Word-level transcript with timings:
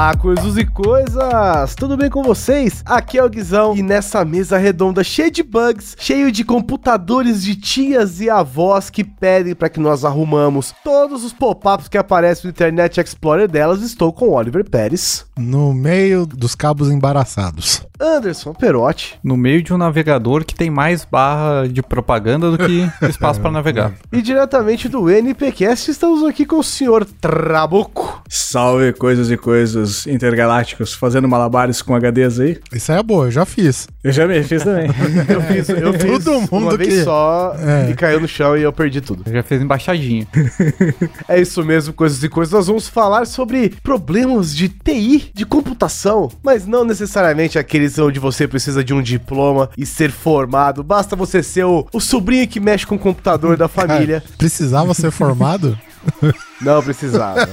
Olá, 0.00 0.16
coisas 0.16 0.56
e 0.56 0.64
coisas! 0.64 1.74
Tudo 1.74 1.94
bem 1.94 2.08
com 2.08 2.22
vocês? 2.22 2.82
Aqui 2.86 3.18
é 3.18 3.22
o 3.22 3.28
Guizão 3.28 3.76
e 3.76 3.82
nessa 3.82 4.24
mesa 4.24 4.56
redonda 4.56 5.04
cheia 5.04 5.30
de 5.30 5.42
bugs, 5.42 5.94
cheio 6.00 6.32
de 6.32 6.42
computadores 6.42 7.42
de 7.42 7.54
tias 7.54 8.18
e 8.18 8.30
avós 8.30 8.88
que 8.88 9.04
pedem 9.04 9.54
para 9.54 9.68
que 9.68 9.78
nós 9.78 10.02
arrumamos 10.02 10.72
todos 10.82 11.22
os 11.22 11.34
pop-ups 11.34 11.86
que 11.86 11.98
aparecem 11.98 12.46
no 12.46 12.50
Internet 12.50 12.98
Explorer 12.98 13.46
delas, 13.46 13.82
estou 13.82 14.10
com 14.10 14.30
Oliver 14.30 14.64
Pérez. 14.64 15.26
No 15.38 15.74
meio 15.74 16.24
dos 16.24 16.54
cabos 16.54 16.90
embaraçados. 16.90 17.86
Anderson 18.00 18.54
Perotti. 18.54 19.18
No 19.22 19.36
meio 19.36 19.62
de 19.62 19.74
um 19.74 19.76
navegador 19.76 20.46
que 20.46 20.54
tem 20.54 20.70
mais 20.70 21.04
barra 21.04 21.68
de 21.68 21.82
propaganda 21.82 22.50
do 22.50 22.56
que 22.56 22.90
espaço 23.06 23.38
para 23.38 23.50
navegar. 23.50 23.92
E 24.10 24.22
diretamente 24.22 24.88
do 24.88 25.10
NPcast 25.10 25.90
estamos 25.90 26.24
aqui 26.24 26.46
com 26.46 26.58
o 26.58 26.64
senhor 26.64 27.04
Trabuco. 27.04 28.22
Salve 28.26 28.94
coisas 28.94 29.30
e 29.30 29.36
coisas 29.36 29.89
intergalácticas, 30.06 30.92
fazendo 30.94 31.28
malabares 31.28 31.82
com 31.82 31.94
HDs 31.94 32.40
aí. 32.40 32.58
Isso 32.72 32.92
é 32.92 33.02
boa, 33.02 33.26
eu 33.26 33.30
já 33.30 33.44
fiz. 33.44 33.86
Eu 34.02 34.12
já 34.12 34.26
me 34.26 34.42
fiz 34.42 34.62
também. 34.62 34.88
Eu 35.28 35.40
fiz, 35.42 35.68
eu 35.68 35.92
fiz 35.98 36.24
Todo 36.24 36.40
mundo 36.40 36.48
uma 36.52 36.76
vez 36.76 36.88
que- 36.94 37.04
só 37.04 37.54
É. 37.58 37.90
e 37.90 37.94
caiu 37.94 38.20
no 38.20 38.26
chão 38.28 38.56
e 38.56 38.62
eu 38.62 38.72
perdi 38.72 39.00
tudo. 39.00 39.22
Já 39.30 39.42
fez 39.42 39.60
embaixadinha. 39.62 40.26
É 41.28 41.40
isso 41.40 41.62
mesmo, 41.64 41.92
coisas 41.92 42.22
e 42.22 42.28
coisas. 42.28 42.52
Nós 42.52 42.66
vamos 42.66 42.88
falar 42.88 43.26
sobre 43.26 43.70
problemas 43.82 44.54
de 44.54 44.68
TI, 44.68 45.30
de 45.32 45.44
computação, 45.46 46.28
mas 46.42 46.66
não 46.66 46.84
necessariamente 46.84 47.58
aqueles 47.58 47.98
onde 47.98 48.18
você 48.18 48.48
precisa 48.48 48.82
de 48.82 48.92
um 48.92 49.02
diploma 49.02 49.70
e 49.76 49.86
ser 49.86 50.10
formado. 50.10 50.82
Basta 50.82 51.14
você 51.14 51.42
ser 51.42 51.64
o, 51.64 51.86
o 51.92 52.00
sobrinho 52.00 52.46
que 52.48 52.58
mexe 52.60 52.86
com 52.86 52.96
o 52.96 52.98
computador 52.98 53.56
da 53.56 53.68
família. 53.68 54.20
Cara, 54.20 54.34
precisava 54.38 54.92
ser 54.94 55.10
formado? 55.10 55.78
Não 56.60 56.82
precisava. 56.82 57.48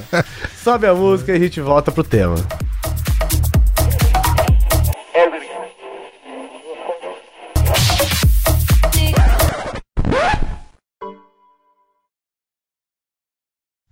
Sobe 0.63 0.87
a 0.87 0.93
música 0.93 1.31
e 1.31 1.35
a 1.35 1.39
gente 1.39 1.61
volta 1.61 1.91
pro 1.91 2.03
tema. 2.03 2.35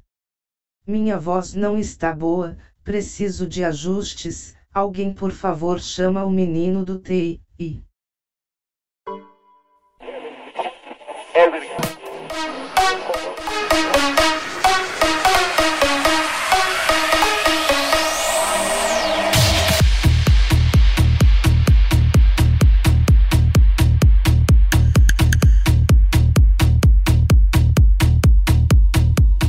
Minha 0.87 1.17
voz 1.17 1.55
não 1.55 1.79
está 1.79 2.13
boa, 2.13 2.59
preciso 2.85 3.49
de 3.49 3.65
ajustes, 3.65 4.55
alguém 4.71 5.15
por 5.15 5.33
favor 5.33 5.81
chama 5.81 6.27
o 6.27 6.31
menino 6.31 6.85
do 6.85 6.99
TI. 6.99 7.86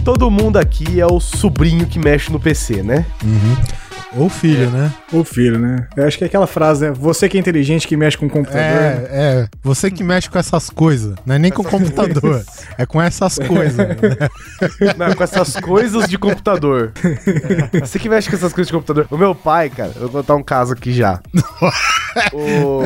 Todo 0.08 0.32
mundo 0.32 0.56
aqui 0.56 1.02
é 1.02 1.06
o 1.06 1.20
sobrinho 1.20 1.86
que 1.86 2.00
mexe 2.00 2.32
no 2.32 2.40
PC, 2.40 2.82
né? 2.82 3.06
Ou 4.18 4.30
filho, 4.30 4.70
né? 4.72 4.92
O 5.14 5.24
filho, 5.24 5.60
né? 5.60 5.88
Eu 5.96 6.08
acho 6.08 6.18
que 6.18 6.24
é 6.24 6.28
aquela 6.28 6.48
frase, 6.48 6.86
né? 6.88 6.94
Você 6.96 7.30
que 7.30 7.38
é 7.38 7.40
inteligente 7.40 7.88
que 7.88 7.96
mexe 7.96 8.18
com 8.18 8.26
o 8.26 8.30
computador. 8.30 8.64
né? 8.64 9.08
É, 9.10 9.42
é. 9.44 9.48
Você 9.64 9.92
que 9.92 10.04
mexe 10.04 10.30
com 10.30 10.40
essas 10.40 10.70
coisas. 10.70 11.16
Não 11.26 11.36
é 11.36 11.40
nem 11.40 11.52
com 11.52 11.62
o 11.62 11.66
computador. 11.66 12.44
É 12.78 12.86
com 12.86 13.02
essas 13.02 13.38
coisas. 13.40 13.78
né? 13.78 13.96
Não, 14.98 15.14
com 15.14 15.24
essas 15.24 15.56
coisas 15.58 16.10
de 16.10 16.18
computador. 16.18 16.92
Você 17.80 18.00
que 18.00 18.10
mexe 18.10 18.30
com 18.30 18.36
essas 18.36 18.52
coisas 18.52 18.68
de 18.68 18.74
computador. 18.74 19.08
O 19.12 19.18
meu 19.18 19.36
pai, 19.36 19.70
cara, 19.70 19.92
eu 19.96 20.02
vou 20.02 20.10
contar 20.10 20.36
um 20.36 20.44
caso 20.44 20.74
aqui 20.74 20.92
já. 20.92 21.20
O... 22.34 22.82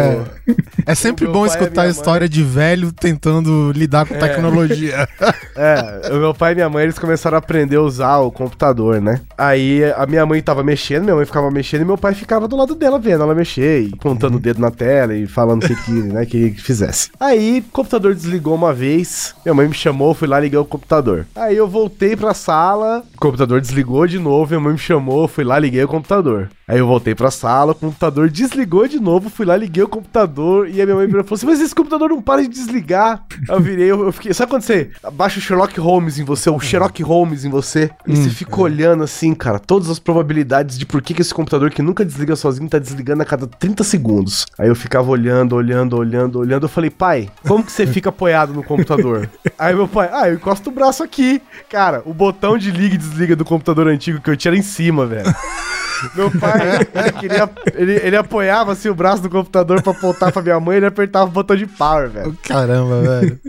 É 0.85 0.93
sempre 0.93 1.23
O 1.25 1.29
meu 1.29 1.39
bom 1.39 1.45
escutar 1.45 1.83
a 1.83 1.87
história 1.87 2.27
de 2.27 2.43
velho 2.43 2.91
tentando 2.91 3.71
lidar 3.71 4.05
com 4.05 4.17
tecnologia. 4.17 5.07
É, 5.55 6.09
o 6.11 6.15
meu 6.15 6.33
pai 6.33 6.53
e 6.53 6.55
minha 6.55 6.69
mãe, 6.69 6.83
eles 6.83 6.97
começaram 6.97 7.35
a 7.35 7.39
aprender 7.39 7.75
a 7.75 7.81
usar 7.81 8.17
o 8.19 8.31
computador, 8.31 9.01
né? 9.01 9.19
Aí 9.37 9.83
a 9.95 10.05
minha 10.05 10.25
mãe 10.25 10.41
tava 10.41 10.63
mexendo, 10.63 11.03
minha 11.03 11.15
mãe 11.15 11.20
ficava 11.25 11.49
mexendo 11.51 11.81
e 11.81 11.85
meu 11.85 11.97
pai 11.97 12.13
ficava 12.13 12.47
do 12.47 12.55
lado 12.55 12.75
dela 12.75 12.99
vendo 12.99 13.23
ela 13.23 13.35
mexer 13.35 13.83
e 13.83 13.91
apontando 13.93 14.37
o 14.37 14.39
dedo 14.39 14.59
na 14.61 14.71
tela 14.71 15.13
e 15.15 15.27
falando 15.27 15.63
o 15.63 15.67
que 15.67 15.75
que, 15.75 15.91
né, 15.91 16.25
que 16.25 16.51
fizesse. 16.51 17.09
Aí 17.19 17.59
o 17.59 17.71
computador 17.71 18.13
desligou 18.13 18.55
uma 18.55 18.73
vez, 18.73 19.35
minha 19.45 19.53
mãe 19.53 19.67
me 19.67 19.73
chamou, 19.73 20.13
fui 20.13 20.27
lá 20.27 20.39
liguei 20.39 20.59
o 20.59 20.65
computador. 20.65 21.25
Aí 21.35 21.55
eu 21.55 21.67
voltei 21.67 22.15
pra 22.15 22.33
sala, 22.33 23.03
o 23.15 23.19
computador 23.19 23.61
desligou 23.61 24.07
de 24.07 24.19
novo, 24.19 24.51
minha 24.51 24.59
mãe 24.59 24.73
me 24.73 24.79
chamou, 24.79 25.27
fui 25.27 25.43
lá 25.43 25.59
liguei 25.59 25.83
o 25.83 25.87
computador. 25.87 26.49
Aí 26.71 26.79
eu 26.79 26.87
voltei 26.87 27.13
pra 27.13 27.29
sala, 27.29 27.73
o 27.73 27.75
computador 27.75 28.29
desligou 28.29 28.87
de 28.87 28.97
novo, 28.97 29.29
fui 29.29 29.45
lá 29.45 29.57
liguei 29.57 29.83
o 29.83 29.89
computador 29.89 30.69
e 30.69 30.81
a 30.81 30.85
minha 30.85 30.95
mãe 30.95 31.05
virou 31.05 31.19
e 31.19 31.25
falou 31.25 31.35
assim: 31.35 31.45
Mas 31.45 31.59
esse 31.59 31.75
computador 31.75 32.07
não 32.07 32.21
para 32.21 32.41
de 32.43 32.47
desligar. 32.47 33.25
Aí 33.49 33.55
eu 33.57 33.59
virei, 33.59 33.91
eu, 33.91 34.05
eu 34.05 34.11
fiquei. 34.13 34.33
Sabe 34.33 34.51
quando 34.51 34.61
você 34.61 34.89
baixa 35.11 35.37
o 35.37 35.41
Sherlock 35.41 35.77
Holmes 35.77 36.17
em 36.17 36.23
você, 36.23 36.49
o 36.49 36.57
Sherlock 36.61 37.03
Holmes 37.03 37.43
em 37.43 37.49
você, 37.49 37.91
e 38.07 38.15
você 38.15 38.29
fica 38.29 38.61
olhando 38.61 39.03
assim, 39.03 39.33
cara, 39.33 39.59
todas 39.59 39.89
as 39.89 39.99
probabilidades 39.99 40.77
de 40.77 40.85
por 40.85 41.01
que, 41.01 41.13
que 41.13 41.21
esse 41.21 41.33
computador 41.33 41.71
que 41.71 41.81
nunca 41.81 42.05
desliga 42.05 42.37
sozinho 42.37 42.69
tá 42.69 42.79
desligando 42.79 43.21
a 43.21 43.25
cada 43.25 43.45
30 43.45 43.83
segundos. 43.83 44.45
Aí 44.57 44.69
eu 44.69 44.75
ficava 44.75 45.11
olhando, 45.11 45.57
olhando, 45.57 45.97
olhando, 45.97 46.39
olhando. 46.39 46.63
Eu 46.63 46.69
falei, 46.69 46.89
pai, 46.89 47.29
como 47.45 47.65
que 47.65 47.71
você 47.73 47.85
fica 47.85 48.07
apoiado 48.07 48.53
no 48.53 48.63
computador? 48.63 49.29
Aí 49.59 49.75
meu 49.75 49.89
pai, 49.89 50.09
ah, 50.13 50.29
eu 50.29 50.35
encosto 50.35 50.69
o 50.69 50.73
braço 50.73 51.03
aqui. 51.03 51.41
Cara, 51.69 52.01
o 52.05 52.13
botão 52.13 52.57
de 52.57 52.71
liga 52.71 52.95
e 52.95 52.97
desliga 52.97 53.35
do 53.35 53.43
computador 53.43 53.89
antigo 53.89 54.21
que 54.21 54.29
eu 54.29 54.37
tinha 54.37 54.51
era 54.51 54.57
em 54.57 54.63
cima, 54.63 55.05
velho. 55.05 55.29
Meu 56.15 56.31
pai, 56.31 56.87
ele, 56.93 57.11
queria, 57.13 57.49
ele, 57.75 57.93
ele 57.93 58.15
apoiava 58.15 58.71
assim 58.71 58.89
o 58.89 58.95
braço 58.95 59.21
do 59.21 59.29
computador 59.29 59.81
pra 59.81 59.91
apontar 59.91 60.31
pra 60.31 60.41
minha 60.41 60.59
mãe 60.59 60.75
e 60.75 60.77
ele 60.77 60.85
apertava 60.85 61.25
o 61.25 61.33
botão 61.33 61.55
de 61.55 61.65
power, 61.65 62.09
velho. 62.09 62.37
Caramba, 62.43 63.01
velho. 63.01 63.39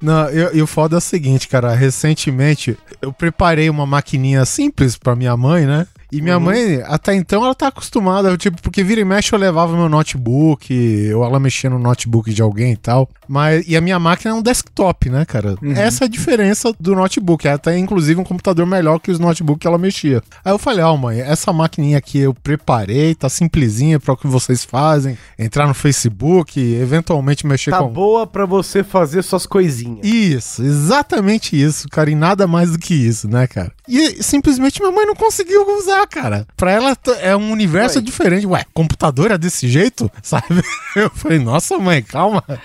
Não, 0.00 0.30
e 0.30 0.60
o 0.62 0.66
foda 0.66 0.96
é 0.96 0.98
o 0.98 1.00
seguinte, 1.00 1.48
cara. 1.48 1.74
Recentemente 1.74 2.76
eu 3.00 3.12
preparei 3.12 3.70
uma 3.70 3.86
maquininha 3.86 4.44
simples 4.44 4.96
pra 4.96 5.16
minha 5.16 5.36
mãe, 5.36 5.66
né? 5.66 5.86
E 6.16 6.22
minha 6.22 6.38
mãe, 6.38 6.82
até 6.84 7.14
então, 7.14 7.44
ela 7.44 7.54
tá 7.54 7.68
acostumada, 7.68 8.36
tipo, 8.36 8.60
porque 8.62 8.82
vira 8.82 9.00
e 9.00 9.04
mexe 9.04 9.32
eu 9.32 9.38
levava 9.38 9.76
meu 9.76 9.88
notebook, 9.88 11.12
ou 11.14 11.24
ela 11.24 11.38
mexia 11.38 11.68
no 11.70 11.78
notebook 11.78 12.32
de 12.32 12.42
alguém 12.42 12.72
e 12.72 12.76
tal. 12.76 13.08
Mas, 13.28 13.64
e 13.66 13.76
a 13.76 13.80
minha 13.80 13.98
máquina 13.98 14.30
é 14.30 14.34
um 14.34 14.42
desktop, 14.42 15.10
né, 15.10 15.24
cara? 15.24 15.56
Essa 15.74 16.04
é 16.04 16.06
a 16.06 16.08
diferença 16.08 16.72
do 16.78 16.94
notebook. 16.94 17.46
Ela 17.46 17.58
tem, 17.58 17.82
inclusive, 17.82 18.20
um 18.20 18.24
computador 18.24 18.66
melhor 18.66 18.98
que 18.98 19.10
os 19.10 19.18
notebooks 19.18 19.60
que 19.60 19.66
ela 19.66 19.78
mexia. 19.78 20.22
Aí 20.44 20.52
eu 20.52 20.58
falei, 20.58 20.84
ó, 20.84 20.96
mãe, 20.96 21.20
essa 21.20 21.52
maquininha 21.52 21.98
aqui 21.98 22.18
eu 22.18 22.32
preparei, 22.34 23.14
tá 23.14 23.28
simplesinha 23.28 23.98
para 23.98 24.14
o 24.14 24.16
que 24.16 24.26
vocês 24.26 24.64
fazem. 24.64 25.18
Entrar 25.38 25.66
no 25.66 25.74
Facebook, 25.74 26.60
eventualmente 26.60 27.46
mexer 27.46 27.70
Tá 27.70 27.78
com... 27.78 27.88
boa 27.88 28.26
pra 28.26 28.46
você 28.46 28.82
fazer 28.84 29.22
suas 29.22 29.46
coisinhas. 29.46 30.06
Isso, 30.06 30.62
exatamente 30.62 31.60
isso, 31.60 31.88
cara, 31.88 32.10
e 32.10 32.14
nada 32.14 32.46
mais 32.46 32.70
do 32.72 32.78
que 32.78 32.94
isso, 32.94 33.28
né, 33.28 33.46
cara? 33.46 33.72
E 33.88 34.22
simplesmente 34.22 34.80
minha 34.80 34.92
mãe 34.92 35.06
não 35.06 35.14
conseguiu 35.14 35.66
usar, 35.78 36.05
cara. 36.06 36.46
Pra 36.56 36.70
ela 36.72 36.96
é 37.20 37.36
um 37.36 37.50
universo 37.50 37.98
Ué. 37.98 38.04
diferente. 38.04 38.46
Ué, 38.46 38.64
computador 38.72 39.30
é 39.30 39.38
desse 39.38 39.68
jeito? 39.68 40.10
Sabe? 40.22 40.62
Eu 40.94 41.10
falei, 41.10 41.38
nossa, 41.38 41.78
mãe, 41.78 42.02
calma. 42.02 42.42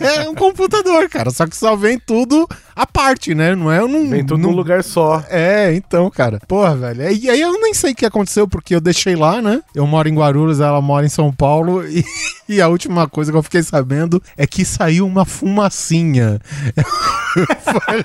É 0.00 0.28
um 0.28 0.34
computador, 0.34 1.08
cara. 1.08 1.30
Só 1.30 1.46
que 1.46 1.56
só 1.56 1.76
vem 1.76 1.98
tudo 1.98 2.48
à 2.74 2.86
parte, 2.86 3.34
né? 3.34 3.54
Não 3.54 3.70
é 3.70 3.80
num. 3.80 4.08
Vem 4.10 4.24
tudo 4.24 4.40
num 4.40 4.50
lugar 4.50 4.82
só. 4.84 5.22
É, 5.28 5.74
então, 5.74 6.08
cara. 6.10 6.40
Porra, 6.46 6.76
velho. 6.76 7.10
E 7.10 7.28
aí 7.28 7.40
eu 7.40 7.60
nem 7.60 7.74
sei 7.74 7.92
o 7.92 7.94
que 7.94 8.06
aconteceu, 8.06 8.46
porque 8.46 8.74
eu 8.74 8.80
deixei 8.80 9.16
lá, 9.16 9.42
né? 9.42 9.60
Eu 9.74 9.86
moro 9.86 10.08
em 10.08 10.14
Guarulhos, 10.14 10.60
ela 10.60 10.80
mora 10.80 11.06
em 11.06 11.10
São 11.10 11.32
Paulo. 11.32 11.82
E, 11.88 12.04
e 12.48 12.60
a 12.60 12.68
última 12.68 13.08
coisa 13.08 13.32
que 13.32 13.36
eu 13.36 13.42
fiquei 13.42 13.62
sabendo 13.62 14.22
é 14.36 14.46
que 14.46 14.64
saiu 14.64 15.06
uma 15.06 15.24
fumacinha. 15.24 16.40
Eu 17.36 17.46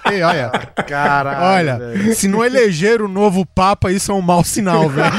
falei, 0.02 0.22
olha. 0.22 0.50
Caralho. 0.88 1.44
Olha, 1.44 1.80
velho. 1.80 2.16
se 2.16 2.28
não 2.28 2.44
eleger 2.44 3.02
o 3.02 3.08
novo 3.08 3.46
Papa, 3.46 3.92
isso 3.92 4.12
é 4.12 4.16
um 4.16 4.22
mau 4.44 4.46
sinal, 4.46 4.90
velho. 4.90 5.14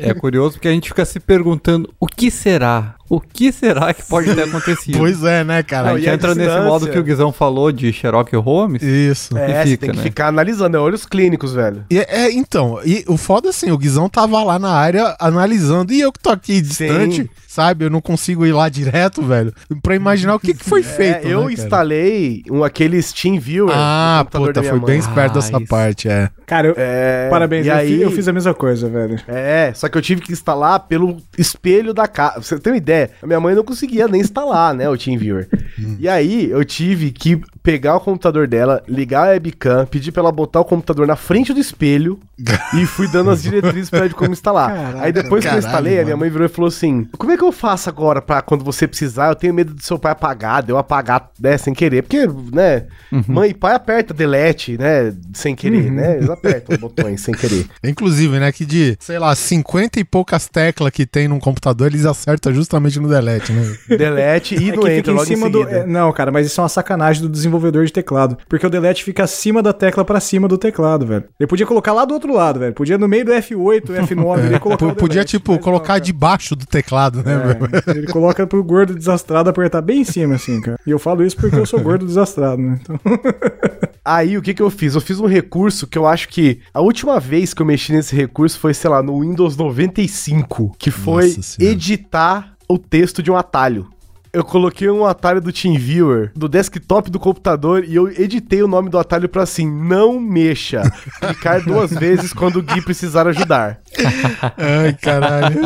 É 0.00 0.14
curioso 0.14 0.54
porque 0.54 0.68
a 0.68 0.70
gente 0.70 0.88
fica 0.88 1.04
se 1.04 1.20
perguntando 1.20 1.92
o 2.00 2.06
que 2.06 2.30
será? 2.30 2.94
O 3.08 3.20
que 3.20 3.52
será 3.52 3.92
que 3.92 4.02
pode 4.04 4.34
ter 4.34 4.44
acontecido? 4.44 4.98
pois 4.98 5.22
é, 5.24 5.44
né, 5.44 5.58
a 5.58 5.62
cara? 5.62 5.90
Não, 5.90 5.96
gente 5.98 6.06
e 6.06 6.10
a 6.10 6.14
entra 6.14 6.34
nesse 6.34 6.60
modo 6.60 6.88
que 6.88 6.98
o 6.98 7.02
Guizão 7.02 7.32
falou 7.32 7.70
de 7.70 7.92
Sherlock 7.92 8.34
Holmes. 8.36 8.82
Isso. 8.82 9.36
É, 9.36 9.64
fica, 9.66 9.80
tem 9.80 9.90
que 9.90 9.96
né? 9.96 10.02
ficar 10.02 10.28
analisando, 10.28 10.76
é 10.76 10.80
olhos 10.80 11.04
clínicos, 11.04 11.52
velho. 11.52 11.84
E, 11.90 11.98
é, 11.98 12.32
então, 12.32 12.80
e 12.84 13.04
o 13.06 13.16
foda 13.16 13.50
assim, 13.50 13.70
o 13.70 13.78
Guizão 13.78 14.08
tava 14.08 14.42
lá 14.42 14.58
na 14.58 14.70
área 14.70 15.14
analisando 15.20 15.92
e 15.92 16.00
eu 16.00 16.12
que 16.12 16.20
tô 16.20 16.30
aqui 16.30 16.60
distante, 16.60 17.22
Sim. 17.22 17.28
Sabe? 17.54 17.84
Eu 17.84 17.90
não 17.90 18.00
consigo 18.00 18.44
ir 18.44 18.52
lá 18.52 18.68
direto, 18.68 19.22
velho, 19.22 19.52
pra 19.82 19.94
imaginar 19.94 20.34
o 20.34 20.40
que, 20.40 20.54
que 20.54 20.64
foi 20.64 20.82
feito. 20.84 21.26
É, 21.26 21.32
eu 21.32 21.46
né, 21.46 21.52
instalei 21.52 22.42
um, 22.50 22.64
aquele 22.64 23.00
Steam 23.00 23.38
Viewer 23.38 23.72
Ah, 23.76 24.18
no 24.18 24.24
computador 24.24 24.46
puta, 24.48 24.52
da 24.54 24.60
minha 24.60 24.70
foi 24.72 24.80
mãe. 24.80 24.86
bem 24.90 24.98
esperto 24.98 25.30
Ah, 25.30 25.34
dessa 25.40 25.56
isso. 25.58 25.66
parte, 25.68 26.08
é. 26.08 26.30
Cara, 26.46 26.68
eu- 26.68 26.74
É, 26.76 27.28
parabéns, 27.30 27.64
e 27.66 27.68
eu, 27.68 27.74
aí, 27.74 27.88
fi- 27.96 28.00
eu 28.02 28.10
fiz 28.10 28.28
a 28.28 28.32
mesma 28.32 28.52
coisa, 28.54 28.88
velho. 28.88 29.18
É, 29.28 29.72
só 29.74 29.88
que 29.88 29.96
eu 29.96 30.02
tive 30.02 30.20
que 30.20 30.32
instalar 30.32 30.80
pelo 30.80 31.16
espelho 31.38 31.94
da 31.94 32.06
casa. 32.06 32.42
Você 32.42 32.58
tem 32.58 32.72
uma 32.72 32.76
ideia? 32.76 33.10
A 33.22 33.26
minha 33.26 33.40
mãe 33.40 33.54
não 33.54 33.64
conseguia 33.64 34.06
nem 34.08 34.20
instalar, 34.20 34.74
né, 34.74 34.88
o 34.88 34.96
TeamViewer. 34.96 35.48
Hum. 35.78 35.96
E 35.98 36.08
aí 36.08 36.50
eu 36.50 36.64
tive 36.64 37.10
que 37.12 37.40
pegar 37.62 37.96
o 37.96 38.00
computador 38.00 38.46
dela, 38.46 38.82
ligar 38.86 39.26
a 39.28 39.30
webcam, 39.30 39.86
pedir 39.86 40.12
pra 40.12 40.20
ela 40.22 40.30
botar 40.32 40.60
o 40.60 40.64
computador 40.64 41.06
na 41.06 41.16
frente 41.16 41.52
do 41.54 41.60
espelho 41.60 42.18
e 42.78 42.84
fui 42.84 43.08
dando 43.08 43.30
as 43.30 43.42
diretrizes 43.42 43.88
pra 43.88 44.00
ela 44.00 44.08
de 44.08 44.14
como 44.14 44.32
instalar. 44.32 44.70
Caraca, 44.74 45.00
aí 45.02 45.12
depois 45.12 45.42
que 45.42 45.48
eu 45.48 45.52
caralho, 45.52 45.66
instalei, 45.66 45.92
a 45.94 46.02
minha 46.02 46.06
mano. 46.16 46.18
mãe 46.18 46.30
virou 46.30 46.44
e 46.46 46.48
falou 46.50 46.68
assim: 46.68 47.08
Como 47.16 47.32
é 47.32 47.36
que 47.38 47.43
eu 47.46 47.52
faço 47.52 47.88
agora 47.88 48.20
pra 48.22 48.42
quando 48.42 48.64
você 48.64 48.86
precisar? 48.86 49.28
Eu 49.28 49.34
tenho 49.34 49.54
medo 49.54 49.74
do 49.74 49.82
seu 49.82 49.98
pai 49.98 50.12
apagar, 50.12 50.62
de 50.62 50.70
eu 50.70 50.78
apagar, 50.78 51.30
né, 51.40 51.56
sem 51.58 51.72
querer. 51.74 52.02
Porque, 52.02 52.26
né, 52.52 52.84
mãe 53.26 53.50
e 53.50 53.54
pai 53.54 53.74
aperta 53.74 54.12
delete, 54.14 54.76
né, 54.78 55.14
sem 55.32 55.54
querer, 55.54 55.90
né? 55.90 56.16
Eles 56.16 56.30
apertam 56.30 56.76
botões 56.78 57.20
sem 57.20 57.34
querer. 57.34 57.66
Inclusive, 57.84 58.38
né, 58.38 58.50
que 58.52 58.64
de, 58.64 58.96
sei 59.00 59.18
lá, 59.18 59.34
50 59.34 60.00
e 60.00 60.04
poucas 60.04 60.48
teclas 60.48 60.90
que 60.92 61.06
tem 61.06 61.28
num 61.28 61.38
computador, 61.40 61.88
eles 61.88 62.06
acertam 62.06 62.52
justamente 62.52 62.98
no 63.00 63.08
delete, 63.08 63.52
né? 63.52 63.74
Delete 63.96 64.54
e 64.56 64.70
É 64.70 64.76
não 64.76 64.82
que 64.82 64.90
entra 64.90 64.94
fica 64.96 65.10
em 65.10 65.14
logo 65.14 65.26
cima 65.26 65.48
em 65.48 65.50
do. 65.50 65.62
é, 65.68 65.86
não, 65.86 66.12
cara, 66.12 66.30
mas 66.32 66.46
isso 66.46 66.60
é 66.60 66.62
uma 66.62 66.68
sacanagem 66.68 67.22
do 67.22 67.28
desenvolvedor 67.28 67.84
de 67.84 67.92
teclado. 67.92 68.36
Porque 68.48 68.66
o 68.66 68.70
delete 68.70 69.04
fica 69.04 69.24
acima 69.24 69.62
da 69.62 69.72
tecla 69.72 70.04
pra 70.04 70.20
cima 70.20 70.48
do 70.48 70.56
teclado, 70.58 71.06
velho. 71.06 71.24
Ele 71.38 71.46
podia 71.46 71.66
colocar 71.66 71.92
lá 71.92 72.04
do 72.04 72.14
outro 72.14 72.32
lado, 72.34 72.58
velho. 72.60 72.72
Podia 72.74 72.98
no 72.98 73.08
meio 73.08 73.24
do 73.24 73.32
F8, 73.32 73.82
F9, 74.06 74.44
ele 74.46 74.58
colocar. 74.60 74.84
P- 74.86 74.92
o 74.92 74.94
Podia, 74.94 75.24
tipo, 75.24 75.52
mas 75.52 75.58
não, 75.58 75.64
colocar 75.64 75.86
cara. 75.88 76.00
debaixo 76.00 76.56
do 76.56 76.66
teclado, 76.66 77.22
né, 77.22 77.33
velho? 77.38 77.68
É, 77.86 77.90
ele 77.98 78.06
coloca 78.06 78.46
pro 78.46 78.62
gordo 78.62 78.94
desastrado 78.94 79.50
apertar 79.50 79.80
bem 79.80 80.00
em 80.00 80.04
cima, 80.04 80.34
assim, 80.34 80.60
cara. 80.60 80.78
E 80.86 80.90
eu 80.90 80.98
falo 80.98 81.24
isso 81.24 81.36
porque 81.36 81.56
eu 81.56 81.66
sou 81.66 81.80
gordo 81.80 82.06
desastrado, 82.06 82.60
né? 82.60 82.78
Então, 82.82 82.98
Aí 84.04 84.36
o 84.36 84.42
que 84.42 84.52
que 84.52 84.60
eu 84.60 84.70
fiz? 84.70 84.94
Eu 84.94 85.00
fiz 85.00 85.18
um 85.18 85.26
recurso 85.26 85.86
que 85.86 85.96
eu 85.96 86.06
acho 86.06 86.28
que 86.28 86.60
a 86.74 86.80
última 86.82 87.18
vez 87.18 87.54
que 87.54 87.62
eu 87.62 87.66
mexi 87.66 87.90
nesse 87.90 88.14
recurso 88.14 88.60
foi, 88.60 88.74
sei 88.74 88.90
lá, 88.90 89.02
no 89.02 89.20
Windows 89.20 89.56
95, 89.56 90.76
que 90.78 90.90
foi 90.90 91.34
editar 91.58 92.54
o 92.68 92.76
texto 92.78 93.22
de 93.22 93.30
um 93.30 93.36
atalho. 93.36 93.88
Eu 94.34 94.42
coloquei 94.42 94.90
um 94.90 95.06
atalho 95.06 95.40
do 95.40 95.52
TeamViewer 95.52 96.32
do 96.34 96.48
desktop 96.48 97.08
do 97.08 97.20
computador 97.20 97.84
e 97.84 97.94
eu 97.94 98.08
editei 98.08 98.64
o 98.64 98.68
nome 98.68 98.90
do 98.90 98.98
atalho 98.98 99.28
pra 99.28 99.44
assim, 99.44 99.70
não 99.70 100.18
mexa, 100.18 100.82
clicar 101.20 101.62
duas 101.62 101.92
vezes 101.94 102.32
quando 102.32 102.56
o 102.56 102.62
Gui 102.62 102.82
precisar 102.82 103.28
ajudar. 103.28 103.78
Ai, 104.58 104.92
caralho. 105.00 105.60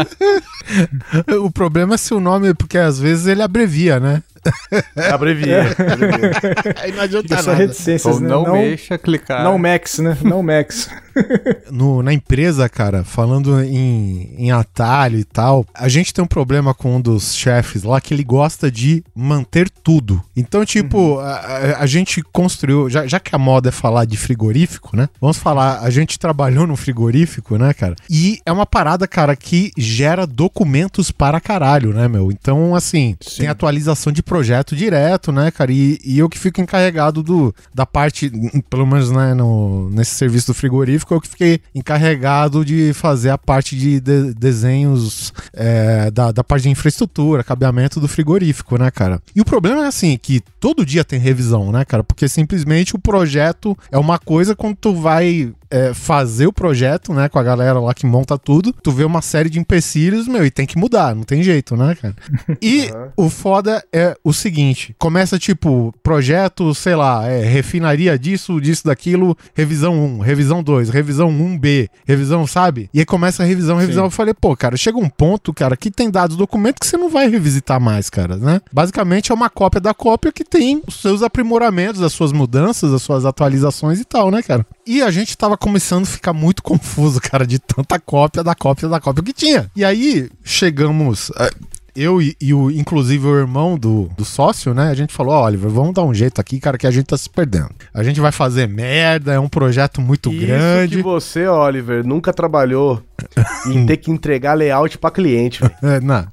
o 1.42 1.50
problema 1.50 1.94
é 1.94 1.96
se 1.96 2.12
o 2.12 2.20
nome, 2.20 2.52
porque 2.52 2.76
às 2.76 3.00
vezes 3.00 3.26
ele 3.26 3.40
abrevia, 3.40 3.98
né? 3.98 4.22
Abrevia. 5.12 5.62
abrevia. 5.92 6.30
Aí 6.82 6.92
não 6.92 7.02
adianta 7.02 7.28
fica 7.28 7.42
só 7.42 7.52
reticências, 7.54 8.14
Ou 8.16 8.20
né? 8.20 8.28
não, 8.28 8.44
não, 8.44 8.52
mexa, 8.54 8.98
clicar. 8.98 9.44
não 9.44 9.58
Max, 9.58 9.98
né? 9.98 10.16
Não 10.22 10.42
Max. 10.42 10.88
no, 11.70 12.02
na 12.02 12.12
empresa, 12.12 12.68
cara, 12.68 13.04
falando 13.04 13.60
em, 13.62 14.34
em 14.38 14.50
atalho 14.50 15.18
e 15.18 15.24
tal, 15.24 15.66
a 15.74 15.88
gente 15.88 16.12
tem 16.14 16.22
um 16.22 16.28
problema 16.28 16.72
com 16.74 16.96
um 16.96 17.00
dos 17.00 17.34
chefes 17.34 17.82
lá 17.82 18.00
que 18.00 18.14
ele 18.14 18.24
gosta 18.24 18.70
de 18.70 19.02
manter 19.14 19.68
tudo. 19.70 20.22
Então, 20.36 20.64
tipo, 20.64 21.18
a, 21.18 21.32
a- 21.34 21.78
a 21.82 21.86
gente 21.86 22.22
construiu, 22.32 22.88
já, 22.88 23.06
já 23.06 23.18
que 23.20 23.34
a 23.34 23.38
moda 23.38 23.68
é 23.68 23.72
falar 23.72 24.04
de 24.04 24.16
frigorífico, 24.16 24.96
né? 24.96 25.08
Vamos 25.20 25.38
falar, 25.38 25.80
a 25.80 25.90
gente 25.90 26.18
trabalhou 26.18 26.66
no 26.66 26.76
frigorífico, 26.76 27.56
né, 27.56 27.72
cara? 27.72 27.96
E 28.08 28.38
é 28.46 28.52
uma 28.52 28.66
parada, 28.66 29.06
cara, 29.06 29.34
que 29.36 29.70
gera 29.76 30.26
documentos 30.26 31.10
para 31.10 31.40
caralho, 31.40 31.92
né, 31.92 32.06
meu? 32.08 32.30
Então, 32.30 32.74
assim, 32.74 33.16
Sim. 33.20 33.38
tem 33.42 33.48
atualização 33.48 34.12
de 34.12 34.22
projeto 34.38 34.76
direto, 34.76 35.32
né, 35.32 35.50
cara? 35.50 35.72
E, 35.72 35.98
e 36.04 36.16
eu 36.18 36.28
que 36.28 36.38
fico 36.38 36.60
encarregado 36.60 37.24
do, 37.24 37.52
da 37.74 37.84
parte, 37.84 38.30
pelo 38.70 38.86
menos 38.86 39.10
né, 39.10 39.34
no, 39.34 39.90
nesse 39.90 40.12
serviço 40.14 40.46
do 40.48 40.54
frigorífico, 40.54 41.12
eu 41.12 41.20
que 41.20 41.26
fiquei 41.28 41.60
encarregado 41.74 42.64
de 42.64 42.92
fazer 42.94 43.30
a 43.30 43.38
parte 43.38 43.76
de, 43.76 43.98
de- 43.98 44.32
desenhos 44.34 45.32
é, 45.52 46.08
da, 46.12 46.30
da 46.30 46.44
parte 46.44 46.62
de 46.62 46.70
infraestrutura, 46.70 47.42
cabeamento 47.42 47.98
do 47.98 48.06
frigorífico, 48.06 48.78
né, 48.78 48.90
cara? 48.92 49.20
E 49.34 49.40
o 49.40 49.44
problema 49.44 49.84
é 49.84 49.88
assim, 49.88 50.16
que 50.16 50.40
todo 50.60 50.86
dia 50.86 51.04
tem 51.04 51.18
revisão, 51.18 51.72
né, 51.72 51.84
cara? 51.84 52.04
Porque 52.04 52.28
simplesmente 52.28 52.94
o 52.94 52.98
projeto 52.98 53.76
é 53.90 53.98
uma 53.98 54.18
coisa 54.20 54.54
quando 54.54 54.76
tu 54.76 54.94
vai 54.94 55.52
é, 55.70 55.92
fazer 55.92 56.46
o 56.46 56.52
projeto, 56.52 57.12
né, 57.12 57.28
com 57.28 57.38
a 57.38 57.42
galera 57.42 57.80
lá 57.80 57.94
que 57.94 58.06
monta 58.06 58.38
tudo, 58.38 58.72
tu 58.72 58.90
vê 58.90 59.04
uma 59.04 59.22
série 59.22 59.50
de 59.50 59.58
empecilhos, 59.58 60.26
meu, 60.26 60.44
e 60.44 60.50
tem 60.50 60.66
que 60.66 60.78
mudar, 60.78 61.14
não 61.14 61.22
tem 61.22 61.42
jeito, 61.42 61.76
né, 61.76 61.94
cara? 61.94 62.14
E 62.60 62.90
o 63.16 63.30
foda 63.30 63.84
é 63.92 64.16
o 64.24 64.32
seguinte: 64.32 64.94
começa 64.98 65.38
tipo, 65.38 65.94
projeto, 66.02 66.74
sei 66.74 66.94
lá, 66.94 67.26
é, 67.26 67.44
refinaria 67.44 68.18
disso, 68.18 68.60
disso, 68.60 68.84
daquilo, 68.84 69.36
revisão 69.54 69.94
1, 69.94 70.18
revisão 70.20 70.62
2, 70.62 70.90
revisão 70.90 71.30
1B, 71.30 71.88
revisão, 72.06 72.46
sabe? 72.46 72.90
E 72.92 73.00
aí 73.00 73.06
começa 73.06 73.42
a 73.42 73.46
revisão, 73.46 73.76
revisão. 73.76 74.04
Eu 74.04 74.10
falei, 74.10 74.34
pô, 74.34 74.56
cara, 74.56 74.76
chega 74.76 74.98
um 74.98 75.08
ponto, 75.08 75.52
cara, 75.52 75.76
que 75.76 75.90
tem 75.90 76.10
dados 76.10 76.36
documentos 76.36 76.78
que 76.80 76.86
você 76.86 76.96
não 76.96 77.08
vai 77.08 77.28
revisitar 77.28 77.80
mais, 77.80 78.10
cara, 78.10 78.36
né? 78.36 78.60
Basicamente 78.72 79.30
é 79.30 79.34
uma 79.34 79.50
cópia 79.50 79.80
da 79.80 79.94
cópia 79.94 80.32
que 80.32 80.44
tem 80.44 80.82
os 80.86 81.00
seus 81.00 81.22
aprimoramentos, 81.22 82.02
as 82.02 82.12
suas 82.12 82.32
mudanças, 82.32 82.92
as 82.92 83.02
suas 83.02 83.24
atualizações 83.24 84.00
e 84.00 84.04
tal, 84.04 84.30
né, 84.30 84.42
cara? 84.42 84.66
E 84.86 85.02
a 85.02 85.10
gente 85.10 85.36
tava 85.36 85.57
começando 85.58 86.04
a 86.04 86.06
ficar 86.06 86.32
muito 86.32 86.62
confuso, 86.62 87.20
cara, 87.20 87.46
de 87.46 87.58
tanta 87.58 87.98
cópia 87.98 88.42
da 88.42 88.54
cópia 88.54 88.88
da 88.88 89.00
cópia 89.00 89.22
que 89.22 89.32
tinha. 89.32 89.70
E 89.76 89.84
aí 89.84 90.30
chegamos. 90.44 91.30
eh, 91.38 91.50
Eu 91.96 92.22
e, 92.22 92.36
e 92.40 92.54
o, 92.54 92.70
inclusive 92.70 93.26
o 93.26 93.36
irmão 93.36 93.76
do, 93.76 94.08
do 94.16 94.24
sócio, 94.24 94.72
né? 94.72 94.88
A 94.88 94.94
gente 94.94 95.12
falou, 95.12 95.34
ó, 95.34 95.44
Oliver, 95.46 95.68
vamos 95.68 95.92
dar 95.94 96.04
um 96.04 96.14
jeito 96.14 96.40
aqui, 96.40 96.60
cara, 96.60 96.78
que 96.78 96.86
a 96.86 96.90
gente 96.92 97.06
tá 97.06 97.16
se 97.16 97.28
perdendo. 97.28 97.70
A 97.92 98.04
gente 98.04 98.20
vai 98.20 98.30
fazer 98.30 98.68
merda, 98.68 99.32
é 99.32 99.40
um 99.40 99.48
projeto 99.48 100.00
muito 100.00 100.30
Isso 100.32 100.46
grande. 100.46 100.96
que 100.98 101.02
você, 101.02 101.48
Oliver, 101.48 102.06
nunca 102.06 102.32
trabalhou 102.32 103.02
em 103.66 103.84
ter 103.84 103.96
que 103.96 104.12
entregar 104.12 104.54
layout 104.54 104.96
pra 104.98 105.10
cliente. 105.10 105.60
É, 105.82 105.98
não. 106.00 106.24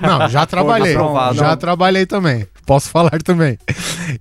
Não, 0.00 0.28
já 0.30 0.46
trabalhei. 0.46 0.92
aprovado. 0.94 1.36
já 1.36 1.54
trabalhei 1.56 2.06
também. 2.06 2.46
Posso 2.68 2.90
falar 2.90 3.22
também. 3.24 3.58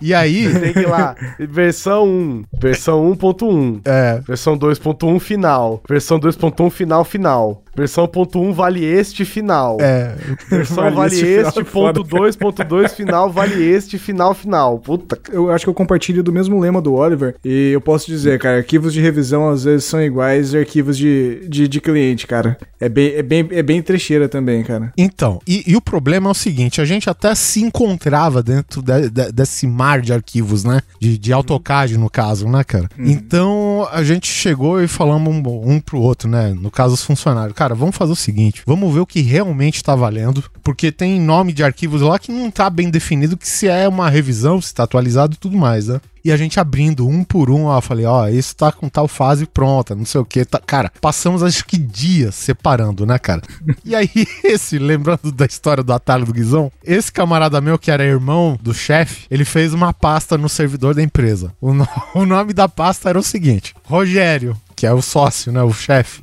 E 0.02 0.14
aí, 0.14 0.48
Tem 0.58 0.72
que 0.72 0.80
ir 0.80 0.88
lá, 0.88 1.18
versão 1.38 2.08
1, 2.08 2.44
versão 2.62 3.14
1.1, 3.14 3.82
é, 3.84 4.22
versão 4.26 4.58
2.1 4.58 5.20
final, 5.20 5.84
versão 5.88 6.18
2.1 6.18 6.70
final 6.70 7.04
final, 7.04 7.64
versão 7.78 8.08
ponto 8.08 8.40
.1 8.40 8.54
vale 8.54 8.84
este 8.84 9.24
final, 9.24 9.78
é, 9.80 10.16
versão 10.50 10.84
Vale 10.84 10.96
vale 10.96 11.16
este 11.16 11.26
final 11.26 11.48
este 11.50 11.64
foda, 11.66 12.00
ponto 12.00 12.18
2 12.18 12.36
ponto 12.36 12.64
2 12.64 12.94
final 12.94 13.32
vale 13.32 13.64
este 13.64 14.00
final 14.00 14.34
final. 14.34 14.80
Puta, 14.80 15.20
Eu 15.32 15.52
acho 15.52 15.66
que 15.66 15.70
eu 15.70 15.74
compartilho 15.74 16.24
do 16.24 16.34
mesmo 16.34 16.60
lema 16.60 16.82
do 16.82 16.94
Oliver. 16.96 17.36
E 17.46 17.72
eu 17.72 17.82
posso 17.82 18.08
dizer, 18.08 18.40
cara, 18.40 18.58
arquivos 18.58 18.94
de 18.94 19.00
revisão 19.00 19.48
às 19.50 19.64
vezes 19.64 19.86
são 19.86 20.02
iguais 20.02 20.56
a 20.56 20.60
arquivos 20.60 20.98
de, 20.98 21.48
de, 21.48 21.68
de 21.68 21.80
cliente, 21.80 22.26
cara. 22.26 22.58
É 22.80 22.90
bem, 22.90 23.14
é, 23.14 23.22
bem, 23.22 23.48
é 23.52 23.62
bem 23.62 23.82
trecheira 23.82 24.28
também, 24.28 24.64
cara. 24.64 24.92
Então, 24.98 25.40
e, 25.48 25.64
e 25.68 25.76
o 25.76 25.82
problema 25.82 26.30
é 26.30 26.32
o 26.32 26.36
seguinte: 26.36 26.82
a 26.82 26.86
gente 26.86 27.10
até 27.10 27.36
se 27.36 27.62
encontrava 27.62 28.37
dentro 28.42 28.82
de- 28.82 29.10
de- 29.10 29.32
desse 29.32 29.66
mar 29.68 30.02
de 30.02 30.14
arquivos, 30.14 30.64
né? 30.64 30.82
De, 31.00 31.18
de 31.18 31.34
AutoCAD, 31.34 31.98
no 31.98 32.10
caso, 32.10 32.48
né, 32.48 32.64
cara? 32.64 32.90
Então 32.98 33.88
a 33.92 34.04
gente 34.04 34.28
chegou 34.28 34.82
e 34.82 34.88
falamos 34.88 35.34
um, 35.34 35.72
um 35.72 35.80
pro 35.80 36.00
outro, 36.00 36.30
né? 36.30 36.54
No 36.54 36.70
caso, 36.72 36.94
os 36.94 37.04
funcionários. 37.04 37.54
Cara, 37.56 37.74
vamos 37.76 37.96
fazer 37.96 38.12
o 38.12 38.16
seguinte: 38.16 38.62
vamos 38.66 38.94
ver 38.94 39.00
o 39.02 39.06
que 39.06 39.22
realmente 39.22 39.84
tá 39.84 39.96
valendo, 39.96 40.44
porque 40.64 40.92
tem 40.92 41.20
nome 41.20 41.54
de 41.54 41.64
arquivos 41.64 42.02
lá 42.02 42.18
que 42.20 42.32
não 42.32 42.50
tá 42.52 42.70
bem 42.70 42.90
definido 42.90 43.38
que 43.38 43.48
se 43.48 43.68
é 43.68 43.88
uma 43.88 44.10
revisão, 44.10 44.62
se 44.62 44.74
tá 44.74 44.84
atualizado 44.84 45.34
e 45.36 45.38
tudo 45.38 45.58
mais, 45.58 45.88
né? 45.88 46.00
E 46.28 46.32
a 46.34 46.36
gente 46.36 46.60
abrindo 46.60 47.08
um 47.08 47.24
por 47.24 47.50
um, 47.50 47.68
ó, 47.68 47.80
falei, 47.80 48.06
ó, 48.06 48.28
isso 48.28 48.54
tá 48.54 48.70
com 48.70 48.90
tal 48.90 49.08
fase 49.08 49.46
pronta, 49.46 49.96
não 49.96 50.04
sei 50.04 50.20
o 50.20 50.26
que. 50.26 50.44
Tá... 50.44 50.60
Cara, 50.60 50.92
passamos 51.00 51.42
acho 51.42 51.64
que 51.64 51.78
dias 51.78 52.36
separando, 52.36 53.06
né, 53.06 53.18
cara? 53.18 53.42
e 53.86 53.96
aí, 53.96 54.10
esse, 54.44 54.78
lembrando 54.78 55.32
da 55.32 55.46
história 55.46 55.82
do 55.82 55.94
atalho 55.94 56.26
do 56.26 56.34
Guizão, 56.34 56.70
esse 56.84 57.10
camarada 57.14 57.62
meu, 57.62 57.80
que 57.80 57.90
era 57.90 58.04
irmão 58.04 58.60
do 58.62 58.74
chefe, 58.74 59.26
ele 59.32 59.46
fez 59.46 59.74
uma 59.74 59.94
pasta 59.94 60.38
no 60.38 60.50
servidor 60.50 60.94
da 60.94 61.02
empresa. 61.02 61.54
O, 61.62 61.74
no- 61.74 61.88
o 62.14 62.26
nome 62.26 62.52
da 62.52 62.68
pasta 62.68 63.08
era 63.08 63.18
o 63.18 63.24
seguinte: 63.24 63.74
Rogério. 63.86 64.54
Que 64.78 64.86
é 64.86 64.94
o 64.94 65.02
sócio, 65.02 65.52
né? 65.52 65.62
O 65.64 65.74
chefe. 65.74 66.22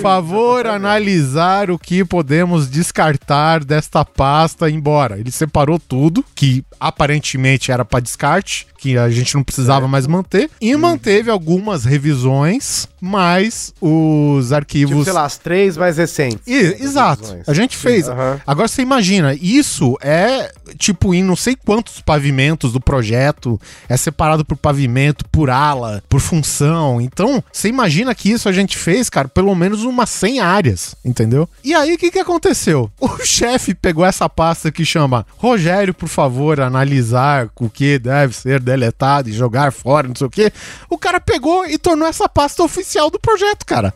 Favor 0.00 0.64
analisar 0.66 1.70
o 1.70 1.78
que 1.78 2.04
podemos 2.04 2.70
descartar 2.70 3.64
desta 3.64 4.04
pasta 4.04 4.70
embora. 4.70 5.18
Ele 5.18 5.30
separou 5.32 5.78
tudo, 5.78 6.24
que 6.34 6.64
aparentemente 6.78 7.72
era 7.72 7.84
para 7.84 8.00
descarte, 8.00 8.66
que 8.78 8.96
a 8.96 9.10
gente 9.10 9.34
não 9.34 9.42
precisava 9.42 9.88
mais 9.88 10.06
manter, 10.06 10.48
e 10.60 10.76
manteve 10.76 11.30
algumas 11.32 11.84
revisões, 11.84 12.86
mas 13.00 13.74
os 13.80 14.44
Tipo, 14.44 14.54
arquivos. 14.54 15.04
sei 15.04 15.12
lá, 15.12 15.24
as 15.24 15.36
três 15.36 15.76
mais 15.76 15.96
recentes. 15.96 16.46
I- 16.46 16.76
exato. 16.80 17.22
revisões. 17.22 17.48
A 17.48 17.54
gente 17.54 17.76
fez. 17.76 18.06
Agora 18.46 18.68
você 18.68 18.82
imagina, 18.82 19.34
isso 19.34 19.96
é 20.00 20.52
tipo 20.78 21.12
em 21.12 21.24
não 21.24 21.34
sei 21.34 21.56
quantos 21.56 22.00
pavimentos 22.00 22.72
do 22.72 22.80
projeto, 22.80 23.60
é 23.88 23.96
separado 23.96 24.44
por 24.44 24.56
pavimento, 24.56 25.24
por 25.28 25.50
ala, 25.50 26.00
por 26.08 26.20
função. 26.20 27.00
Então, 27.00 27.42
você 27.52 27.68
imagina 27.68 28.14
que 28.14 28.30
isso 28.30 28.48
a 28.48 28.52
gente 28.52 28.76
fez, 28.76 29.08
cara, 29.08 29.28
pelo 29.28 29.54
menos 29.54 29.82
umas 29.82 30.10
100 30.10 30.40
áreas, 30.40 30.94
entendeu? 31.04 31.48
E 31.64 31.74
aí 31.74 31.94
o 31.94 31.98
que 31.98 32.10
que 32.10 32.18
aconteceu? 32.18 32.90
O 33.18 33.24
chefe 33.24 33.74
pegou 33.74 34.04
essa 34.04 34.28
pasta 34.28 34.70
que 34.70 34.84
chama 34.84 35.26
Rogério, 35.36 35.92
por 35.92 36.08
favor, 36.08 36.60
analisar 36.60 37.48
o 37.56 37.68
que 37.68 37.98
deve 37.98 38.34
ser 38.34 38.60
deletado 38.60 39.28
e 39.28 39.32
jogar 39.32 39.72
fora, 39.72 40.06
não 40.06 40.14
sei 40.14 40.26
o 40.26 40.30
quê. 40.30 40.52
O 40.88 40.96
cara 40.96 41.20
pegou 41.20 41.66
e 41.66 41.78
tornou 41.78 42.06
essa 42.06 42.28
pasta 42.28 42.62
oficial 42.62 43.10
do 43.10 43.18
projeto, 43.18 43.64
cara. 43.66 43.92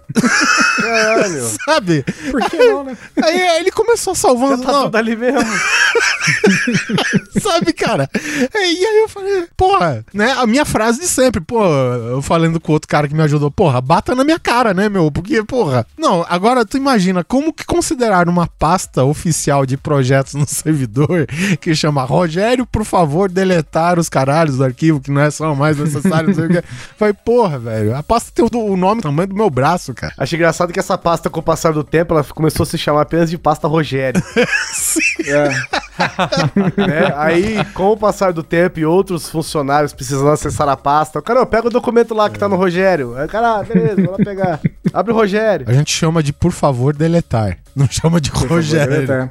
Caralho. 0.76 1.42
Sabe? 1.64 2.04
Por 2.30 2.50
que 2.50 2.56
não, 2.56 2.85
né? 2.85 2.97
Aí, 3.23 3.42
aí 3.42 3.61
ele 3.61 3.71
começou 3.71 4.14
Já 4.14 4.23
salvando. 4.23 4.62
tá 4.62 4.73
não, 4.73 4.85
tudo 4.85 4.97
ali 4.97 5.14
mesmo. 5.14 5.40
sabe, 7.40 7.73
cara? 7.73 8.09
E 8.54 8.87
aí 8.87 8.99
eu 9.02 9.09
falei, 9.09 9.47
porra, 9.56 10.04
né? 10.12 10.32
A 10.32 10.47
minha 10.47 10.64
frase 10.64 11.00
de 11.00 11.09
sempre, 11.09 11.40
pô, 11.40 11.64
eu 11.64 12.23
falando 12.23 12.61
com 12.61 12.73
o 12.73 12.75
outro 12.75 12.88
cara 12.88 13.09
que 13.09 13.14
me 13.14 13.23
ajudou, 13.23 13.41
porra, 13.50 13.80
bata 13.80 14.14
na 14.14 14.25
minha 14.25 14.38
cara, 14.38 14.72
né, 14.75 14.88
meu? 14.88 15.11
Porque, 15.11 15.42
porra. 15.42 15.87
Não, 15.99 16.25
agora 16.28 16.64
tu 16.64 16.76
imagina 16.76 17.25
como 17.25 17.52
que 17.52 17.64
considerar 17.64 18.28
uma 18.28 18.46
pasta 18.46 19.04
oficial 19.04 19.66
de 19.66 19.76
projetos 19.76 20.34
no 20.38 20.46
servidor 20.46 21.26
que 21.61 21.75
chama 21.75 22.04
Rogério, 22.04 22.66
por 22.66 22.84
favor, 22.84 23.30
deletar 23.30 23.99
os 23.99 24.08
caralhos 24.08 24.56
do 24.56 24.64
arquivo 24.64 25.00
que 25.00 25.11
não 25.11 25.20
é 25.20 25.30
só 25.30 25.54
mais 25.54 25.78
necessário, 25.78 26.28
não 26.28 26.34
sei 26.34 26.46
o 26.46 26.49
que. 26.49 26.62
Falei, 26.96 27.14
porra, 27.14 27.58
velho, 27.58 27.96
a 27.96 28.02
pasta 28.02 28.30
tem 28.34 28.44
o, 28.44 28.72
o 28.72 28.76
nome 28.76 29.00
do 29.00 29.04
tamanho 29.04 29.28
do 29.28 29.34
meu 29.34 29.50
braço, 29.50 29.94
cara. 29.94 30.12
Achei 30.16 30.37
engraçado 30.37 30.72
que 30.72 30.78
essa 30.78 30.96
pasta, 30.96 31.30
com 31.30 31.40
o 31.40 31.42
passar 31.42 31.72
do 31.72 31.84
tempo, 31.84 32.14
ela 32.14 32.25
começou 32.25 32.64
a 32.64 32.66
se 32.66 32.78
chamar 32.78 33.02
apenas 33.02 33.30
de 33.30 33.38
pasta 33.38 33.66
Rogério. 33.66 34.22
É. 35.25 35.49
né? 36.76 37.14
Aí, 37.16 37.64
com 37.75 37.92
o 37.92 37.96
passar 37.96 38.32
do 38.32 38.42
tempo 38.42 38.80
e 38.80 38.84
outros 38.84 39.28
funcionários 39.28 39.92
precisando 39.92 40.30
acessar 40.30 40.68
a 40.68 40.76
pasta, 40.76 41.18
o 41.18 41.22
cara, 41.22 41.42
ó, 41.42 41.46
pega 41.46 41.68
o 41.68 41.70
documento 41.70 42.14
lá 42.14 42.28
que 42.28 42.38
tá 42.38 42.49
no 42.49 42.56
Rogério. 42.56 43.14
Aí, 43.16 43.26
o 43.26 43.28
cara, 43.32 43.58
ah, 43.58 43.62
beleza, 43.62 44.02
vou 44.02 44.10
lá 44.12 44.18
pegar. 44.18 44.60
Abre 44.92 45.10
o 45.12 45.14
Rogério. 45.16 45.64
A 45.68 45.72
gente 45.72 45.90
chama 45.90 46.22
de 46.22 46.32
por 46.32 46.52
favor 46.52 46.94
deletar. 46.94 47.56
Não 47.74 47.88
chama 47.90 48.20
de 48.20 48.28
Rogério. 48.30 49.06
Tá. 49.06 49.30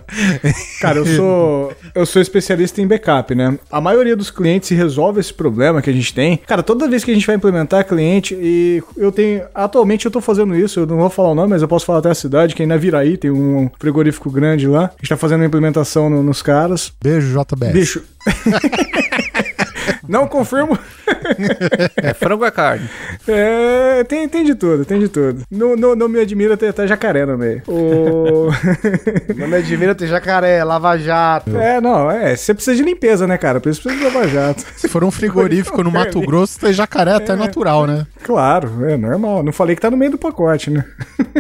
Cara, 0.82 0.98
eu 0.98 1.06
sou 1.06 1.74
eu 1.94 2.06
sou 2.08 2.20
especialista 2.20 2.82
em 2.82 2.88
backup, 2.88 3.36
né? 3.36 3.60
A 3.72 3.80
maioria 3.80 4.16
dos 4.16 4.32
clientes 4.32 4.68
se 4.70 4.74
resolve 4.74 5.20
esse 5.20 5.32
problema 5.32 5.80
que 5.82 5.90
a 5.92 5.94
gente 5.94 6.12
tem. 6.12 6.38
Cara, 6.38 6.64
toda 6.64 6.88
vez 6.90 7.04
que 7.04 7.12
a 7.12 7.14
gente 7.14 7.28
vai 7.28 7.36
implementar 7.36 7.86
cliente 7.86 8.34
e 8.34 8.82
eu 8.98 9.12
tenho 9.12 9.44
atualmente 9.54 10.06
eu 10.06 10.12
tô 10.12 10.20
fazendo 10.20 10.56
isso, 10.56 10.80
eu 10.80 10.88
não 10.88 10.98
vou 10.98 11.10
falar 11.12 11.30
o 11.30 11.36
nome, 11.36 11.50
mas 11.52 11.62
eu 11.62 11.68
posso 11.68 11.86
falar 11.86 12.00
até 12.00 12.10
a 12.10 12.16
cidade, 12.16 12.56
que 12.56 12.64
é 12.64 12.66
em 12.66 12.68
Naviraí, 12.68 13.16
tem 13.18 13.30
um 13.30 13.70
frigorífico 13.80 14.32
grande 14.32 14.68
lá. 14.68 14.86
A 14.86 14.92
gente 15.02 15.10
tá 15.10 15.18
fazendo 15.18 15.44
a 15.44 15.46
implementação 15.46 16.10
no- 16.10 16.24
nos 16.24 16.42
caras. 16.42 16.92
Beijo, 17.04 17.28
JBS. 17.40 17.72
Bicho. 17.74 18.02
Não 20.12 20.28
confirmo. 20.28 20.78
É 21.96 22.14
frango 22.14 22.42
ou 22.42 22.48
é 22.48 22.52
carne? 22.52 22.90
É, 23.28 24.04
tem, 24.04 24.28
tem 24.28 24.44
de 24.44 24.56
tudo, 24.56 24.84
tem 24.84 25.00
de 25.00 25.08
tudo. 25.08 25.44
Não, 25.50 25.76
não, 25.76 25.96
não 25.96 26.10
me 26.10 26.20
admira 26.20 26.58
ter 26.58 26.70
até 26.70 26.88
jacaré 26.88 27.26
no 27.26 27.38
meio. 27.38 27.62
O... 27.68 28.50
Não 29.36 29.48
me 29.48 29.58
admira 29.58 29.94
ter 29.94 30.08
jacaré, 30.08 30.64
lava 30.64 30.98
jato. 30.98 31.56
É, 31.58 31.80
não, 31.80 32.10
é. 32.10 32.36
Você 32.36 32.54
precisa 32.54 32.76
de 32.76 32.84
limpeza, 32.84 33.28
né, 33.28 33.38
cara? 33.38 33.60
Por 33.60 33.70
isso 33.70 33.82
precisa 33.82 34.10
de 34.10 34.14
lava-jato. 34.14 34.64
Se 34.76 34.88
for 34.88 35.04
um 35.04 35.12
frigorífico 35.12 35.84
no 35.84 35.92
Mato 35.92 36.20
Grosso, 36.22 36.60
tem 36.60 36.74
jacaré 36.74 37.14
até 37.14 37.36
natural, 37.36 37.86
né? 37.86 38.06
Claro, 38.24 38.86
é 38.86 38.96
normal. 38.98 39.44
Não 39.44 39.52
falei 39.52 39.76
que 39.76 39.82
tá 39.82 39.90
no 39.90 39.98
meio 39.98 40.12
do 40.12 40.18
pacote, 40.18 40.70
né? 40.70 40.84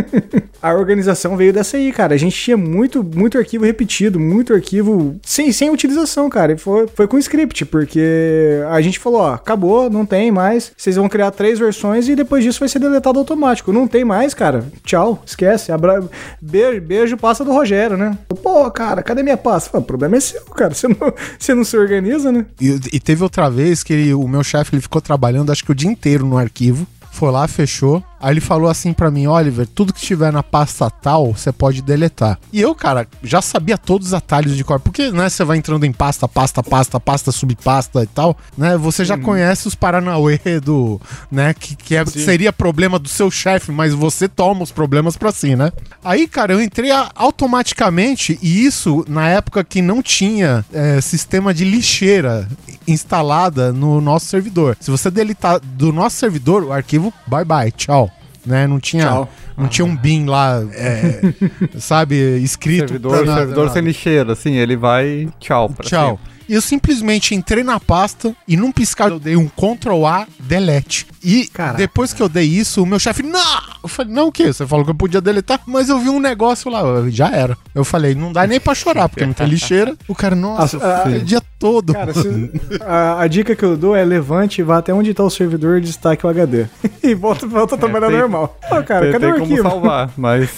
a 0.61 0.73
organização 0.73 1.35
veio 1.37 1.53
dessa 1.53 1.77
aí, 1.77 1.91
cara. 1.91 2.13
A 2.13 2.17
gente 2.17 2.35
tinha 2.35 2.57
muito, 2.57 3.03
muito 3.03 3.37
arquivo 3.37 3.65
repetido, 3.65 4.19
muito 4.19 4.53
arquivo 4.53 5.15
sem, 5.23 5.51
sem 5.51 5.69
utilização, 5.69 6.29
cara. 6.29 6.53
E 6.53 6.57
foi, 6.57 6.87
foi 6.87 7.07
com 7.07 7.17
script, 7.17 7.65
porque 7.65 8.59
a 8.69 8.81
gente 8.81 8.99
falou, 8.99 9.21
ó, 9.21 9.33
acabou, 9.33 9.89
não 9.89 10.05
tem 10.05 10.31
mais. 10.31 10.71
Vocês 10.75 10.95
vão 10.95 11.07
criar 11.09 11.31
três 11.31 11.59
versões 11.59 12.07
e 12.07 12.15
depois 12.15 12.43
disso 12.43 12.59
vai 12.59 12.69
ser 12.69 12.79
deletado 12.79 13.19
automático. 13.19 13.71
Não 13.71 13.87
tem 13.87 14.03
mais, 14.03 14.33
cara. 14.33 14.65
Tchau, 14.83 15.21
esquece. 15.25 15.71
Abra... 15.71 16.03
Beijo, 16.41 16.81
beijo, 16.81 17.17
passa 17.17 17.43
do 17.45 17.51
Rogério, 17.53 17.97
né? 17.97 18.17
Pô, 18.41 18.69
cara, 18.71 19.03
cadê 19.03 19.21
minha 19.23 19.37
pasta? 19.37 19.69
Fala, 19.69 19.83
O 19.83 19.87
problema 19.87 20.17
é 20.17 20.19
seu, 20.19 20.41
cara. 20.45 20.73
Você 20.73 20.87
não, 20.87 21.13
você 21.37 21.53
não 21.53 21.63
se 21.63 21.77
organiza, 21.77 22.31
né? 22.31 22.45
E, 22.59 22.79
e 22.93 22.99
teve 22.99 23.23
outra 23.23 23.49
vez 23.49 23.83
que 23.83 23.93
ele- 23.93 24.13
o 24.13 24.27
meu 24.27 24.43
chefe 24.43 24.73
ele 24.75 24.81
ficou 24.81 25.01
trabalhando 25.01 25.51
acho 25.51 25.63
que 25.63 25.71
o 25.71 25.75
dia 25.75 25.89
inteiro 25.89 26.25
no 26.25 26.37
arquivo. 26.37 26.70
Foi 27.11 27.29
lá, 27.29 27.47
fechou. 27.47 28.03
Aí 28.21 28.33
ele 28.33 28.41
falou 28.41 28.69
assim 28.69 28.93
pra 28.93 29.09
mim: 29.09 29.25
Oliver, 29.27 29.65
tudo 29.67 29.91
que 29.93 29.99
estiver 29.99 30.31
na 30.31 30.43
pasta 30.43 30.89
tal, 30.89 31.33
você 31.33 31.51
pode 31.51 31.81
deletar. 31.81 32.37
E 32.53 32.61
eu, 32.61 32.75
cara, 32.75 33.07
já 33.23 33.41
sabia 33.41 33.77
todos 33.77 34.07
os 34.09 34.13
atalhos 34.13 34.55
de 34.55 34.63
cor. 34.63 34.79
Porque, 34.79 35.11
né, 35.11 35.27
você 35.29 35.43
vai 35.43 35.57
entrando 35.57 35.85
em 35.85 35.91
pasta, 35.91 36.27
pasta, 36.27 36.61
pasta, 36.61 36.99
pasta, 36.99 37.31
subpasta 37.31 38.03
e 38.03 38.07
tal, 38.07 38.37
né? 38.57 38.77
Você 38.77 39.03
já 39.03 39.15
conhece 39.17 39.67
os 39.67 39.75
Paranauê 39.75 40.39
do, 40.63 41.01
né, 41.31 41.53
que, 41.53 41.75
que 41.75 41.95
é- 41.95 42.05
seria 42.05 42.53
problema 42.53 42.99
do 42.99 43.09
seu 43.09 43.31
chefe, 43.31 43.71
mas 43.71 43.93
você 43.93 44.27
toma 44.27 44.61
os 44.63 44.71
problemas 44.71 45.17
pra 45.17 45.31
si, 45.31 45.55
né? 45.55 45.71
Aí, 46.03 46.27
cara, 46.27 46.53
eu 46.53 46.61
entrei 46.61 46.91
automaticamente, 47.15 48.37
e 48.41 48.65
isso 48.65 49.03
na 49.07 49.27
época 49.29 49.63
que 49.63 49.81
não 49.81 50.01
tinha 50.01 50.63
é, 50.71 51.01
sistema 51.01 51.53
de 51.53 51.63
lixeira 51.65 52.47
instalada 52.87 53.71
no 53.73 53.99
nosso 54.01 54.25
servidor. 54.27 54.77
Se 54.79 54.91
você 54.91 55.09
deletar 55.09 55.59
do 55.59 55.91
nosso 55.91 56.17
servidor, 56.17 56.63
o 56.63 56.71
arquivo, 56.73 57.11
bye 57.25 57.45
bye, 57.45 57.71
tchau. 57.71 58.10
Né? 58.45 58.65
Não 58.65 58.79
tinha, 58.79 59.05
Tchau. 59.05 59.29
não 59.55 59.67
tinha 59.67 59.85
um 59.85 59.95
bin 59.95 60.25
lá, 60.25 60.63
é, 60.73 61.21
sabe, 61.77 62.15
escrito. 62.41 62.87
Servidor, 62.87 63.23
pra 63.23 63.35
servidor 63.35 63.63
nada. 63.65 63.73
sem 63.73 63.81
lixeira, 63.83 64.33
assim, 64.33 64.55
ele 64.55 64.75
vai 64.75 65.29
tchau 65.39 65.69
pra 65.69 65.85
Tchau. 65.85 66.17
sempre. 66.17 66.30
E 66.49 66.53
eu 66.53 66.61
simplesmente 66.61 67.33
entrei 67.35 67.63
na 67.63 67.79
pasta 67.79 68.35
e 68.47 68.57
num 68.57 68.71
piscar 68.71 69.09
eu 69.09 69.19
dei 69.19 69.35
um 69.35 69.47
Ctrl 69.47 70.05
A 70.05 70.27
delete. 70.39 71.07
E 71.23 71.45
Caraca. 71.47 71.77
depois 71.77 72.13
que 72.13 72.21
eu 72.21 72.27
dei 72.27 72.45
isso, 72.45 72.81
o 72.81 72.85
meu 72.85 72.97
chefe, 72.99 73.21
não! 73.21 73.39
Eu 73.83 73.87
falei, 73.89 74.11
não, 74.11 74.27
o 74.27 74.31
quê? 74.31 74.51
Você 74.51 74.65
falou 74.65 74.83
que 74.83 74.89
eu 74.91 74.95
podia 74.95 75.21
deletar, 75.21 75.59
mas 75.67 75.87
eu 75.87 75.99
vi 75.99 76.09
um 76.09 76.19
negócio 76.19 76.69
lá, 76.71 76.81
eu- 76.81 77.11
já 77.11 77.29
era. 77.29 77.55
Eu 77.75 77.83
falei, 77.85 78.15
não 78.15 78.31
dá 78.33 78.45
nem 78.47 78.59
pra 78.59 78.73
chorar, 78.73 79.07
porque 79.07 79.25
não 79.25 79.33
tem 79.33 79.45
lixeira. 79.47 79.95
O 80.07 80.15
cara, 80.15 80.35
nossa, 80.35 80.77
Ah, 80.77 80.81
ah, 80.81 80.97
eu 80.99 81.03
fiquei 81.05 81.17
o 81.19 81.25
dia 81.25 81.41
todo. 81.59 81.93
Cara, 81.93 82.11
se- 82.13 82.51
a, 82.81 83.21
a 83.21 83.27
dica 83.27 83.55
que 83.55 83.63
eu 83.63 83.77
dou 83.77 83.95
é 83.95 84.03
levante 84.03 84.61
e 84.61 84.63
vá 84.63 84.79
até 84.79 84.91
onde 84.93 85.13
tá 85.13 85.23
o 85.23 85.29
servidor 85.29 85.77
e 85.77 85.81
destaque 85.81 86.25
o 86.25 86.29
HD. 86.29 86.65
e 87.03 87.13
volta, 87.13 87.45
volta 87.45 87.75
a 87.75 87.77
trabalhar 87.77 88.07
tem- 88.09 88.17
normal. 88.17 88.57
Ó, 88.71 88.81
cara, 88.81 89.03
tem 89.03 89.11
cadê 89.11 89.25
tem 89.25 89.33
o 89.35 89.39
como 89.39 89.51
arquivo? 89.51 89.69
salvar, 89.69 90.11
mas 90.17 90.49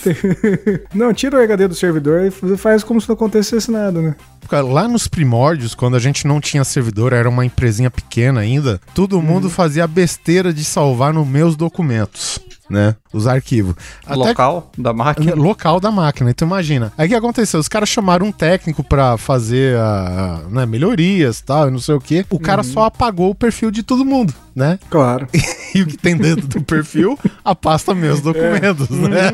Não, 0.94 1.14
tira 1.14 1.38
o 1.38 1.42
HD 1.42 1.68
do 1.68 1.76
servidor 1.76 2.22
e 2.26 2.58
faz 2.58 2.84
como 2.84 3.00
se 3.02 3.08
não 3.10 3.16
acontecesse 3.16 3.70
nada, 3.72 4.02
né? 4.02 4.16
Cara, 4.50 4.64
Lá 4.66 4.88
nos 4.88 5.08
primórdios, 5.08 5.74
quando 5.84 5.96
a 5.96 6.00
gente 6.00 6.26
não 6.26 6.40
tinha 6.40 6.64
servidor, 6.64 7.12
era 7.12 7.28
uma 7.28 7.46
empresinha 7.46 7.92
pequena 7.92 8.40
ainda, 8.40 8.80
todo 8.96 9.22
mundo 9.22 9.50
fazia 9.50 9.84
a 9.84 9.88
besteira 9.88 10.54
de 10.54 10.64
salvar 10.64 11.14
nos 11.14 11.28
meus 11.28 11.58
documentos, 11.58 12.40
né? 12.70 12.96
Os 13.12 13.28
arquivos. 13.28 13.76
Até 14.06 14.16
local 14.16 14.72
da 14.78 14.94
máquina. 14.94 15.36
local 15.36 15.82
da 15.82 15.92
máquina. 15.92 16.32
Então 16.32 16.48
imagina. 16.48 16.94
Aí 16.98 17.08
o 17.08 17.10
que 17.10 17.16
aconteceu? 17.16 17.60
Os 17.60 17.68
caras 17.68 17.90
chamaram 17.90 18.28
um 18.28 18.32
técnico 18.32 18.82
pra 18.82 19.18
fazer 19.18 19.78
a, 19.78 20.42
a, 20.46 20.50
né, 20.50 20.66
melhorias 20.66 21.40
e 21.40 21.44
tal, 21.44 21.70
não 21.70 21.80
sei 21.80 21.96
o 21.96 22.00
quê. 22.00 22.26
O 22.30 22.40
cara 22.40 22.64
só 22.64 22.86
apagou 22.86 23.32
o 23.32 23.36
perfil 23.36 23.70
de 23.70 23.84
todo 23.84 24.06
mundo, 24.06 24.34
né? 24.56 24.80
Claro. 24.90 25.28
E 25.76 25.82
o 25.82 25.88
que 25.88 25.98
tem 25.98 26.16
dentro 26.16 26.46
do 26.46 26.62
perfil? 26.62 27.18
A 27.44 27.56
pasta 27.56 27.96
meus 27.96 28.22
documentos, 28.22 28.88
né? 28.92 29.32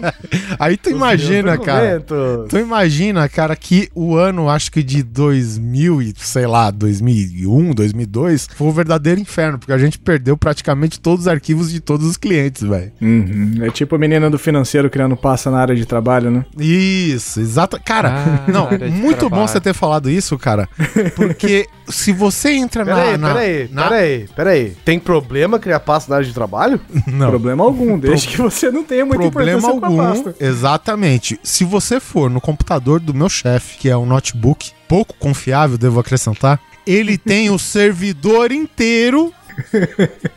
Aí 0.58 0.78
tu 0.78 0.90
imagina, 0.90 1.58
cara. 1.58 2.00
Tu 2.48 2.58
imagina, 2.58 3.28
cara, 3.28 3.58
que 3.58 3.90
o 3.94 4.16
ano, 4.16 4.50
acho 4.50 4.72
que 4.72 4.82
de 4.82 5.04
2000 5.04 6.02
e, 6.02 6.14
sei 6.18 6.48
lá, 6.48 6.72
2001, 6.72 7.74
2002, 7.74 8.48
foi 8.56 8.68
um 8.68 8.72
verdadeiro 8.72 9.20
inferno, 9.20 9.60
porque 9.60 9.74
a 9.74 9.78
gente 9.78 10.00
perdeu 10.00 10.38
praticamente 10.38 10.98
todos 10.98 11.26
os 11.26 11.28
arquivos 11.28 11.70
de 11.74 11.82
todos 11.82 12.08
os 12.08 12.16
clientes, 12.16 12.62
velho. 12.64 12.94
Uhum. 13.02 13.56
É 13.62 13.70
tipo 13.70 13.96
a 13.96 14.00
menina 14.00 14.30
do 14.30 14.40
financeiro 14.40 14.90
criando 14.90 15.18
pasta 15.18 15.52
na 15.52 15.58
área 15.60 15.76
de 15.76 15.86
trabalho, 15.86 16.32
né? 16.32 16.46
Isso, 16.58 17.42
exato. 17.42 17.78
Cara, 17.84 18.14
Ah, 18.48 18.50
não, 18.50 18.70
muito 18.90 19.24
bom 19.24 19.30
trabalho. 19.30 19.48
você 19.50 19.60
ter 19.60 19.74
falado 19.74 20.10
isso, 20.10 20.38
cara, 20.38 20.70
porque 21.18 21.66
se 21.90 22.14
você 22.14 22.52
entra 22.52 22.86
na... 22.86 22.96
Peraí, 22.96 23.18
na, 23.18 23.28
peraí, 23.34 23.70
na- 23.74 23.90
peraí, 23.90 24.26
peraí. 24.34 24.78
Tem 24.86 24.98
problema 25.10 25.58
criar 25.58 25.80
pasta 25.80 26.10
na 26.12 26.18
área 26.18 26.28
de 26.28 26.34
trabalho? 26.34 26.80
Não. 27.08 27.30
Problema 27.30 27.64
algum, 27.64 27.98
desde 27.98 28.28
que 28.28 28.38
você 28.38 28.70
não 28.70 28.84
tenha 28.84 29.04
muita 29.06 29.30
problema 29.32 29.58
importância 29.60 29.80
com 29.80 30.02
a 30.02 30.08
algum. 30.08 30.24
pasta. 30.24 30.46
Exatamente. 30.46 31.40
Se 31.42 31.64
você 31.64 32.00
for 32.00 32.30
no 32.30 32.40
computador 32.40 33.00
do 33.00 33.14
meu 33.14 33.28
chefe, 33.30 33.78
que 33.78 33.90
é 33.90 33.98
um 33.98 34.06
notebook 34.06 34.72
pouco 34.88 35.16
confiável, 35.18 35.78
devo 35.78 36.00
acrescentar, 36.00 36.60
ele 36.86 37.18
tem 37.20 37.50
o 37.50 37.58
servidor 37.58 38.52
inteiro 38.52 39.34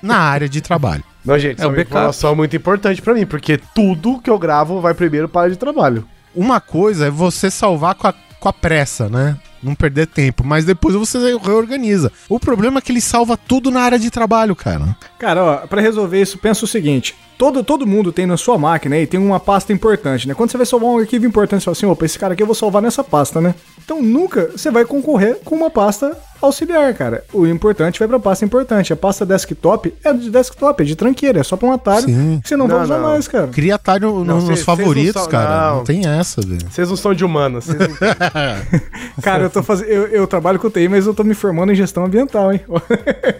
na 0.01 0.17
área 0.19 0.49
de 0.49 0.61
trabalho. 0.61 1.05
Não, 1.25 1.39
gente, 1.39 1.51
É 1.51 1.55
isso 1.55 1.63
é 1.63 1.67
uma 1.67 1.77
backup. 1.77 1.91
informação 1.91 2.35
muito 2.35 2.57
importante 2.57 3.01
pra 3.03 3.15
mim, 3.15 3.27
porque 3.27 3.61
tudo 3.75 4.21
que 4.21 4.31
eu 4.31 4.39
gravo 4.39 4.81
vai 4.81 4.95
primeiro 4.95 5.29
para 5.29 5.43
a 5.43 5.45
área 5.45 5.53
de 5.53 5.59
trabalho. 5.59 6.05
Uma 6.35 6.61
coisa 6.61 7.07
é 7.07 7.11
você 7.11 7.51
salvar 7.51 7.95
com 7.95 8.07
a, 8.09 8.15
com 8.41 8.49
a 8.49 8.53
pressa, 8.53 9.09
né? 9.09 9.37
Não 9.63 9.75
perder 9.75 10.07
tempo, 10.07 10.43
mas 10.45 10.65
depois 10.65 10.95
você 10.95 11.19
reorganiza. 11.39 12.11
O 12.29 12.41
problema 12.41 12.79
é 12.79 12.81
que 12.83 12.91
ele 12.91 13.01
salva 13.01 13.37
tudo 13.37 13.71
na 13.71 13.81
área 13.81 13.99
de 13.99 14.11
trabalho, 14.11 14.57
cara. 14.57 14.97
Cara, 15.19 15.45
ó, 15.45 15.57
pra 15.67 15.81
resolver 15.81 16.21
isso, 16.21 16.37
pensa 16.39 16.65
o 16.65 16.69
seguinte: 16.69 17.15
todo, 17.39 17.63
todo 17.63 17.87
mundo 17.87 18.13
tem 18.13 18.27
na 18.27 18.37
sua 18.37 18.59
máquina 18.59 18.97
aí, 18.97 19.07
tem 19.07 19.21
uma 19.21 19.39
pasta 19.39 19.73
importante, 19.73 20.27
né? 20.27 20.35
Quando 20.35 20.51
você 20.51 20.57
vai 20.57 20.67
salvar 20.67 20.91
um 20.91 20.99
arquivo 20.99 21.27
importante, 21.27 21.61
você 21.61 21.65
fala 21.67 21.77
assim: 21.77 21.87
opa, 21.87 22.05
esse 22.05 22.19
cara 22.19 22.33
aqui 22.35 22.43
eu 22.43 22.47
vou 22.47 22.55
salvar 22.57 22.83
nessa 22.83 23.05
pasta, 23.05 23.41
né? 23.41 23.55
Então 23.85 24.03
nunca 24.03 24.51
você 24.57 24.71
vai 24.71 24.85
concorrer 24.85 25.39
com 25.45 25.55
uma 25.57 25.71
pasta 25.71 26.17
auxiliar, 26.41 26.93
cara. 26.95 27.25
O 27.33 27.47
importante 27.47 27.99
vai 28.01 28.09
pra 28.09 28.19
pasta 28.19 28.45
importante. 28.45 28.93
A 28.93 28.97
pasta 28.97 29.25
desktop 29.27 29.93
é 30.05 30.13
de 30.13 30.29
desktop, 30.31 30.83
é 30.83 30.87
de 30.87 30.97
tranqueira, 30.97 31.41
é 31.41 31.43
só 31.45 31.57
pra 31.57 31.69
um 31.69 31.73
atalho 31.73 32.05
Sim. 32.07 32.41
que 32.43 32.49
você 32.49 32.57
não, 32.57 32.67
vai 32.67 32.79
Não, 32.79 32.85
usar 32.85 32.99
não. 32.99 33.09
mais, 33.11 33.29
cara. 33.29 33.47
Cria 33.49 33.75
atalho 33.77 34.11
no- 34.13 34.25
Não, 34.25 34.41
nos 34.41 34.63
favoritos, 34.63 35.15
não 35.15 35.23
são- 35.23 35.31
cara. 35.31 35.69
Não. 35.71 35.77
não. 35.79 35.85
tem 35.85 36.07
essa, 36.07 36.41
velho. 36.41 36.67
Vocês 36.71 36.89
não 36.89 36.97
são 36.97 37.15
de 37.15 37.25
humanas. 37.25 37.67
Não... 37.69 37.77
Cara, 39.23 39.45
eu 39.45 39.51
tô 39.53 39.63
fazendo. 39.63 39.89
Eu, 39.89 40.07
eu 40.09 40.27
trabalho 40.27 40.59
com 40.59 40.71
TI, 40.71 40.89
mas 40.89 41.07
eu 41.07 41.15
tô 41.15 41.23
me 41.23 41.35
formando 41.35 41.73
em 41.73 41.75
gestão 41.75 42.05
ambiental, 42.05 42.53
hein? 42.53 42.61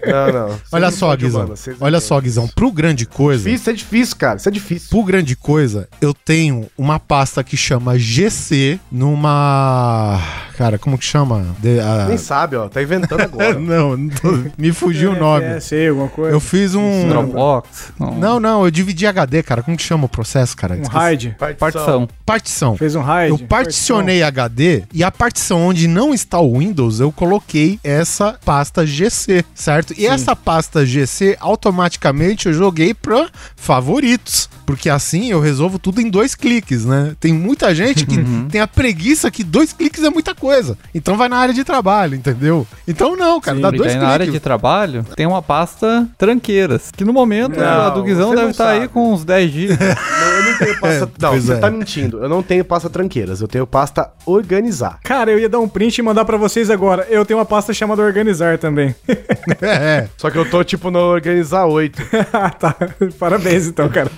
não, 0.07 0.49
não. 0.49 0.61
Olha 0.71 0.91
não 0.91 0.97
só, 0.97 1.17
Guizão. 1.17 1.55
Olha 1.81 2.01
só, 2.01 2.21
Guizão. 2.21 2.47
Pro 2.49 2.71
grande 2.71 3.07
coisa. 3.07 3.51
Isso 3.51 3.69
é 3.69 3.73
difícil, 3.73 4.17
cara. 4.17 4.37
Isso 4.37 4.49
é 4.49 4.53
difícil. 4.53 4.89
Pro 4.91 5.03
grande 5.03 5.35
coisa, 5.35 5.89
eu 6.01 6.15
tenho 6.15 6.67
uma 6.77 6.99
pasta 6.99 7.43
que 7.43 7.57
chama 7.57 7.99
GC 7.99 8.79
numa. 8.91 10.21
Cara, 10.63 10.79
como 10.79 10.97
que 10.97 11.05
chama? 11.05 11.45
De- 11.59 11.81
a- 11.81 12.07
Nem 12.07 12.17
sabe, 12.17 12.55
ó. 12.55 12.69
Tá 12.69 12.81
inventando 12.81 13.19
agora. 13.23 13.59
Não, 13.59 13.97
não 13.97 14.09
tô- 14.11 14.45
me 14.57 14.71
fugiu 14.73 15.11
o 15.11 15.17
nome. 15.19 15.45
É, 15.45 15.59
sei, 15.59 15.89
alguma 15.89 16.07
coisa. 16.07 16.31
Eu 16.37 16.39
fiz 16.39 16.77
um. 16.77 17.09
Dropbox? 17.09 17.93
Não, 17.99 18.39
não, 18.39 18.65
eu 18.65 18.71
dividi 18.71 19.05
HD, 19.05 19.43
cara. 19.43 19.61
Como 19.61 19.77
que 19.77 19.83
chama 19.83 20.05
o 20.05 20.09
processo, 20.09 20.57
cara? 20.57 20.77
Um. 20.77 20.87
RAID. 20.87 21.35
Partição. 21.59 22.09
Partição. 22.25 22.77
Fez 22.77 22.95
um 22.95 23.01
RAID. 23.03 23.31
Eu 23.31 23.39
particionei 23.49 24.23
HD 24.23 24.85
e 24.93 25.03
a 25.03 25.11
partição 25.11 25.67
onde 25.67 25.89
não 25.89 26.15
está 26.15 26.39
o 26.39 26.59
Windows, 26.61 27.01
eu 27.01 27.11
coloquei 27.11 27.81
essa 27.83 28.39
pasta 28.45 28.87
GC, 28.87 29.45
certo? 29.57 29.93
E 29.99 30.07
essa 30.07 30.37
pasta 30.37 30.87
GC, 30.87 31.37
automaticamente 31.41 32.47
eu 32.47 32.53
joguei 32.53 32.95
pra 32.95 33.29
favoritos. 33.57 34.49
Porque 34.73 34.89
assim 34.89 35.31
eu 35.31 35.39
resolvo 35.39 35.79
tudo 35.79 36.01
em 36.01 36.09
dois 36.09 36.35
cliques, 36.35 36.87
né? 36.87 37.15
Tem 37.21 37.31
muita 37.31 37.75
gente 37.75 38.07
que 38.07 38.17
tem 38.51 38.59
a 38.59 38.67
preguiça 38.67 39.31
que 39.31 39.45
dois 39.45 39.71
cliques 39.71 40.03
é 40.03 40.09
muita 40.09 40.35
coisa. 40.35 40.79
Então 40.95 41.15
vai 41.15 41.29
na 41.29 41.37
área 41.37 41.53
de 41.53 41.63
trabalho, 41.63 42.15
entendeu? 42.15 42.67
Então 42.89 43.15
não, 43.15 43.39
cara, 43.39 43.61
dá 43.61 43.69
E 43.69 43.73
dois 43.77 43.91
cliques. 43.93 44.03
na 44.03 44.09
área 44.09 44.27
de 44.27 44.41
trabalho 44.41 45.05
tem 45.15 45.27
uma 45.27 45.43
pasta 45.43 46.09
tranqueiras, 46.17 46.91
que 46.91 47.05
no 47.05 47.13
momento 47.13 47.61
Não, 47.61 47.67
a 47.83 47.91
do 47.91 48.03
Guizão 48.03 48.35
deve 48.35 48.53
estar 48.53 48.71
aí 48.71 48.81
sabe. 48.81 48.89
com 48.89 49.13
uns 49.13 49.25
10 49.27 49.51
GB. 49.51 49.77
Não, 49.83 50.33
eu 50.33 50.43
não 50.43 50.59
tenho 50.59 50.81
pasta. 50.81 51.05
É, 51.05 51.09
não, 51.23 51.33
você 51.41 51.53
é. 51.53 51.57
tá 51.57 51.71
mentindo. 51.71 52.19
Eu 52.23 52.29
não 52.31 52.43
tenho 52.43 52.65
pasta 52.65 52.89
tranqueiras. 52.89 53.41
Eu 53.43 53.49
tenho 53.49 53.67
pasta 53.67 54.11
organizar. 54.25 54.99
Cara, 55.05 55.31
eu 55.31 55.39
ia 55.39 55.49
dar 55.51 55.59
um 55.61 55.69
print 55.69 55.99
e 55.99 56.03
mandar 56.03 56.25
pra 56.25 56.37
vocês 56.39 56.71
agora. 56.71 57.07
Eu 57.11 57.25
tenho 57.27 57.39
uma 57.39 57.45
pasta 57.45 57.75
chamada 57.75 58.03
Organizar 58.03 58.57
também. 58.57 58.95
É, 59.61 60.09
Só 60.17 60.31
que 60.31 60.39
eu 60.39 60.49
tô, 60.49 60.63
tipo, 60.65 60.91
no 60.91 60.99
organizar 60.99 61.67
8. 61.67 62.03
ah, 62.33 62.51
tá. 62.51 62.75
Parabéns, 63.19 63.67
então, 63.67 63.89
cara. 63.89 64.11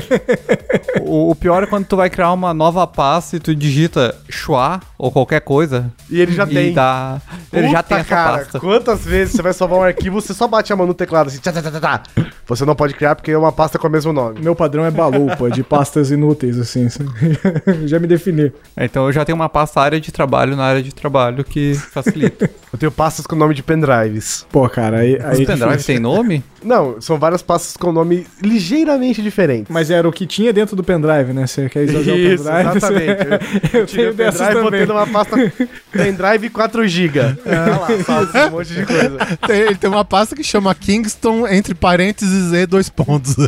o, 1.02 1.30
o 1.30 1.34
pior 1.34 1.62
é 1.62 1.66
quando 1.66 1.86
tu 1.86 1.96
vai 1.96 2.08
criar 2.10 2.32
uma 2.32 2.52
nova 2.54 2.86
pasta 2.86 3.36
e 3.36 3.40
tu 3.40 3.54
digita 3.54 4.14
schwa 4.28 4.80
ou 4.98 5.10
qualquer 5.10 5.40
coisa. 5.40 5.90
E 6.08 6.20
ele 6.20 6.32
já 6.32 6.44
e 6.44 6.54
tem. 6.54 6.72
dá- 6.72 7.20
ele 7.52 7.68
já 7.68 7.82
Puta, 7.82 7.88
tem 7.94 7.98
essa 7.98 8.08
cara, 8.08 8.38
pasta. 8.38 8.60
Quantas 8.60 9.04
vezes 9.04 9.34
você 9.34 9.42
vai 9.42 9.52
salvar 9.52 9.78
um 9.78 9.82
arquivo, 9.82 10.20
você 10.20 10.32
só 10.34 10.46
bate 10.46 10.72
a 10.72 10.76
mão 10.76 10.86
no 10.86 10.94
teclado 10.94 11.28
assim. 11.28 11.38
Tá, 11.38 11.52
tá, 11.52 11.62
tá, 11.62 11.70
tá, 11.70 11.80
tá. 11.80 12.02
Você 12.46 12.64
não 12.64 12.74
pode 12.74 12.94
criar 12.94 13.14
porque 13.14 13.30
é 13.30 13.38
uma 13.38 13.52
pasta 13.52 13.78
com 13.78 13.86
o 13.86 13.90
mesmo 13.90 14.12
nome. 14.12 14.40
Meu 14.40 14.54
padrão 14.54 14.84
é 14.84 14.90
balupa, 14.90 15.50
de 15.50 15.62
pastas 15.62 16.10
inúteis, 16.10 16.58
assim. 16.58 16.88
já 17.86 17.98
me 17.98 18.06
defini. 18.06 18.52
Então 18.76 19.06
eu 19.06 19.12
já 19.12 19.24
tenho 19.24 19.36
uma 19.36 19.48
pasta 19.48 19.80
área 19.80 20.00
de 20.00 20.10
trabalho 20.12 20.56
na 20.56 20.64
área 20.64 20.82
de 20.82 20.94
trabalho 20.94 21.44
que 21.44 21.74
facilita. 21.74 22.50
Eu 22.72 22.78
tenho 22.78 22.92
pastas 22.92 23.26
com 23.26 23.34
nome 23.36 23.54
de 23.54 23.62
pendrives. 23.62 24.46
Pô, 24.50 24.68
cara, 24.68 24.98
aí. 24.98 25.16
Os 25.16 25.24
aí 25.24 25.42
é 25.42 25.46
pendrive 25.46 25.70
difícil. 25.72 25.94
tem 25.94 25.98
nome? 25.98 26.44
Não, 26.62 27.00
são 27.00 27.18
várias 27.18 27.42
pastas 27.42 27.76
com 27.76 27.90
nome 27.90 28.26
ligeiramente 28.42 29.22
diferente. 29.22 29.70
Mas 29.80 29.90
era 29.90 30.06
o 30.06 30.12
que 30.12 30.26
tinha 30.26 30.52
dentro 30.52 30.76
do 30.76 30.84
pendrive, 30.84 31.32
né? 31.32 31.46
Você 31.46 31.66
quer 31.70 31.80
o 31.80 31.84
Isso, 31.84 31.94
pendrive? 32.04 32.32
exatamente. 32.34 33.24
Eu 33.72 33.86
tirei 33.86 34.12
tenho 34.12 34.28
o 34.28 34.32
pendrive, 34.32 34.54
botei 34.62 34.62
também. 34.62 34.86
numa 34.86 35.06
pasta 35.06 35.36
pendrive 35.90 36.50
4GB. 36.50 37.38
Olha 37.46 37.78
lá, 37.78 37.86
faz 38.04 38.34
um 38.34 38.50
monte 38.50 38.74
de 38.74 38.84
coisa. 38.84 39.18
tem, 39.46 39.60
ele 39.60 39.74
tem 39.76 39.88
uma 39.88 40.04
pasta 40.04 40.36
que 40.36 40.44
chama 40.44 40.74
Kingston, 40.74 41.48
entre 41.48 41.74
parênteses 41.74 42.52
e 42.52 42.66
dois 42.66 42.90
pontos. 42.90 43.34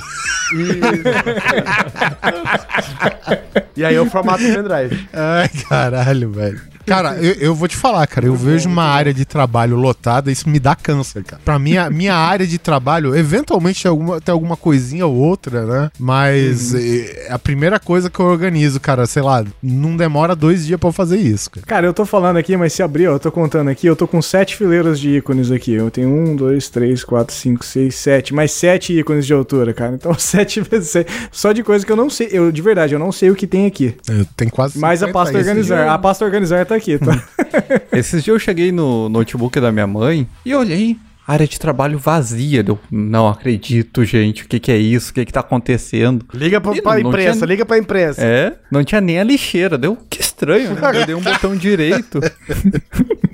E 3.74 3.84
aí 3.84 3.94
eu 3.94 4.04
formato 4.06 4.42
o 4.44 4.54
pendrive. 4.54 5.08
Ai, 5.12 5.48
caralho, 5.68 6.30
velho. 6.30 6.60
Cara, 6.86 7.16
eu, 7.16 7.34
eu 7.34 7.54
vou 7.54 7.68
te 7.68 7.76
falar, 7.76 8.06
cara, 8.06 8.26
eu 8.26 8.34
vejo 8.34 8.68
uma 8.68 8.84
área 8.84 9.12
de 9.12 9.24
trabalho 9.24 9.76
lotada, 9.76 10.30
isso 10.30 10.48
me 10.48 10.58
dá 10.58 10.74
câncer, 10.74 11.24
cara. 11.24 11.40
Pra 11.44 11.58
mim, 11.58 11.76
a 11.76 11.90
minha 11.90 12.14
área 12.14 12.46
de 12.46 12.58
trabalho, 12.58 13.14
eventualmente 13.14 13.82
tem 13.82 13.90
alguma, 13.90 14.20
tem 14.20 14.32
alguma 14.32 14.56
coisinha 14.56 15.06
ou 15.06 15.14
outra, 15.14 15.64
né? 15.64 15.90
Mas 15.98 16.74
eh, 16.74 17.28
a 17.30 17.38
primeira 17.38 17.78
coisa 17.78 18.10
que 18.10 18.18
eu 18.18 18.26
organizo, 18.26 18.80
cara, 18.80 19.06
sei 19.06 19.22
lá, 19.22 19.44
não 19.62 19.96
demora 19.96 20.34
dois 20.34 20.66
dias 20.66 20.78
pra 20.78 20.88
eu 20.88 20.92
fazer 20.92 21.18
isso, 21.18 21.50
cara. 21.50 21.66
Cara, 21.66 21.86
eu 21.86 21.94
tô 21.94 22.04
falando 22.04 22.36
aqui, 22.36 22.56
mas 22.56 22.72
se 22.72 22.82
abrir, 22.82 23.08
ó, 23.08 23.12
eu 23.12 23.20
tô 23.20 23.30
contando 23.30 23.68
aqui, 23.68 23.86
eu 23.86 23.96
tô 23.96 24.06
com 24.06 24.20
sete 24.20 24.56
fileiras 24.56 24.98
de 24.98 25.16
ícones 25.16 25.50
aqui. 25.50 25.72
Eu 25.72 25.90
tenho 25.90 26.08
um, 26.08 26.36
dois, 26.36 26.68
três, 26.68 27.04
quatro, 27.04 27.34
cinco, 27.34 27.64
seis, 27.64 27.94
sete, 27.94 28.34
mais 28.34 28.52
sete 28.52 28.98
ícones 28.98 29.26
de 29.26 29.32
altura, 29.32 29.72
cara. 29.72 29.94
Então, 29.94 30.14
sete 30.18 30.60
vezes 30.60 30.90
seis. 30.90 31.06
Só 31.30 31.52
de 31.52 31.62
coisa 31.62 31.84
que 31.84 31.92
eu 31.92 31.96
não 31.96 32.10
sei. 32.10 32.28
Eu, 32.30 32.50
de 32.50 32.62
verdade, 32.62 32.94
eu 32.94 32.98
não 32.98 33.12
sei 33.12 33.30
o 33.30 33.34
que 33.34 33.46
tem 33.46 33.66
aqui. 33.66 33.94
Eu 34.08 34.24
tenho 34.36 34.50
quase. 34.50 34.78
Mas 34.78 35.02
a 35.02 35.06
50 35.06 35.12
pasta 35.12 35.38
organizar. 35.38 35.88
A 35.88 35.98
pasta 35.98 36.24
organizar 36.24 36.66
tá 36.66 36.71
aqui, 36.72 36.98
tá? 36.98 37.22
Esses 37.92 38.22
dias 38.24 38.34
eu 38.34 38.38
cheguei 38.38 38.72
no 38.72 39.08
notebook 39.08 39.58
da 39.60 39.70
minha 39.72 39.86
mãe 39.86 40.26
e 40.44 40.54
olhei. 40.54 40.96
Área 41.24 41.46
de 41.46 41.58
trabalho 41.58 41.98
vazia. 42.00 42.64
Eu 42.66 42.78
não 42.90 43.28
acredito, 43.28 44.04
gente. 44.04 44.42
O 44.42 44.48
que, 44.48 44.58
que 44.58 44.72
é 44.72 44.76
isso? 44.76 45.12
O 45.12 45.14
que, 45.14 45.24
que 45.24 45.32
tá 45.32 45.38
acontecendo? 45.38 46.26
Liga 46.34 46.60
pra, 46.60 46.74
Ih, 46.76 46.82
pra 46.82 46.98
não 46.98 47.08
imprensa, 47.10 47.38
tinha- 47.38 47.46
liga 47.46 47.64
pra 47.64 47.78
imprensa. 47.78 48.20
É, 48.20 48.54
não 48.70 48.82
tinha 48.82 49.00
nem 49.00 49.20
a 49.20 49.24
lixeira. 49.24 49.78
Deu 49.78 49.96
que 50.10 50.20
estranho, 50.20 50.74
né? 50.74 50.80
Eu 51.00 51.06
dei 51.06 51.14
um 51.14 51.20
botão 51.20 51.54
direito. 51.56 52.18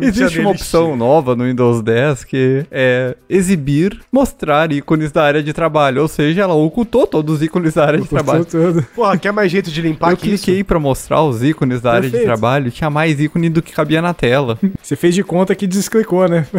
Existe 0.00 0.38
uma 0.40 0.50
opção 0.50 0.96
nova 0.96 1.34
no 1.36 1.44
Windows 1.44 1.82
10 1.82 2.24
que 2.24 2.64
é 2.70 3.16
exibir, 3.28 4.00
mostrar 4.10 4.70
ícones 4.72 5.12
da 5.12 5.22
área 5.24 5.42
de 5.42 5.52
trabalho. 5.52 6.02
Ou 6.02 6.08
seja, 6.08 6.42
ela 6.42 6.54
ocultou 6.54 7.06
todos 7.06 7.36
os 7.36 7.42
ícones 7.42 7.74
da 7.74 7.84
área 7.86 8.00
de 8.00 8.08
trabalho. 8.08 8.44
tudo. 8.44 8.82
Porra, 8.94 9.16
quer 9.18 9.32
mais 9.32 9.50
jeito 9.50 9.70
de 9.70 9.80
limpar 9.82 10.10
Eu 10.12 10.16
que 10.16 10.30
isso? 10.30 10.44
cliquei 10.44 10.64
pra 10.64 10.78
mostrar 10.78 11.22
os 11.22 11.42
ícones 11.42 11.80
da 11.80 11.90
área 11.92 12.02
de 12.08 12.10
Perfeito. 12.10 12.26
trabalho, 12.26 12.70
tinha 12.70 12.90
mais 12.90 13.20
ícone 13.20 13.48
do 13.48 13.62
que 13.62 13.72
cabia 13.72 14.00
na 14.02 14.14
tela. 14.14 14.58
Você 14.82 14.96
fez 14.96 15.14
de 15.14 15.22
conta 15.22 15.54
que 15.54 15.66
desclicou, 15.66 16.28
né? 16.28 16.46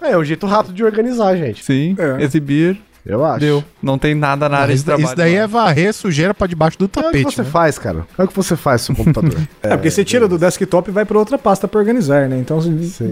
É, 0.00 0.12
é 0.12 0.18
um 0.18 0.24
jeito 0.24 0.46
rápido 0.46 0.74
de 0.74 0.82
organizar, 0.84 1.36
gente. 1.36 1.64
Sim, 1.64 1.94
É. 1.98 2.22
exibir, 2.24 2.76
Eu 3.04 3.24
acho. 3.24 3.40
deu. 3.40 3.64
Não 3.82 3.98
tem 3.98 4.14
nada 4.14 4.48
na 4.48 4.58
área 4.58 4.68
de 4.68 4.74
isso, 4.76 4.84
trabalho. 4.84 5.06
isso 5.06 5.16
daí 5.16 5.34
é 5.34 5.46
varrer 5.46 5.92
sujeira 5.92 6.32
pra 6.32 6.46
debaixo 6.46 6.78
do 6.78 6.84
É 6.84 6.86
o 6.86 6.88
que 6.88 7.02
tapete. 7.02 7.24
você 7.34 7.42
né? 7.42 7.48
faz, 7.50 7.78
cara. 7.78 8.06
É 8.16 8.22
o 8.22 8.28
que 8.28 8.36
você 8.36 8.56
faz 8.56 8.88
no 8.88 8.94
seu 8.94 9.04
computador. 9.04 9.40
É, 9.62 9.70
porque 9.70 9.90
você 9.90 10.04
tira 10.04 10.28
do 10.28 10.38
desktop 10.38 10.88
e 10.88 10.92
vai 10.92 11.04
pra 11.04 11.18
outra 11.18 11.36
pasta 11.36 11.66
pra 11.66 11.80
organizar, 11.80 12.28
né? 12.28 12.38
Então, 12.38 12.58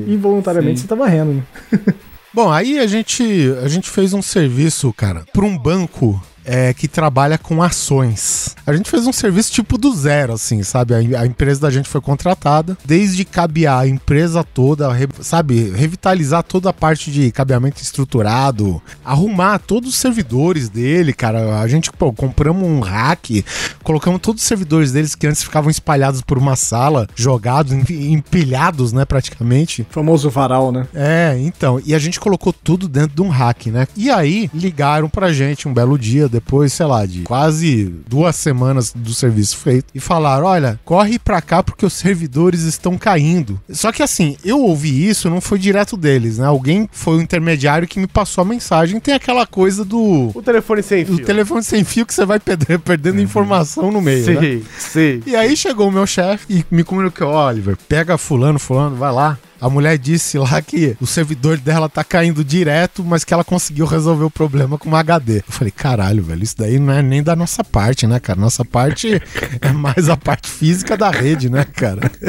involuntariamente, 0.07 0.79
Sim. 0.81 0.83
você 0.83 0.89
tá 0.89 0.95
varrendo, 0.95 1.33
né? 1.35 1.43
Bom, 2.33 2.51
aí 2.53 2.79
a 2.79 2.87
gente, 2.87 3.25
a 3.65 3.67
gente 3.69 3.91
fez 3.91 4.13
um 4.13 4.23
serviço, 4.23 4.93
cara, 4.93 5.25
pra 5.33 5.45
um 5.45 5.59
banco 5.59 6.21
é, 6.45 6.73
que 6.75 6.89
trabalha 6.89 7.37
com 7.39 7.63
ações. 7.63 8.55
A 8.67 8.73
gente 8.73 8.91
fez 8.91 9.07
um 9.07 9.13
serviço 9.13 9.53
tipo 9.53 9.77
do 9.77 9.95
zero, 9.95 10.33
assim, 10.35 10.63
sabe? 10.63 10.95
A, 10.95 11.21
a 11.21 11.27
empresa 11.27 11.61
da 11.61 11.71
gente 11.71 11.89
foi 11.89 12.01
contratada, 12.01 12.77
desde 12.85 13.25
cabear 13.25 13.81
a 13.81 13.89
empresa 13.89 14.43
toda, 14.45 14.93
re- 14.93 15.09
sabe? 15.21 15.71
Revitalizar 15.75 16.43
toda 16.43 16.71
a 16.71 16.73
parte 16.73 17.11
de 17.11 17.31
cabeamento 17.33 17.83
estruturado, 17.83 18.81
arrumar 19.05 19.59
todos 19.59 19.91
os 19.91 19.97
servidores 19.97 20.69
dele, 20.69 21.13
cara. 21.13 21.61
A 21.61 21.69
gente, 21.69 21.91
pô, 21.93 22.13
compramos 22.13 22.67
um 22.67 22.81
hack, 22.81 23.45
colocamos 23.83 24.21
todos 24.21 24.43
os 24.43 24.49
servidores 24.49 24.93
deles 24.93 25.15
que 25.15 25.27
antes 25.27 25.43
ficavam 25.43 25.71
espalhados 25.71 26.21
por 26.23 26.39
uma 26.39 26.57
sala, 26.57 27.09
jogados, 27.15 27.73
em- 27.73 28.13
empilhados, 28.13 28.93
né, 28.93 29.05
praticamente. 29.05 29.87
Famoso 29.91 30.31
varal, 30.31 30.71
né? 30.73 30.87
É, 30.95 31.37
então, 31.41 31.81
e 31.85 31.95
a 31.95 31.99
gente 31.99 32.21
colocou 32.21 32.53
tudo 32.53 32.89
dentro 32.89 33.15
de 33.17 33.23
um 33.23 33.29
hack, 33.29 33.67
né? 33.67 33.87
E 33.97 34.11
aí 34.11 34.51
ligaram 34.55 35.09
pra 35.09 35.33
gente 35.33 35.69
um 35.69 35.75
belo 35.75 35.99
dia, 35.99 36.29
depois, 36.31 36.73
sei 36.73 36.87
lá, 36.87 37.05
de 37.05 37.23
quase 37.23 37.93
duas 38.09 38.37
semanas 38.37 38.93
do 38.95 39.13
serviço 39.15 39.57
feito, 39.59 39.87
e 39.95 40.01
falaram: 40.01 40.47
olha, 40.47 40.79
corre 40.85 41.19
pra 41.19 41.41
cá 41.43 41.63
porque 41.63 41.85
os 41.85 41.93
servidores 41.93 42.63
estão 42.63 42.97
caindo. 42.97 43.61
Só 43.71 43.93
que 43.93 44.03
assim, 44.03 44.37
eu 44.45 44.61
ouvi 44.61 45.09
isso, 45.09 45.29
não 45.29 45.41
foi 45.41 45.59
direto 45.59 45.97
deles, 45.97 46.39
né? 46.39 46.47
Alguém 46.47 46.89
foi 46.93 47.17
o 47.19 47.21
intermediário 47.21 47.89
que 47.89 47.99
me 48.01 48.07
passou 48.07 48.43
a 48.43 48.45
mensagem. 48.45 49.01
Tem 49.01 49.15
aquela 49.15 49.47
coisa 49.47 49.85
do. 49.85 50.31
O 50.35 50.43
telefone 50.43 50.83
sem 50.83 51.05
fio. 51.05 51.25
telefone 51.25 51.63
sem 51.63 51.85
fio 51.85 52.07
que 52.07 52.15
você 52.15 52.25
vai 52.25 52.39
perder- 52.39 52.79
perdendo 52.79 53.21
informação 53.21 53.91
no 53.91 54.01
meio, 54.01 54.25
né? 54.35 54.41
Sim, 54.41 54.63
sim. 54.79 55.23
E 55.27 55.35
aí 55.37 55.57
chegou 55.57 55.89
o 55.89 55.93
meu 55.93 56.07
chefe 56.07 56.47
e 56.49 56.65
me 56.75 56.85
comunicou: 56.85 57.29
Oliver, 57.29 57.77
pega 57.89 58.17
fulano, 58.19 58.59
fulano, 58.59 58.97
vai 58.97 59.13
lá. 59.13 59.39
A 59.61 59.69
mulher 59.69 59.99
disse 59.99 60.39
lá 60.39 60.63
que 60.63 60.97
o 61.01 61.07
servidor 61.07 61.59
dela 61.59 61.89
tá 61.89 62.03
caindo 62.03 62.43
direto, 62.43 63.05
mas 63.05 63.25
que 63.25 63.35
ela 63.35 63.45
conseguiu 63.45 63.85
resolver 63.85 64.25
o 64.25 64.31
problema 64.31 64.79
com 64.79 64.89
uma 64.89 65.01
HD. 65.01 65.39
Eu 65.39 65.45
falei, 65.49 65.71
caralho, 65.71 66.23
velho, 66.23 66.43
isso 66.43 66.57
daí 66.57 66.79
não 66.79 66.93
é 66.93 67.03
nem 67.03 67.23
da 67.23 67.37
nossa 67.37 67.63
parte, 67.63 68.07
né, 68.07 68.19
cara? 68.19 68.41
Nossa 68.41 68.65
parte 68.65 69.21
é 69.61 69.73
mais 69.73 70.09
a 70.09 70.17
parte 70.17 70.49
física 70.49 70.97
da 70.97 71.11
rede, 71.11 71.51
né, 71.51 71.65
cara? 71.65 72.11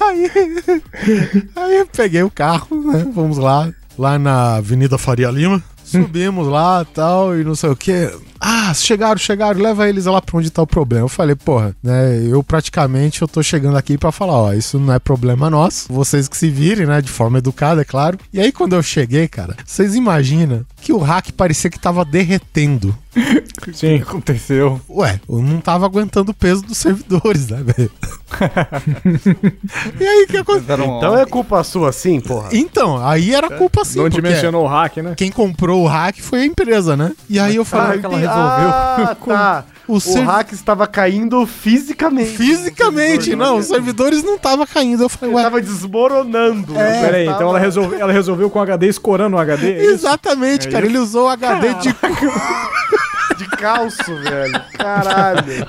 Aí, 0.00 0.30
aí 1.54 1.78
eu 1.78 1.86
peguei 1.86 2.22
o 2.22 2.30
carro, 2.30 2.92
né? 2.92 3.06
Vamos 3.14 3.38
lá, 3.38 3.70
lá 3.96 4.18
na 4.18 4.56
Avenida 4.56 4.98
Faria 4.98 5.30
Lima. 5.30 5.62
Subimos 5.84 6.48
lá 6.48 6.84
tal, 6.84 7.38
e 7.38 7.44
não 7.44 7.54
sei 7.54 7.70
o 7.70 7.76
que. 7.76 8.10
Ah, 8.44 8.74
chegaram, 8.74 9.18
chegaram, 9.18 9.60
leva 9.60 9.88
eles 9.88 10.06
lá 10.06 10.20
pra 10.20 10.36
onde 10.36 10.50
tá 10.50 10.60
o 10.60 10.66
problema. 10.66 11.04
Eu 11.04 11.08
falei, 11.08 11.36
porra, 11.36 11.76
né? 11.80 12.20
Eu 12.26 12.42
praticamente 12.42 13.22
eu 13.22 13.28
tô 13.28 13.40
chegando 13.40 13.76
aqui 13.76 13.96
pra 13.96 14.10
falar, 14.10 14.32
ó, 14.32 14.52
isso 14.52 14.80
não 14.80 14.92
é 14.92 14.98
problema 14.98 15.48
nosso. 15.48 15.92
Vocês 15.92 16.26
que 16.26 16.36
se 16.36 16.50
virem, 16.50 16.84
né? 16.84 17.00
De 17.00 17.08
forma 17.08 17.38
educada, 17.38 17.82
é 17.82 17.84
claro. 17.84 18.18
E 18.32 18.40
aí, 18.40 18.50
quando 18.50 18.74
eu 18.74 18.82
cheguei, 18.82 19.28
cara, 19.28 19.56
vocês 19.64 19.94
imaginam 19.94 20.66
que 20.80 20.92
o 20.92 20.98
hack 20.98 21.30
parecia 21.36 21.70
que 21.70 21.78
tava 21.78 22.04
derretendo. 22.04 22.96
Sim. 23.72 23.96
Aconteceu. 23.96 24.80
Ué, 24.90 25.20
eu 25.28 25.40
não 25.40 25.60
tava 25.60 25.86
aguentando 25.86 26.32
o 26.32 26.34
peso 26.34 26.62
dos 26.62 26.78
servidores, 26.78 27.48
né, 27.48 27.62
velho? 27.62 27.90
e 30.00 30.04
aí, 30.04 30.24
o 30.24 30.26
que 30.26 30.36
aconteceu? 30.38 30.96
Então 30.96 31.16
é 31.16 31.24
culpa 31.26 31.62
sua, 31.62 31.92
sim, 31.92 32.20
porra. 32.20 32.48
Então, 32.52 33.04
aí 33.06 33.32
era 33.32 33.48
culpa 33.50 33.84
sim. 33.84 33.98
Não 33.98 34.08
dimensionou 34.08 34.64
o 34.64 34.66
hack, 34.66 34.96
né? 34.96 35.14
Quem 35.16 35.30
comprou 35.30 35.84
o 35.84 35.86
hack 35.86 36.18
foi 36.20 36.40
a 36.40 36.46
empresa, 36.46 36.96
né? 36.96 37.12
E 37.28 37.38
aí 37.38 37.54
eu 37.54 37.64
falei, 37.64 37.98
entendi. 37.98 38.31
Resolveu. 38.34 38.68
Ah, 38.68 39.16
tá. 39.26 39.64
O 39.88 39.94
O, 39.96 40.00
ser- 40.00 40.22
hack 40.22 40.52
estava 40.52 40.86
caindo 40.86 41.44
fisicamente. 41.44 42.36
fisicamente, 42.36 43.34
não, 43.34 43.58
os 43.58 43.66
servidores 43.66 44.22
não 44.22 44.38
tava 44.38 44.64
caindo. 44.66 45.02
Eu 45.02 45.08
falei, 45.08 45.30
Ele 45.30 45.36
ué, 45.36 45.42
tava 45.42 45.60
desmoronando. 45.60 46.78
É, 46.78 47.00
Pera 47.02 47.16
aí, 47.16 47.24
Tava- 47.26 47.36
então 47.36 47.48
ela 47.50 47.58
resolveu, 47.58 47.98
ela 48.00 48.12
resolveu 48.12 48.48
com 48.48 48.58
o 48.58 48.62
HD 48.62 48.86
escorando 48.88 49.36
o 49.36 49.40
HD? 49.40 49.72
é 49.72 49.84
exatamente, 49.86 50.68
cara, 50.68 50.86
ele 50.86 50.98
usou 50.98 51.26
o 51.26 51.28
HD 51.28 51.74
de 51.74 51.94
de 53.36 53.48
calço, 53.56 54.14
velho. 54.22 54.60
Caralho. 54.78 55.66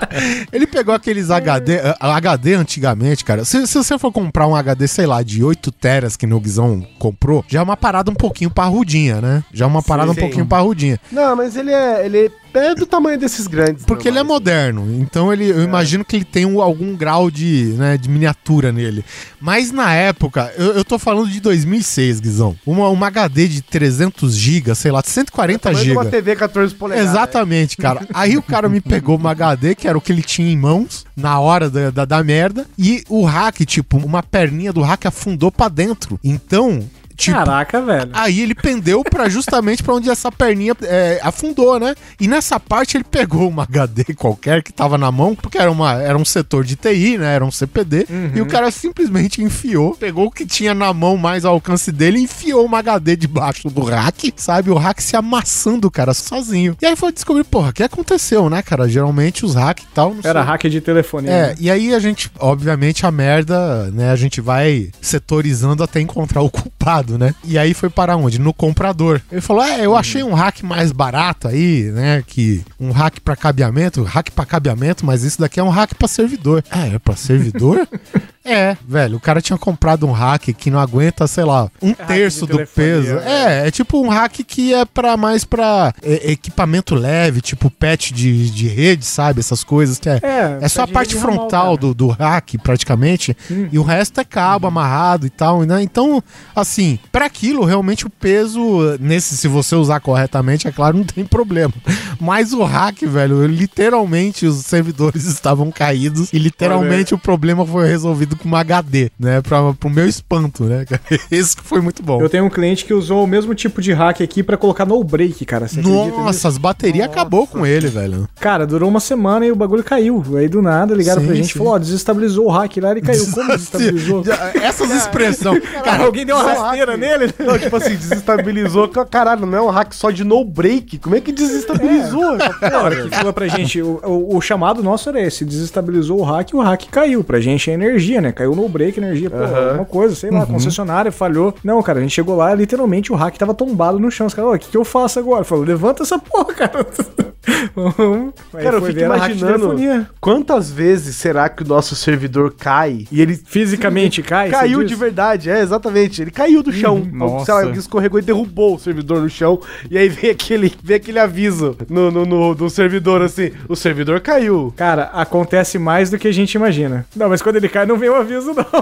Ele 0.52 0.67
pegou 0.67 0.93
aqueles 0.93 1.32
HD, 1.32 1.80
a- 1.99 2.15
HD 2.17 2.54
antigamente, 2.56 3.23
cara. 3.26 3.43
Se, 3.45 3.65
se 3.65 3.73
você 3.78 3.97
for 3.97 4.12
comprar 4.12 4.47
um 4.47 4.56
HD, 4.56 4.88
sei 4.88 5.06
lá, 5.06 5.23
de 5.23 5.43
8 5.43 5.71
teras 5.71 6.15
que 6.15 6.26
o 6.26 6.39
Guizão 6.39 6.86
comprou, 6.99 7.43
já 7.47 7.60
é 7.60 7.63
uma 7.63 7.78
parada 7.78 8.12
um 8.12 8.15
pouquinho 8.15 8.49
parrudinha, 8.52 9.21
né? 9.21 9.43
Já 9.52 9.65
é 9.65 9.67
uma 9.67 9.82
parada 9.82 10.12
um 10.12 10.13
sim. 10.13 10.19
pouquinho 10.21 10.45
parrudinha. 10.45 10.99
Não, 11.12 11.36
mas 11.36 11.56
ele 11.56 11.71
é, 11.71 12.06
ele 12.06 12.32
é 12.54 12.76
do 12.76 12.86
tamanho 12.86 13.18
desses 13.20 13.48
grandes. 13.48 13.86
Porque 13.86 14.08
ele 14.08 14.20
é 14.20 14.24
moderno, 14.24 14.88
então 15.00 15.32
ele, 15.34 15.50
eu 15.50 15.63
imagino 15.63 16.04
que 16.06 16.16
ele 16.16 16.26
tem 16.26 16.46
um- 16.46 16.62
algum 16.62 16.96
grau 16.96 17.30
de, 17.32 17.74
né, 17.78 17.98
de 17.98 18.10
miniatura 18.10 18.72
nele. 18.72 19.04
Mas 19.39 19.72
na 19.72 19.94
época, 19.94 20.54
eu, 20.58 20.74
eu 20.74 20.84
tô 20.86 20.98
falando 21.00 21.30
de 21.30 21.39
2006, 21.39 22.20
Guizão. 22.20 22.56
Uma, 22.66 22.89
uma 22.89 23.08
HD 23.08 23.48
de 23.48 23.62
300 23.62 24.36
GB, 24.36 24.74
sei 24.76 24.92
lá, 24.92 25.02
140 25.04 25.60
Tamanho 25.70 25.84
de 25.86 25.92
uma 25.92 26.04
GB. 26.04 26.12
TV 26.16 26.36
14 26.36 26.74
polegadas. 26.76 27.10
Exatamente, 27.12 27.78
cara. 27.78 28.08
Aí 28.13 28.38
o 28.38 28.42
cara 28.42 28.70
me 28.70 28.80
pegou 28.82 29.18
uma 29.18 29.32
HD, 29.32 29.76
que 29.76 29.88
era 29.88 29.98
o 29.98 30.02
que 30.02 30.12
ele 30.12 30.22
tinha 30.22 30.52
em 30.52 30.58
mãos, 30.58 31.06
na 31.16 31.39
hora 31.39 31.70
da, 31.70 31.89
da, 31.89 32.06
da 32.06 32.24
merda, 32.24 32.66
e 32.78 33.04
o 33.10 33.24
hack, 33.26 33.66
tipo, 33.66 33.98
uma 33.98 34.24
perninha 34.24 34.72
do 34.74 34.82
hack 34.82 35.06
afundou 35.06 35.52
pra 35.52 35.68
dentro. 35.70 36.20
Então, 36.24 36.88
tipo. 37.15 37.38
Caraca, 37.38 37.82
velho. 37.82 38.12
Aí 38.13 38.41
ele 38.41 38.56
pendeu 38.56 39.04
para 39.04 39.30
justamente 39.30 39.84
pra 39.84 39.93
onde 39.93 40.10
essa 40.10 40.32
perninha 40.32 40.76
é, 40.84 41.19
afundou, 41.23 41.80
né? 41.80 41.95
E 42.19 42.28
nessa 42.28 42.60
parte 42.60 42.97
ele 42.97 43.04
pegou 43.04 43.47
uma 43.47 43.63
HD 43.63 44.13
qualquer 44.15 44.63
que 44.63 44.71
tava 44.71 44.97
na 44.97 45.12
mão, 45.12 45.36
porque 45.36 45.58
era, 45.58 45.71
uma, 45.71 45.93
era 46.02 46.17
um 46.17 46.26
setor 46.26 46.63
de 46.63 46.76
TI, 46.76 47.17
né? 47.17 47.36
Era 47.36 47.45
um 47.45 47.52
CPD. 47.52 48.08
E 48.36 48.41
o 48.41 48.45
cara 48.45 48.71
simplesmente 48.71 49.41
enfiou, 49.41 49.95
pegou 49.95 50.28
o 50.28 50.32
que 50.32 50.45
tinha 50.45 50.73
na 50.73 50.93
mão 50.93 51.17
mais 51.17 51.45
ao 51.45 51.54
alcance 51.54 51.91
dele 51.91 52.19
enfiou 52.19 52.65
uma 52.65 52.80
HD 52.80 53.15
debaixo 53.15 53.69
do 53.69 53.84
rack, 53.84 54.34
sabe? 54.36 54.69
O 54.69 54.76
hack 54.76 54.99
se 54.99 55.15
amassando, 55.15 55.89
cara, 55.89 56.13
sozinho. 56.13 56.76
E 56.82 56.86
aí 56.86 56.95
foi 56.95 57.12
descobrir, 57.12 57.43
porra, 57.43 57.69
o 57.69 57.73
que 57.73 57.84
aconteceu, 57.84 58.49
né, 58.49 58.62
cara? 58.62 58.88
Geralmente 58.88 59.45
os 59.45 59.56
hack 59.56 59.82
e 59.82 59.88
tal. 59.93 60.13
Não 60.13 60.21
Era 60.23 60.41
sei. 60.41 60.52
hack 60.52 60.63
de 60.63 60.82
telefonia. 60.82 61.32
É, 61.32 61.47
né? 61.47 61.56
e 61.60 61.71
aí 61.71 61.93
a 61.93 61.99
gente, 61.99 62.32
obviamente, 62.39 63.06
a 63.06 63.12
merda, 63.12 63.89
né? 63.91 64.12
A 64.12 64.15
gente 64.15 64.41
vai 64.41 64.89
setorizando 65.02 65.84
até 65.84 65.99
encontrar 65.99 66.41
o 66.41 66.49
culpado, 66.49 67.03
né? 67.18 67.34
E 67.44 67.58
aí 67.58 67.74
foi 67.74 67.89
para 67.89 68.16
onde? 68.16 68.39
No 68.39 68.54
comprador. 68.54 69.22
Ele 69.32 69.42
falou: 69.42 69.63
É, 69.63 69.86
eu 69.86 69.96
achei 69.96 70.24
um 70.24 70.34
hack 70.34 70.62
mais 70.63 70.92
barato 70.92 71.48
aí, 71.48 71.92
né? 71.92 72.24
Que 72.26 72.63
um 72.80 72.92
hack 72.92 73.20
para 73.20 73.36
cabeamento, 73.36 74.04
hack 74.04 74.32
para 74.32 74.46
cabeamento, 74.46 75.06
mas 75.06 75.24
isso 75.24 75.39
daqui 75.39 75.60
é 75.60 75.63
um 75.63 75.70
hack 75.70 75.94
para 75.96 76.08
servidor. 76.08 76.63
Ah, 76.70 76.88
é 76.88 77.00
para 77.00 77.16
servidor? 77.16 77.88
É, 78.46 78.76
velho, 78.86 79.18
o 79.18 79.20
cara 79.20 79.42
tinha 79.42 79.58
comprado 79.58 80.06
um 80.06 80.12
hack 80.12 80.50
que 80.54 80.70
não 80.70 80.80
aguenta, 80.80 81.26
sei 81.28 81.46
lá, 81.46 81.70
um 81.82 81.94
terço 81.94 82.46
de 82.46 82.52
do 82.54 82.68
peso. 82.68 83.16
né? 83.16 83.64
É, 83.64 83.68
é 83.68 83.72
tipo 83.72 84.02
um 84.02 84.10
hack 84.10 84.34
que 84.46 84.74
é 84.74 84.84
para 84.84 85.16
mais 85.16 85.46
pra 85.46 85.94
é, 86.02 86.32
equipamento 86.32 86.94
leve, 86.94 87.40
tipo 87.42 87.70
patch 87.70 88.12
de, 88.12 88.50
de 88.52 88.68
rede, 88.68 89.06
sabe? 89.06 89.40
Essas 89.40 89.64
coisas 89.64 89.98
que 89.98 90.10
é. 90.10 90.20
É, 90.22 90.58
É 90.62 90.68
só 90.68 90.84
a 90.84 90.88
parte 90.88 91.16
ramal, 91.16 91.36
frontal 91.36 91.78
do, 91.78 91.94
do 91.94 92.08
hack, 92.10 92.56
praticamente, 92.62 93.36
e 93.72 93.80
o 93.80 93.84
resto 93.84 94.20
é 94.20 94.26
cabo 94.26 94.68
amarrado 94.68 95.26
e 95.26 95.30
tal, 95.30 95.62
né? 95.64 95.82
Então, 95.82 96.22
assim, 96.56 97.00
para 97.12 97.26
aquilo, 97.26 97.64
realmente 97.64 98.06
o 98.06 98.10
peso, 98.10 98.98
nesse, 99.00 99.38
se 99.38 99.48
você 99.48 99.76
usar 99.76 100.00
corretamente, 100.02 100.68
é 100.68 100.72
claro, 100.72 100.98
não 100.98 101.06
tem 101.06 101.24
problema. 101.26 101.74
Mas 102.20 102.52
o 102.52 102.64
hack, 102.64 103.04
velho, 103.06 103.46
literalmente 103.46 104.46
os 104.46 104.66
servidores 104.66 105.26
estavam 105.28 105.72
caídos 105.72 106.32
e 106.34 106.38
literalmente 106.38 107.14
o 107.14 107.18
problema 107.18 107.66
foi 107.66 107.88
resolvido 107.88 108.33
com 108.36 108.48
uma 108.48 108.60
HD, 108.60 109.10
né? 109.19 109.41
Pra, 109.41 109.74
pro 109.74 109.89
meu 109.89 110.08
espanto, 110.08 110.63
né? 110.65 110.86
Esse 111.32 111.56
que 111.56 111.63
foi 111.63 111.82
muito 111.82 112.02
bom. 112.04 112.22
Eu 112.22 112.30
tenho 112.30 112.46
um 112.46 112.50
cliente 112.50 112.86
que 112.86 112.93
usou 112.93 113.24
o 113.24 113.28
mesmo 113.28 113.54
tipo 113.54 113.82
de 113.82 113.93
hack 113.93 114.22
aqui 114.22 114.43
pra 114.43 114.58
colocar 114.58 114.86
no 114.86 115.04
break, 115.04 115.46
cara. 115.46 115.67
Você? 115.67 115.82
Nossa, 115.82 116.48
as 116.48 116.58
baterias 116.58 117.06
acabou 117.06 117.48
com 117.48 117.65
ele, 117.65 117.88
velho. 117.88 118.28
Cara, 118.39 118.65
durou 118.65 118.89
uma 118.89 119.00
semana 119.00 119.46
e 119.46 119.52
o 119.52 119.56
bagulho 119.56 119.84
caiu. 119.84 120.24
Aí 120.38 120.48
do 120.48 120.62
nada 120.62 120.93
ligaram 120.93 121.22
Sim, 121.22 121.28
pra 121.28 121.36
gente 121.36 121.52
e 121.52 121.54
falou: 121.58 121.74
ó, 121.74 121.78
desestabilizou 121.78 122.46
o 122.48 122.50
hack 122.50 122.78
lá, 122.78 122.91
ele 122.91 123.02
caiu. 123.02 123.26
Como 123.32 123.48
desestabilizou? 123.48 124.24
Essas 124.62 124.91
expressões. 124.91 125.63
Cara, 125.84 126.04
alguém 126.06 126.26
deu 126.26 126.36
uma 126.36 126.43
rasteira 126.43 126.98
nele? 126.98 127.34
Não, 127.39 127.58
tipo 127.58 127.76
assim, 127.76 127.96
desestabilizou. 127.96 128.88
Caralho, 128.88 129.46
não 129.46 129.58
é 129.58 129.62
um 129.62 129.69
hack 129.69 129.93
só 129.93 130.12
de 130.12 130.24
no 130.24 130.43
break. 130.43 130.98
Como 131.00 131.15
é 131.15 131.22
que 131.22 131.32
desestabilizou? 131.32 132.38
porra, 132.38 132.69
Na 132.72 132.82
hora 132.82 133.04
que 133.04 133.15
falou 133.15 133.34
pra 133.34 133.48
gente, 133.48 133.82
o, 133.82 134.00
o, 134.04 134.38
o 134.38 134.41
chamado 134.41 134.82
nosso 134.82 135.10
era 135.10 135.22
esse: 135.22 135.46
desestabilizou 135.46 136.19
o 136.19 136.24
hack 136.24 136.52
e 136.52 136.56
o 136.56 136.62
hack 136.62 136.86
caiu. 136.89 137.24
Pra 137.24 137.39
gente 137.39 137.69
é 137.69 137.74
energia, 137.74 138.22
né? 138.24 138.32
Caiu 138.32 138.56
no 138.56 138.68
break, 138.68 139.00
energia, 139.00 139.30
pô, 139.30 139.38
alguma 139.38 139.86
coisa, 139.86 140.16
sei 140.16 140.32
lá, 140.32 140.46
concessionária 140.46 141.12
falhou. 141.12 141.54
Não, 141.64 141.82
cara, 141.84 142.00
a 142.00 142.02
gente 142.02 142.14
chegou 142.14 142.36
lá, 142.36 142.54
literalmente 142.54 143.12
o 143.12 143.16
hack 143.16 143.38
tava 143.38 143.54
tombado 143.54 144.00
no 144.00 144.10
chão. 144.10 144.26
Os 144.28 144.34
caras, 144.34 144.56
o 144.56 144.60
que, 144.60 144.70
que 144.70 144.78
eu 144.78 144.86
faço 144.86 145.20
agora? 145.20 145.44
Falou, 145.44 145.64
levanta 145.64 146.04
essa 146.04 146.18
porra, 146.18 146.54
cara. 146.54 146.88
Cara, 148.52 148.78
eu 148.78 148.82
fico 148.86 149.00
imaginando 149.00 150.08
quantas 150.22 150.72
vezes 150.72 151.16
será 151.16 151.50
que 151.50 151.64
o 151.64 151.68
nosso 151.68 151.96
servidor 151.96 152.54
cai 152.58 153.06
e 153.12 153.22
ele 153.22 153.36
Fisicamente 153.36 154.22
cai? 154.24 154.50
caiu 154.50 154.84
de 154.84 154.96
verdade, 154.96 155.50
é, 155.50 155.60
exatamente. 155.62 156.22
Ele 156.22 156.32
caiu 156.32 156.64
do 156.64 156.72
chão. 156.72 157.06
nossa. 157.12 157.46
Sei 157.46 157.54
lá, 157.54 157.66
escorregou 157.72 158.20
e 158.20 158.24
derrubou 158.24 158.76
o 158.76 158.80
servidor 158.80 159.22
no 159.22 159.30
chão. 159.30 159.60
E 159.90 159.98
aí 159.98 160.08
vem 160.10 160.30
aquele, 160.32 160.74
vem 160.84 160.98
aquele 160.98 161.20
aviso 161.20 161.76
no, 161.90 162.12
no, 162.12 162.26
no- 162.26 162.56
do 162.56 162.70
servidor 162.70 163.22
assim: 163.22 163.52
o 163.68 163.76
servidor 163.76 164.20
caiu. 164.22 164.74
Cara, 164.78 165.04
acontece 165.14 165.78
mais 165.78 166.10
do 166.10 166.18
que 166.18 166.28
a 166.28 166.34
gente 166.34 166.54
imagina. 166.54 167.06
Não, 167.16 167.30
mas 167.30 167.42
quando 167.42 167.58
ele 167.58 167.70
cai, 167.70 167.86
não 167.86 167.98
vem 167.98 168.10
o 168.10 168.16
aviso, 168.16 168.54
não. 168.54 168.66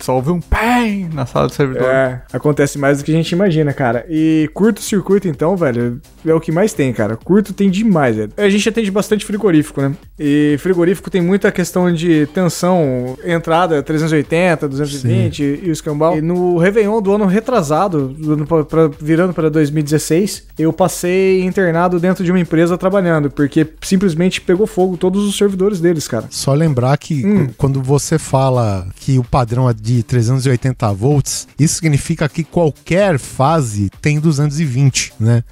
Só 0.00 0.16
ouve 0.16 0.30
um 0.30 0.40
PEM 0.40 1.08
na 1.12 1.26
sala 1.26 1.48
do 1.48 1.52
servidor. 1.54 1.88
É, 1.88 2.22
acontece 2.32 2.78
mais 2.78 2.98
do 2.98 3.04
que 3.04 3.12
a 3.12 3.14
gente 3.14 3.32
imagina, 3.32 3.72
cara. 3.72 4.04
E 4.08 4.48
curto-circuito, 4.54 5.28
então, 5.28 5.56
velho, 5.56 5.93
é 6.24 6.32
o 6.34 6.40
que 6.40 6.52
mais 6.52 6.72
tem, 6.72 6.92
cara. 6.92 7.16
Curto 7.16 7.52
tem 7.52 7.70
demais, 7.70 8.16
velho. 8.16 8.32
A 8.36 8.48
gente 8.48 8.68
atende 8.68 8.90
bastante 8.90 9.24
frigorífico, 9.24 9.80
né? 9.80 9.94
E 10.18 10.56
frigorífico 10.58 11.10
tem 11.10 11.20
muita 11.20 11.50
questão 11.52 11.92
de 11.92 12.26
tensão, 12.34 13.16
entrada 13.24 13.82
380, 13.82 14.68
220 14.68 15.42
e 15.62 15.68
o 15.68 15.72
escambau. 15.72 16.16
E 16.16 16.20
no 16.22 16.56
Réveillon 16.58 17.00
do 17.02 17.12
ano 17.12 17.26
retrasado, 17.26 18.08
do 18.08 18.32
ano 18.34 18.46
pra- 18.46 18.64
pra- 18.64 18.90
virando 19.00 19.32
para 19.34 19.48
2016, 19.50 20.44
eu 20.58 20.72
passei 20.72 21.42
internado 21.44 21.98
dentro 21.98 22.24
de 22.24 22.30
uma 22.30 22.40
empresa 22.40 22.76
trabalhando, 22.78 23.30
porque 23.30 23.66
simplesmente 23.82 24.40
pegou 24.40 24.66
fogo 24.66 24.96
todos 24.96 25.24
os 25.24 25.36
servidores 25.36 25.80
deles, 25.80 26.06
cara. 26.08 26.26
Só 26.30 26.52
lembrar 26.54 26.96
que 26.98 27.24
Hum. 27.26 27.46
qu- 27.46 27.54
quando 27.56 27.82
você 27.82 28.18
fala 28.18 28.86
que 28.96 29.18
o 29.18 29.24
padrão 29.24 29.68
é 29.68 29.74
de 29.74 30.02
380 30.02 30.92
volts, 30.92 31.46
isso 31.58 31.74
significa 31.76 32.28
que 32.28 32.44
qualquer 32.44 33.18
fase 33.18 33.90
tem 34.00 34.18
220, 34.20 35.12
né? 35.18 35.42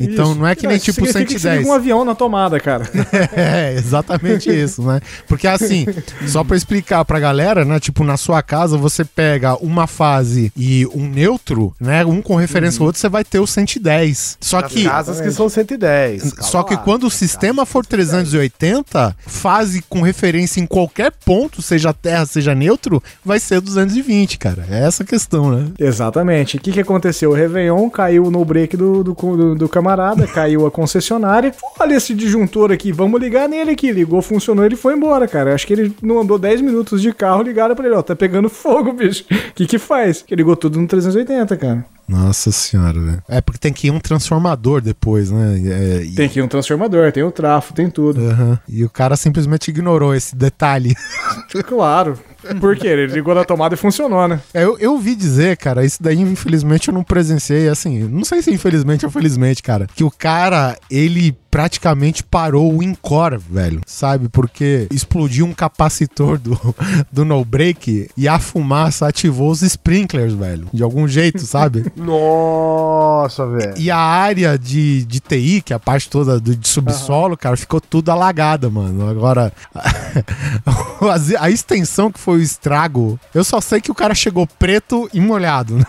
Então 0.00 0.30
Isso. 0.32 0.34
não 0.40 0.46
é 0.46 0.54
que 0.54 0.66
nem 0.66 0.76
Isso 0.76 0.86
tipo 0.86 1.06
significa 1.06 1.24
que 1.26 1.32
você 1.34 1.38
110. 1.40 1.58
liga 1.60 1.70
um 1.70 1.74
avião 1.74 2.04
na 2.04 2.14
tomada, 2.14 2.58
cara. 2.60 2.88
É, 3.34 3.74
exatamente 3.76 4.50
isso, 4.50 4.82
né? 4.82 5.00
Porque 5.28 5.46
assim, 5.46 5.86
só 6.26 6.42
pra 6.44 6.56
explicar 6.56 7.04
pra 7.04 7.18
galera, 7.20 7.64
né? 7.64 7.78
Tipo, 7.80 8.04
na 8.04 8.16
sua 8.16 8.42
casa 8.42 8.76
você 8.76 9.04
pega 9.04 9.54
uma 9.56 9.86
fase 9.86 10.52
e 10.56 10.86
um 10.94 11.08
neutro, 11.08 11.74
né? 11.80 12.04
Um 12.04 12.20
com 12.22 12.34
referência 12.36 12.80
ao 12.80 12.86
outro, 12.86 13.00
você 13.00 13.08
vai 13.08 13.24
ter 13.24 13.38
o 13.38 13.46
110. 13.46 14.38
Só 14.40 14.58
As 14.58 14.72
que. 14.72 14.84
casas 14.84 15.20
que 15.20 15.30
são 15.30 15.48
110. 15.48 16.22
calma 16.32 16.42
Só 16.42 16.62
que 16.62 16.74
lá. 16.74 16.80
quando 16.80 17.04
o 17.06 17.10
sistema 17.10 17.64
for 17.66 17.84
380, 17.86 19.16
fase 19.26 19.82
com 19.88 20.00
referência 20.02 20.60
em 20.60 20.66
qualquer 20.66 21.12
ponto, 21.24 21.60
seja 21.62 21.92
terra, 21.92 22.26
seja 22.26 22.54
neutro, 22.54 23.02
vai 23.24 23.38
ser 23.38 23.60
220, 23.60 24.38
cara. 24.38 24.66
É 24.70 24.84
essa 24.86 25.02
a 25.02 25.06
questão, 25.06 25.50
né? 25.50 25.68
Exatamente. 25.78 26.56
O 26.56 26.60
que, 26.60 26.72
que 26.72 26.80
aconteceu? 26.80 27.30
O 27.30 27.34
Réveillon 27.34 27.88
caiu 27.90 28.30
no 28.30 28.44
break 28.44 28.76
do, 28.76 29.02
do, 29.04 29.12
do- 29.14 29.54
do 29.54 29.68
camarada, 29.68 29.91
caiu 30.32 30.66
a 30.66 30.70
concessionária. 30.70 31.52
Olha 31.78 31.94
esse 31.94 32.14
disjuntor 32.14 32.72
aqui, 32.72 32.92
vamos 32.92 33.20
ligar 33.20 33.48
nele 33.48 33.70
aqui. 33.72 33.90
Ligou, 33.92 34.20
funcionou, 34.22 34.64
ele 34.64 34.76
foi 34.76 34.94
embora, 34.94 35.26
cara. 35.28 35.54
Acho 35.54 35.66
que 35.66 35.72
ele 35.72 35.94
não 36.02 36.20
andou 36.20 36.38
10 36.38 36.60
minutos 36.60 37.00
de 37.02 37.12
carro, 37.12 37.42
ligaram 37.42 37.74
pra 37.74 37.86
ele, 37.86 37.94
ó, 37.94 38.02
tá 38.02 38.14
pegando 38.16 38.48
fogo, 38.48 38.92
bicho. 38.94 39.24
O 39.30 39.54
que 39.54 39.66
que 39.66 39.78
faz? 39.78 40.22
Que 40.22 40.34
ligou 40.34 40.56
tudo 40.56 40.80
no 40.80 40.86
380, 40.86 41.56
cara. 41.56 41.84
Nossa 42.08 42.50
senhora, 42.52 43.00
velho. 43.00 43.22
É 43.28 43.40
porque 43.40 43.58
tem 43.58 43.72
que 43.72 43.86
ir 43.86 43.90
um 43.90 44.00
transformador 44.00 44.80
depois, 44.82 45.30
né? 45.30 45.54
É, 45.64 46.02
e- 46.04 46.14
Tem 46.14 46.26
aqui 46.26 46.42
um 46.42 46.48
transformador, 46.48 47.10
tem 47.12 47.22
o 47.22 47.30
trafo, 47.30 47.72
tem 47.72 47.88
tudo. 47.88 48.20
Aham. 48.28 48.58
E 48.68 48.84
o 48.84 48.90
cara 48.90 49.16
simplesmente 49.16 49.68
ignorou 49.68 50.14
esse 50.14 50.34
detalhe. 50.36 50.94
Claro. 51.66 52.18
Por 52.60 52.76
quê? 52.76 52.88
Ele 52.88 53.06
ligou 53.06 53.34
na 53.34 53.44
tomada 53.44 53.74
e 53.74 53.78
funcionou, 53.78 54.26
né? 54.26 54.40
É, 54.52 54.64
eu, 54.64 54.78
eu 54.78 54.92
ouvi 54.92 55.14
dizer, 55.14 55.56
cara, 55.56 55.84
isso 55.84 56.02
daí 56.02 56.20
infelizmente 56.20 56.88
eu 56.88 56.94
não 56.94 57.02
presenciei, 57.02 57.68
assim, 57.68 58.00
não 58.04 58.24
sei 58.24 58.42
se 58.42 58.52
infelizmente 58.52 59.04
ou 59.04 59.10
felizmente, 59.10 59.62
cara, 59.62 59.86
que 59.94 60.04
o 60.04 60.10
cara, 60.10 60.76
ele 60.90 61.36
praticamente 61.52 62.24
parou 62.24 62.74
o 62.74 62.82
Encore, 62.82 63.36
velho, 63.36 63.82
sabe? 63.86 64.26
Porque 64.30 64.88
explodiu 64.90 65.44
um 65.44 65.52
capacitor 65.52 66.38
do, 66.38 66.58
do 67.12 67.26
no 67.26 67.44
break 67.44 68.08
e 68.16 68.26
a 68.26 68.38
fumaça 68.38 69.06
ativou 69.06 69.50
os 69.50 69.60
sprinklers, 69.60 70.32
velho, 70.32 70.66
de 70.72 70.82
algum 70.82 71.06
jeito, 71.06 71.40
sabe? 71.40 71.84
Nossa, 71.94 73.46
velho. 73.46 73.74
E 73.76 73.90
a 73.90 73.98
área 73.98 74.58
de, 74.58 75.04
de 75.04 75.20
TI, 75.20 75.60
que 75.60 75.74
é 75.74 75.76
a 75.76 75.78
parte 75.78 76.08
toda 76.08 76.40
do, 76.40 76.56
de 76.56 76.66
subsolo, 76.66 77.36
cara, 77.36 77.54
ficou 77.54 77.82
tudo 77.82 78.10
alagada, 78.10 78.70
mano. 78.70 79.06
Agora, 79.10 79.52
a, 79.74 81.44
a 81.44 81.50
extensão 81.50 82.10
que 82.10 82.18
foi 82.18 82.38
o 82.38 82.42
estrago, 82.42 83.20
eu 83.34 83.44
só 83.44 83.60
sei 83.60 83.78
que 83.78 83.90
o 83.90 83.94
cara 83.94 84.14
chegou 84.14 84.46
preto 84.46 85.06
e 85.12 85.20
molhado, 85.20 85.76
né? 85.76 85.84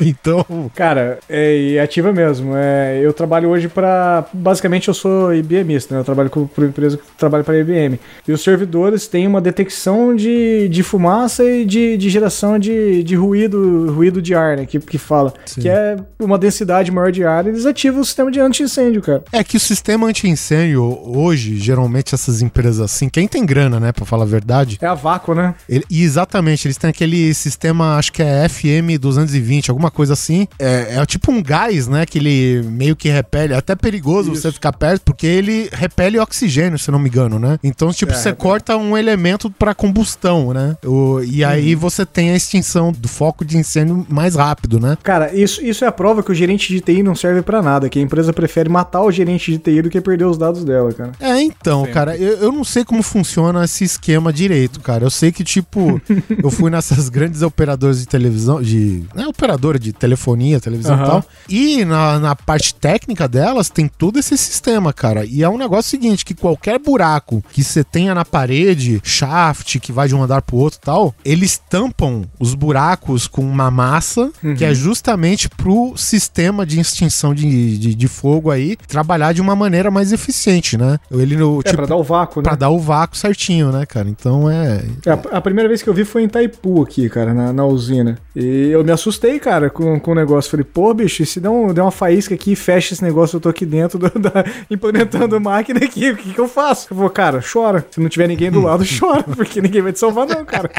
Então, 0.00 0.70
Cara, 0.74 1.18
é 1.28 1.56
e 1.56 1.78
ativa 1.78 2.12
mesmo. 2.12 2.52
É, 2.56 2.98
eu 3.02 3.12
trabalho 3.12 3.50
hoje 3.50 3.68
para 3.68 4.24
Basicamente, 4.32 4.85
eu 4.90 4.94
sou 4.94 5.34
IBMista, 5.34 5.94
né? 5.94 6.00
Eu 6.00 6.04
trabalho 6.04 6.30
com 6.30 6.46
por 6.46 6.62
uma 6.64 6.70
empresa 6.70 6.96
que 6.96 7.02
trabalha 7.18 7.44
para 7.44 7.58
IBM. 7.58 7.98
E 8.26 8.32
os 8.32 8.42
servidores 8.42 9.06
têm 9.06 9.26
uma 9.26 9.40
detecção 9.40 10.14
de, 10.14 10.68
de 10.68 10.82
fumaça 10.82 11.44
e 11.44 11.64
de, 11.64 11.96
de 11.96 12.10
geração 12.10 12.58
de, 12.58 13.02
de 13.02 13.14
ruído, 13.14 13.92
ruído 13.92 14.20
de 14.22 14.34
ar, 14.34 14.56
né? 14.56 14.66
Que, 14.66 14.78
que 14.78 14.98
fala. 14.98 15.32
Sim. 15.46 15.60
Que 15.62 15.68
é 15.68 15.96
uma 16.18 16.38
densidade 16.38 16.90
maior 16.90 17.10
de 17.12 17.24
ar, 17.24 17.46
eles 17.46 17.66
ativam 17.66 18.00
o 18.00 18.04
sistema 18.04 18.30
de 18.30 18.40
anti-incêndio, 18.40 19.02
cara. 19.02 19.22
é 19.32 19.42
que 19.44 19.56
o 19.56 19.60
sistema 19.60 20.06
anti-incêndio, 20.06 20.82
hoje, 21.04 21.56
geralmente 21.58 22.14
essas 22.14 22.42
empresas 22.42 22.80
assim, 22.80 23.08
quem 23.08 23.26
tem 23.28 23.44
grana, 23.44 23.78
né, 23.80 23.92
pra 23.92 24.04
falar 24.04 24.24
a 24.24 24.26
verdade, 24.26 24.78
É 24.80 24.86
a 24.86 24.94
vácuo, 24.94 25.34
né? 25.34 25.54
Ele- 25.68 25.84
exatamente, 25.90 26.66
eles 26.66 26.76
têm 26.76 26.90
aquele 26.90 27.32
sistema, 27.34 27.96
acho 27.96 28.12
que 28.12 28.22
é 28.22 28.48
FM 28.48 28.98
220, 29.00 29.70
alguma 29.70 29.90
coisa 29.90 30.12
assim. 30.12 30.46
É, 30.58 30.96
é 30.96 31.06
tipo 31.06 31.30
um 31.30 31.42
gás, 31.42 31.86
né? 31.88 32.04
Que 32.06 32.18
ele 32.18 32.62
meio 32.68 32.96
que 32.96 33.08
repele. 33.08 33.52
É 33.54 33.56
até 33.56 33.74
perigoso 33.74 34.32
Isso. 34.32 34.42
você 34.42 34.52
ficar 34.52 34.72
perto, 34.76 35.02
porque 35.02 35.26
ele 35.26 35.68
repele 35.72 36.18
oxigênio, 36.18 36.78
se 36.78 36.90
não 36.90 36.98
me 36.98 37.08
engano, 37.08 37.38
né? 37.38 37.58
Então, 37.62 37.92
tipo, 37.92 38.12
É, 38.12 38.14
você 38.14 38.28
repele. 38.30 38.42
corta 38.42 38.76
um 38.76 38.96
elemento 38.96 39.50
pra 39.50 39.74
combustão, 39.74 40.52
né? 40.52 40.76
O- 40.84 41.20
e 41.22 41.44
aí 41.44 41.74
Uhum. 41.74 41.80
você 41.80 42.04
tem 42.04 42.30
a 42.30 42.36
extinção 42.36 42.92
do 42.92 43.08
foco 43.08 43.44
de 43.44 43.56
incêndio 43.56 44.06
mais 44.08 44.34
rápido, 44.34 44.78
né? 44.78 44.96
Cara, 45.02 45.34
isso, 45.34 45.64
isso 45.64 45.84
é 45.84 45.88
a 45.88 45.92
prova 45.92 46.22
que 46.22 46.30
o 46.30 46.34
gerente 46.34 46.68
de 46.72 46.80
TI 46.80 47.02
não 47.02 47.14
serve 47.14 47.42
pra 47.42 47.62
nada, 47.62 47.88
que 47.88 47.98
a 47.98 48.02
empresa 48.02 48.32
prefere 48.32 48.68
matar 48.68 49.02
o 49.02 49.10
gerente 49.10 49.50
de 49.52 49.58
TI 49.58 49.82
do 49.82 49.90
que 49.90 50.00
perder 50.00 50.24
os 50.24 50.36
dados 50.38 50.64
dela, 50.64 50.92
cara. 50.92 51.12
É, 51.20 51.40
então, 51.40 51.80
Sempre. 51.80 51.92
cara, 51.92 52.16
eu, 52.16 52.36
eu 52.38 52.52
não 52.52 52.64
sei 52.64 52.84
como 52.84 53.02
funciona 53.02 53.64
esse 53.64 53.84
esquema 53.84 54.32
direito, 54.32 54.80
cara. 54.80 55.04
Eu 55.04 55.10
sei 55.10 55.32
que, 55.32 55.42
tipo, 55.44 56.00
eu 56.42 56.50
fui 56.50 56.70
nessas 56.70 57.08
grandes 57.08 57.42
operadoras 57.42 57.98
de 58.00 58.06
televisão, 58.06 58.60
de. 58.62 59.04
Né, 59.14 59.26
operadora 59.26 59.78
de 59.78 59.92
telefonia, 59.92 60.60
televisão 60.60 60.96
e 60.96 61.00
Aham. 61.00 61.06
tal. 61.06 61.24
E 61.48 61.84
na, 61.84 62.18
na 62.18 62.36
parte 62.36 62.74
técnica 62.74 63.26
delas 63.28 63.68
tem 63.68 63.88
todo 63.88 64.18
esse 64.18 64.36
sistema, 64.36 64.65
cara. 64.94 65.24
E 65.24 65.42
é 65.42 65.48
um 65.48 65.58
negócio 65.58 65.90
seguinte: 65.90 66.24
que 66.24 66.34
qualquer 66.34 66.78
buraco 66.78 67.42
que 67.52 67.62
você 67.62 67.84
tenha 67.84 68.14
na 68.14 68.24
parede, 68.24 69.00
shaft, 69.04 69.78
que 69.80 69.92
vai 69.92 70.08
de 70.08 70.14
um 70.14 70.22
andar 70.22 70.42
pro 70.42 70.56
outro 70.56 70.78
e 70.82 70.84
tal, 70.84 71.14
eles 71.24 71.58
tampam 71.70 72.22
os 72.38 72.54
buracos 72.54 73.26
com 73.26 73.42
uma 73.42 73.70
massa 73.70 74.30
que 74.56 74.64
é 74.64 74.74
justamente 74.74 75.48
pro 75.48 75.94
sistema 75.96 76.64
de 76.66 76.80
extinção 76.80 77.34
de, 77.34 77.78
de, 77.78 77.94
de 77.94 78.08
fogo 78.08 78.50
aí 78.50 78.76
trabalhar 78.88 79.32
de 79.32 79.40
uma 79.40 79.54
maneira 79.56 79.90
mais 79.90 80.12
eficiente, 80.12 80.76
né? 80.76 80.98
Ele 81.10 81.36
no 81.36 81.60
É, 81.64 81.72
pra 81.72 81.86
dar 81.86 81.96
o 81.96 82.02
vácuo, 82.02 82.40
né? 82.40 82.44
pra 82.44 82.54
dar 82.56 82.70
o 82.70 82.78
vácuo 82.78 83.16
certinho, 83.16 83.70
né, 83.72 83.86
cara? 83.86 84.08
Então 84.08 84.50
é. 84.50 84.84
É, 85.04 85.10
A, 85.10 85.38
a 85.38 85.40
primeira 85.40 85.68
vez 85.68 85.82
que 85.82 85.88
eu 85.88 85.94
vi 85.94 86.04
foi 86.04 86.22
em 86.22 86.26
Itaipu 86.26 86.82
aqui, 86.82 87.08
cara, 87.08 87.32
na, 87.32 87.52
na 87.52 87.64
usina. 87.64 88.18
E 88.34 88.68
eu 88.70 88.84
me 88.84 88.92
assustei, 88.92 89.38
cara, 89.38 89.70
com, 89.70 89.98
com 90.00 90.12
o 90.12 90.14
negócio. 90.14 90.50
Falei, 90.50 90.64
pô, 90.64 90.92
bicho, 90.94 91.24
se 91.26 91.40
der, 91.40 91.48
um, 91.48 91.72
der 91.72 91.82
uma 91.82 91.90
faísca 91.90 92.34
aqui 92.34 92.52
e 92.52 92.56
fecha 92.56 92.94
esse 92.94 93.02
negócio, 93.02 93.36
eu 93.36 93.40
tô 93.40 93.48
aqui 93.48 93.64
dentro, 93.66 93.98
do- 93.98 94.18
da- 94.18 94.44
implementando 94.70 95.40
máquina 95.40 95.80
aqui, 95.84 96.10
o 96.10 96.16
que 96.16 96.32
que 96.34 96.40
eu 96.40 96.48
faço? 96.48 96.88
Eu 96.90 96.96
vou, 96.96 97.10
cara, 97.10 97.40
chora. 97.42 97.86
Se 97.90 98.00
não 98.00 98.08
tiver 98.08 98.26
ninguém 98.28 98.50
do 98.50 98.60
lado, 98.62 98.84
chora, 98.98 99.22
porque 99.22 99.60
ninguém 99.60 99.82
vai 99.82 99.92
te 99.92 99.98
salvar 99.98 100.26
não, 100.26 100.44
cara. 100.44 100.70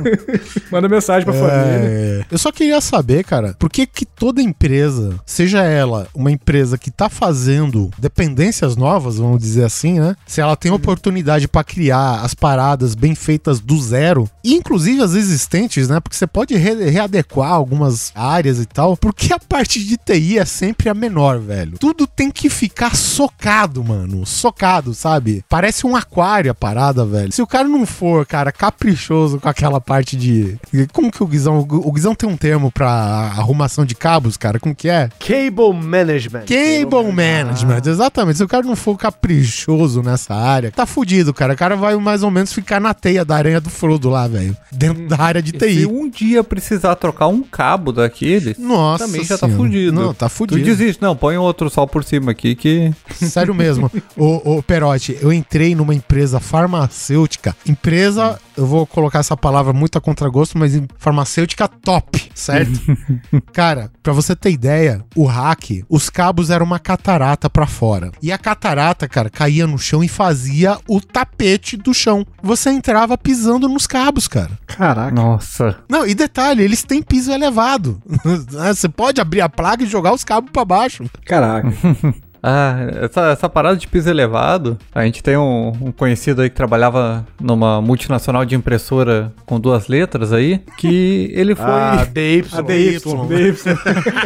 Manda 0.70 0.88
mensagem 0.88 1.24
pra 1.24 1.34
família. 1.34 1.52
É, 1.84 2.24
eu 2.30 2.38
só 2.38 2.50
queria 2.52 2.80
saber, 2.80 3.24
cara, 3.24 3.54
por 3.58 3.70
que 3.70 3.86
que 3.86 4.04
toda 4.04 4.40
empresa, 4.42 5.18
seja 5.26 5.62
ela 5.62 6.06
uma 6.14 6.30
empresa 6.30 6.78
que 6.78 6.90
tá 6.90 7.08
fazendo 7.08 7.90
dependências 7.98 8.76
novas, 8.76 9.16
vamos 9.18 9.40
dizer 9.40 9.64
assim, 9.64 10.00
né? 10.00 10.14
Se 10.26 10.40
ela 10.40 10.56
tem 10.56 10.70
oportunidade 10.72 11.48
pra 11.48 11.64
criar 11.64 12.20
as 12.22 12.34
paradas 12.34 12.94
bem 12.94 13.14
feitas 13.14 13.60
do 13.60 13.80
zero, 13.80 14.28
inclusive 14.44 15.02
as 15.02 15.14
existentes, 15.14 15.88
né? 15.88 16.00
Porque 16.00 16.16
você 16.16 16.26
pode 16.26 16.54
re- 16.56 16.88
readequar 16.90 17.50
algumas 17.52 18.12
áreas 18.14 18.58
e 18.58 18.66
tal, 18.66 18.96
porque 18.96 19.32
a 19.32 19.38
parte 19.38 19.82
de 19.84 19.96
TI 19.96 20.38
é 20.38 20.44
sempre 20.44 20.88
a 20.88 20.94
menor, 20.94 21.38
velho. 21.38 21.78
Tudo 21.78 22.06
tem 22.06 22.30
que 22.30 22.48
ficar 22.48 22.94
socado, 23.12 23.84
mano. 23.84 24.24
Socado, 24.26 24.94
sabe? 24.94 25.44
Parece 25.48 25.86
um 25.86 25.94
aquário 25.96 26.50
a 26.50 26.54
parada, 26.54 27.04
velho. 27.04 27.32
Se 27.32 27.42
o 27.42 27.46
cara 27.46 27.68
não 27.68 27.84
for, 27.86 28.24
cara, 28.26 28.50
caprichoso 28.52 29.38
com 29.38 29.48
aquela 29.48 29.80
parte 29.80 30.16
de. 30.16 30.56
Como 30.92 31.10
que 31.10 31.22
o 31.22 31.26
Guizão. 31.26 31.58
O 31.68 31.92
Guizão 31.92 32.14
tem 32.14 32.28
um 32.28 32.36
termo 32.36 32.70
pra 32.70 32.88
arrumação 32.88 33.84
de 33.84 33.94
cabos, 33.94 34.36
cara? 34.36 34.58
Como 34.58 34.74
que 34.74 34.88
é? 34.88 35.08
Cable 35.18 35.72
Management. 35.74 36.44
Cable 36.46 37.12
Management, 37.12 37.82
exatamente. 37.86 38.38
Se 38.38 38.44
o 38.44 38.48
cara 38.48 38.64
não 38.64 38.76
for 38.76 38.96
caprichoso 38.96 40.02
nessa 40.02 40.34
área, 40.34 40.70
tá 40.70 40.86
fudido, 40.86 41.32
cara. 41.34 41.54
O 41.54 41.56
cara 41.56 41.76
vai 41.76 41.96
mais 41.96 42.22
ou 42.22 42.30
menos 42.30 42.52
ficar 42.52 42.80
na 42.80 42.94
teia 42.94 43.24
da 43.24 43.36
aranha 43.36 43.60
do 43.60 43.70
Frodo 43.70 44.08
lá, 44.08 44.26
velho. 44.26 44.56
Dentro 44.70 45.06
da 45.08 45.20
área 45.20 45.42
de 45.42 45.50
Se 45.50 45.58
TI. 45.58 45.86
um 45.86 46.08
dia 46.08 46.42
precisar 46.42 46.94
trocar 46.96 47.26
um 47.28 47.42
cabo 47.42 47.92
daqueles, 47.92 48.58
Nossa 48.58 49.04
também 49.06 49.22
já 49.24 49.36
tá 49.38 49.46
Senhora. 49.46 49.64
fudido. 49.64 49.92
Não, 49.92 50.14
tá 50.14 50.28
Tu 50.28 50.32
fudido. 50.32 50.64
desiste, 50.64 51.02
não, 51.02 51.14
põe 51.16 51.36
outro 51.36 51.68
sol 51.70 51.86
por 51.86 52.04
cima 52.04 52.30
aqui 52.32 52.54
que. 52.54 52.92
Sério 53.10 53.54
mesmo. 53.54 53.90
ô, 54.16 54.56
ô, 54.56 54.62
Perotti, 54.62 55.16
eu 55.20 55.32
entrei 55.32 55.74
numa 55.74 55.94
empresa 55.94 56.40
farmacêutica. 56.40 57.54
Empresa, 57.66 58.38
eu 58.56 58.66
vou 58.66 58.86
colocar 58.86 59.20
essa 59.20 59.36
palavra 59.36 59.72
muito 59.72 59.96
a 59.96 60.00
contragosto, 60.00 60.58
mas 60.58 60.80
farmacêutica 60.98 61.68
top, 61.68 62.30
certo? 62.34 62.80
Cara, 63.52 63.90
pra 64.02 64.12
você 64.12 64.34
ter 64.34 64.50
ideia, 64.50 65.04
o 65.16 65.24
hack, 65.24 65.84
os 65.88 66.10
cabos 66.10 66.50
eram 66.50 66.66
uma 66.66 66.78
catarata 66.78 67.48
pra 67.48 67.66
fora. 67.66 68.10
E 68.22 68.32
a 68.32 68.38
catarata, 68.38 69.08
cara, 69.08 69.30
caía 69.30 69.66
no 69.66 69.78
chão 69.78 70.02
e 70.02 70.08
fazia 70.08 70.78
o 70.88 71.00
tapete 71.00 71.76
do 71.76 71.94
chão. 71.94 72.26
Você 72.42 72.70
entrava 72.70 73.16
pisando 73.16 73.68
nos 73.68 73.86
cabos, 73.86 74.26
cara. 74.28 74.58
Caraca. 74.66 75.10
Nossa. 75.10 75.76
Não, 75.88 76.06
e 76.06 76.14
detalhe, 76.14 76.62
eles 76.62 76.82
têm 76.82 77.02
piso 77.02 77.30
elevado. 77.32 78.00
Você 78.48 78.88
pode 78.88 79.20
abrir 79.20 79.40
a 79.40 79.48
placa 79.48 79.82
e 79.82 79.86
jogar 79.86 80.12
os 80.12 80.24
cabos 80.24 80.50
pra 80.50 80.64
baixo. 80.64 81.04
Caraca. 81.24 81.68
Ah, 82.42 82.76
essa, 83.02 83.28
essa 83.28 83.48
parada 83.48 83.76
de 83.76 83.86
piso 83.86 84.10
elevado, 84.10 84.76
a 84.92 85.04
gente 85.04 85.22
tem 85.22 85.36
um, 85.36 85.68
um 85.80 85.92
conhecido 85.92 86.42
aí 86.42 86.50
que 86.50 86.56
trabalhava 86.56 87.24
numa 87.40 87.80
multinacional 87.80 88.44
de 88.44 88.56
impressora 88.56 89.32
com 89.46 89.60
duas 89.60 89.86
letras 89.86 90.32
aí, 90.32 90.60
que 90.76 91.30
ele 91.36 91.54
foi. 91.54 91.66
Ah, 91.66 92.04
DY. 92.04 92.44
A 92.52 92.60
DY. 92.62 92.98
DY. 92.98 93.02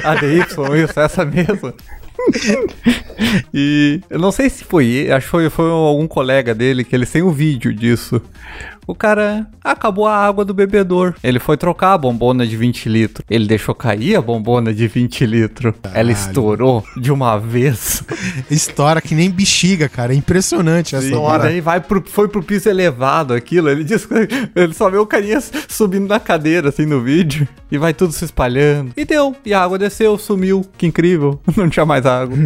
A 0.02 0.14
DY, 0.14 0.38
isso, 0.82 0.98
essa 0.98 1.24
mesmo. 1.26 1.74
e 3.52 4.00
eu 4.08 4.18
não 4.18 4.32
sei 4.32 4.48
se 4.48 4.64
foi 4.64 5.12
acho 5.12 5.26
que 5.26 5.30
foi, 5.30 5.50
foi 5.50 5.70
algum 5.70 6.08
colega 6.08 6.54
dele 6.54 6.82
que 6.82 6.96
ele 6.96 7.04
tem 7.04 7.22
o 7.22 7.30
vídeo 7.30 7.74
disso. 7.74 8.20
O 8.86 8.94
cara 8.94 9.48
acabou 9.64 10.06
a 10.06 10.16
água 10.16 10.44
do 10.44 10.54
bebedor. 10.54 11.14
Ele 11.22 11.40
foi 11.40 11.56
trocar 11.56 11.94
a 11.94 11.98
bombona 11.98 12.46
de 12.46 12.56
20 12.56 12.88
litros. 12.88 13.26
Ele 13.28 13.46
deixou 13.46 13.74
cair 13.74 14.16
a 14.16 14.22
bombona 14.22 14.72
de 14.72 14.86
20 14.86 15.26
litros. 15.26 15.74
Ela 15.92 16.12
estourou 16.12 16.84
de 16.96 17.10
uma 17.10 17.36
vez. 17.36 18.04
História 18.48 19.02
que 19.02 19.14
nem 19.14 19.28
bexiga, 19.28 19.88
cara. 19.88 20.12
É 20.12 20.16
impressionante 20.16 20.94
essa. 20.94 21.06
E 21.06 21.38
daí 21.40 21.60
vai 21.60 21.80
pro, 21.80 22.02
foi 22.06 22.28
pro 22.28 22.42
piso 22.42 22.68
elevado 22.68 23.34
aquilo. 23.34 23.68
Ele 23.68 23.82
disse 23.82 24.06
ele 24.54 24.72
só 24.72 24.88
vê 24.88 24.98
o 24.98 25.06
carinha 25.06 25.42
subindo 25.68 26.06
na 26.06 26.20
cadeira, 26.20 26.68
assim, 26.68 26.86
no 26.86 27.02
vídeo. 27.02 27.48
E 27.70 27.78
vai 27.78 27.92
tudo 27.92 28.12
se 28.12 28.24
espalhando. 28.24 28.92
E 28.96 29.04
deu. 29.04 29.34
E 29.44 29.52
a 29.52 29.62
água 29.62 29.78
desceu, 29.78 30.16
sumiu. 30.16 30.64
Que 30.78 30.86
incrível. 30.86 31.40
Não 31.56 31.68
tinha 31.68 31.84
mais 31.84 32.06
água. 32.06 32.36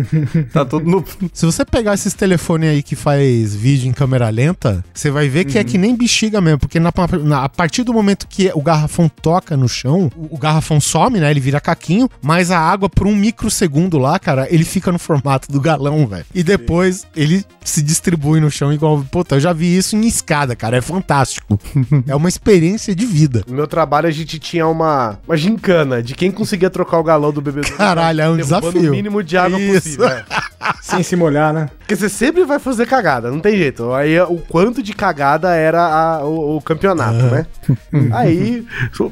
Tá 0.52 0.64
tudo 0.64 0.88
no. 0.88 1.04
Se 1.34 1.44
você 1.44 1.64
pegar 1.64 1.92
esses 1.92 2.14
telefones 2.14 2.70
aí 2.70 2.82
que 2.82 2.96
faz 2.96 3.54
vídeo 3.54 3.88
em 3.88 3.92
câmera 3.92 4.30
lenta, 4.30 4.82
você 4.94 5.10
vai 5.10 5.28
ver 5.28 5.44
que 5.44 5.58
é 5.58 5.64
que 5.64 5.76
nem 5.76 5.94
bexiga 5.94 6.29
mesmo, 6.38 6.58
porque 6.58 6.78
na, 6.78 6.92
na- 7.22 7.44
a 7.44 7.48
partir 7.48 7.82
do 7.82 7.94
momento 7.94 8.28
que 8.28 8.50
o 8.54 8.60
garrafão 8.60 9.08
toca 9.08 9.56
no 9.56 9.66
chão, 9.66 10.10
o, 10.14 10.34
o 10.34 10.38
garrafão 10.38 10.78
some, 10.78 11.18
né? 11.18 11.30
Ele 11.30 11.40
vira 11.40 11.58
caquinho, 11.60 12.10
mas 12.20 12.50
a 12.50 12.58
água 12.58 12.90
por 12.90 13.06
um 13.06 13.16
microsegundo 13.16 13.96
lá, 13.96 14.18
cara, 14.18 14.46
ele 14.50 14.64
fica 14.64 14.92
no 14.92 14.98
formato 14.98 15.50
do 15.50 15.58
galão, 15.60 16.06
velho. 16.06 16.26
E 16.34 16.42
depois 16.42 17.06
ele 17.16 17.42
se 17.64 17.80
distribui 17.82 18.40
no 18.40 18.50
chão 18.50 18.70
igual. 18.72 19.02
Puta, 19.10 19.36
eu 19.36 19.40
já 19.40 19.52
vi 19.54 19.74
isso 19.74 19.96
em 19.96 20.06
escada, 20.06 20.54
cara. 20.54 20.76
É 20.76 20.80
fantástico. 20.82 21.58
é 22.06 22.14
uma 22.14 22.28
experiência 22.28 22.94
de 22.94 23.06
vida. 23.06 23.42
No 23.46 23.54
meu 23.54 23.66
trabalho 23.66 24.08
a 24.08 24.10
gente 24.10 24.38
tinha 24.38 24.66
uma, 24.66 25.18
uma 25.26 25.36
gincana 25.36 26.02
de 26.02 26.14
quem 26.14 26.30
conseguia 26.30 26.68
trocar 26.68 26.98
o 26.98 27.04
galão 27.04 27.32
do 27.32 27.40
bebedouro. 27.40 27.76
Caralho, 27.76 28.20
é 28.20 28.28
um 28.28 28.36
desafio. 28.36 28.88
o 28.88 28.90
mínimo 28.90 29.22
de 29.22 29.36
água 29.36 29.58
Isso. 29.60 29.72
possível. 29.96 30.08
é. 30.08 30.24
Sem 30.82 31.02
se 31.02 31.16
molhar, 31.16 31.52
né? 31.54 31.68
Porque 31.78 31.96
você 31.96 32.08
sempre 32.08 32.44
vai 32.44 32.58
fazer 32.58 32.86
cagada, 32.86 33.30
não 33.30 33.40
tem 33.40 33.56
jeito. 33.56 33.92
Aí 33.92 34.20
o 34.20 34.36
quanto 34.38 34.82
de 34.82 34.92
cagada 34.92 35.54
era 35.54 35.80
a- 35.82 36.24
o, 36.24 36.56
o 36.56 36.60
campeonato, 36.62 37.16
né? 37.26 37.46
Aí 38.12 38.66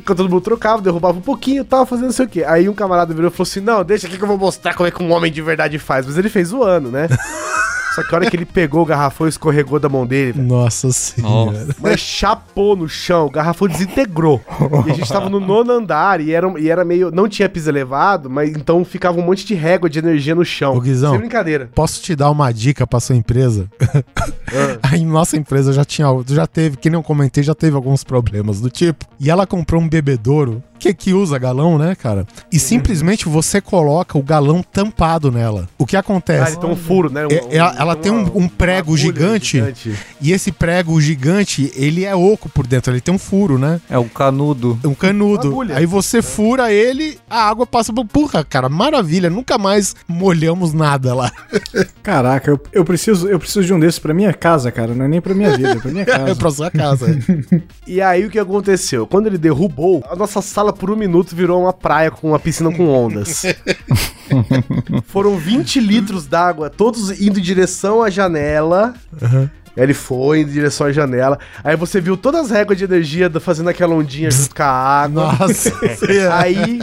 todo 0.05 0.29
mundo 0.29 0.41
trocava, 0.41 0.83
derrubava 0.83 1.19
um 1.19 1.23
pouquinho 1.23 1.63
e 1.63 1.65
tal, 1.65 1.87
fazendo 1.87 2.07
não 2.07 2.13
sei 2.13 2.27
o 2.27 2.29
quê. 2.29 2.45
Aí 2.45 2.69
um 2.69 2.75
camarada 2.75 3.15
virou 3.15 3.31
e 3.31 3.33
falou 3.33 3.49
assim: 3.49 3.61
Não, 3.61 3.83
deixa 3.85 4.07
aqui 4.07 4.17
que 4.19 4.23
eu 4.25 4.29
vou 4.29 4.39
mostrar 4.39 4.75
como 4.75 4.87
é 4.87 4.91
que 4.91 5.03
um 5.03 5.11
homem 5.13 5.33
de 5.33 5.41
verdade 5.43 5.79
faz. 5.79 6.07
Mas 6.07 6.19
ele 6.19 6.29
fez 6.29 6.49
zoando, 6.49 6.91
né? 6.91 7.09
Só 7.99 8.05
que 8.09 8.15
a 8.15 8.19
hora 8.19 8.31
que 8.31 8.37
ele 8.37 8.45
pegou 8.45 8.83
o 8.83 8.87
garrafão 8.87 9.27
e 9.27 9.31
escorregou 9.31 9.81
da 9.81 9.89
mão 9.89 10.07
dele, 10.07 10.33
velho. 10.33 10.47
Nossa 10.47 10.91
senhora. 10.93 11.67
Mas 11.81 11.99
chapou 12.01 12.77
no 12.77 12.89
chão, 12.89 13.27
o 13.27 13.31
garrafão 13.31 13.67
desintegrou. 13.67 14.41
E 14.87 14.91
a 14.91 14.95
gente 14.95 15.09
tava 15.09 15.29
no 15.29 15.41
nono 15.41 15.73
andar 15.73 16.21
e 16.21 16.33
era, 16.33 16.49
e 16.61 16.69
era 16.71 16.85
meio. 16.85 17.11
Não 17.11 17.29
tinha 17.29 17.49
piso 17.49 17.69
elevado, 17.69 18.31
mas 18.31 18.51
então 18.51 18.85
ficava 18.85 19.19
um 19.19 19.23
monte 19.25 19.45
de 19.45 19.55
régua 19.55 19.91
de 19.91 19.99
energia 19.99 20.35
no 20.35 20.45
chão. 20.45 20.77
Ô, 20.77 20.81
Guizão. 20.81 21.11
Sem 21.11 21.19
brincadeira. 21.21 21.69
Posso 21.75 22.01
te 22.01 22.15
dar 22.15 22.31
uma 22.31 22.53
dica 22.53 22.87
pra 22.87 23.01
sua 23.01 23.17
empresa? 23.17 23.67
Ah. 23.83 24.79
Aí 24.93 25.05
nossa 25.05 25.37
empresa 25.37 25.73
já 25.73 25.85
tinha, 25.85 26.07
já 26.27 26.47
teve, 26.47 26.77
que 26.77 26.89
nem 26.89 26.99
eu 26.99 27.03
comentei, 27.03 27.43
já 27.43 27.55
teve 27.55 27.75
alguns 27.77 28.05
problemas 28.05 28.61
do 28.61 28.71
tipo. 28.71 29.05
E 29.19 29.31
ela 29.31 29.47
comprou 29.47 29.81
um 29.81 29.89
bebedouro 29.89 30.63
que 30.79 30.95
que 30.95 31.13
usa 31.13 31.37
galão, 31.39 31.77
né, 31.77 31.97
cara? 31.97 32.25
E 32.53 32.59
simplesmente 32.59 33.29
você 33.29 33.61
coloca 33.61 34.17
o 34.17 34.23
galão 34.23 34.63
tampado 34.63 35.31
nela. 35.31 35.69
O 35.77 35.85
que 35.85 35.97
Ah, 35.97 36.01
acontece? 36.01 36.53
ele 36.53 36.61
tem 36.61 36.71
um 36.71 36.77
furo, 36.77 37.11
né? 37.11 37.27
Um- 37.27 37.31
É, 37.33 37.57
ela- 37.57 37.75
ela 37.77 37.88
tem 37.97 38.11
um- 38.13 38.31
um 38.35 38.49
prego 38.49 38.93
agulha 38.95 39.03
gigante. 39.03 39.63
E 40.21 40.33
esse 40.33 40.51
prego 40.53 41.01
gigante, 41.01 41.73
ele 41.75 42.05
é 42.05 42.15
oco 42.15 42.49
por 42.49 42.67
dentro, 42.67 42.93
ele 42.93 43.01
tem 43.01 43.15
um 43.15 43.19
furo, 43.19 43.59
né? 43.59 43.81
É 43.89 43.99
o 43.99 44.05
canudo. 44.05 44.79
Um 44.85 44.95
canudo. 44.95 45.49
Agulha. 45.49 45.77
Aí 45.77 45.87
você 45.87 46.21
fura 46.23 46.73
ele, 46.73 47.19
a 47.29 47.49
água 47.49 47.67
passa 47.67 47.93
por. 47.93 48.05
Porra, 48.07 48.45
cara, 48.45 48.69
maravilha. 48.69 49.29
Nunca 49.31 49.59
mais 49.59 49.95
molhamos 50.07 50.73
nada 50.73 51.15
lá. 51.15 51.31
Caraca, 52.03 52.51
eu, 52.51 52.61
eu 52.73 52.85
preciso, 52.85 53.29
eu 53.29 53.39
preciso 53.39 53.65
de 53.65 53.73
um 53.75 53.79
desses 53.81 53.99
pra 53.99 54.15
minha 54.15 54.33
casa, 54.33 54.71
cara. 54.73 54.95
Não 54.95 55.05
é 55.05 55.09
nem 55.09 55.21
pra 55.21 55.35
minha 55.35 55.57
vida, 55.57 55.71
é 55.73 55.77
pra 55.77 55.91
minha 55.91 56.03
É 56.09 56.19
casa. 56.19 56.37
pra 56.37 56.51
sua 56.51 56.71
casa. 56.71 57.19
E 57.87 58.03
aí 58.03 58.27
o 58.27 58.31
que 58.31 58.39
aconteceu? 58.39 59.07
Quando 59.07 59.29
ele 59.29 59.39
derrubou, 59.39 60.05
a 60.11 60.15
nossa 60.15 60.43
sala 60.43 60.75
por 60.75 60.91
um 60.91 60.97
minuto 60.97 61.35
virou 61.35 61.63
uma 61.63 61.73
praia 61.73 62.11
com 62.11 62.29
uma 62.29 62.39
piscina 62.39 62.71
com 62.71 62.87
ondas. 62.87 63.43
Foram 65.07 65.37
20 65.39 65.81
litros 65.81 66.27
d'água, 66.27 66.69
todos 66.71 67.19
indo 67.21 67.39
em 67.39 67.43
direção 67.43 67.78
à 68.03 68.11
janela. 68.11 68.95
Aí 69.79 69.85
Ele 69.85 69.95
foi 69.95 70.41
em 70.41 70.47
direção 70.47 70.87
à 70.89 70.93
janela. 70.93 71.39
Aí 71.65 71.77
você 71.77 72.01
viu 72.01 72.17
todas 72.17 72.47
as 72.47 72.51
réguas 72.51 72.77
de 72.77 72.85
energia 72.85 73.29
do- 73.29 73.41
fazendo 73.41 73.71
aquela 73.71 73.95
ondinha 73.95 74.31
junto 74.31 74.55
com 74.55 74.63
a 74.63 74.67
água. 74.67 75.33
Nossa. 75.39 75.73
Aí, 76.39 76.81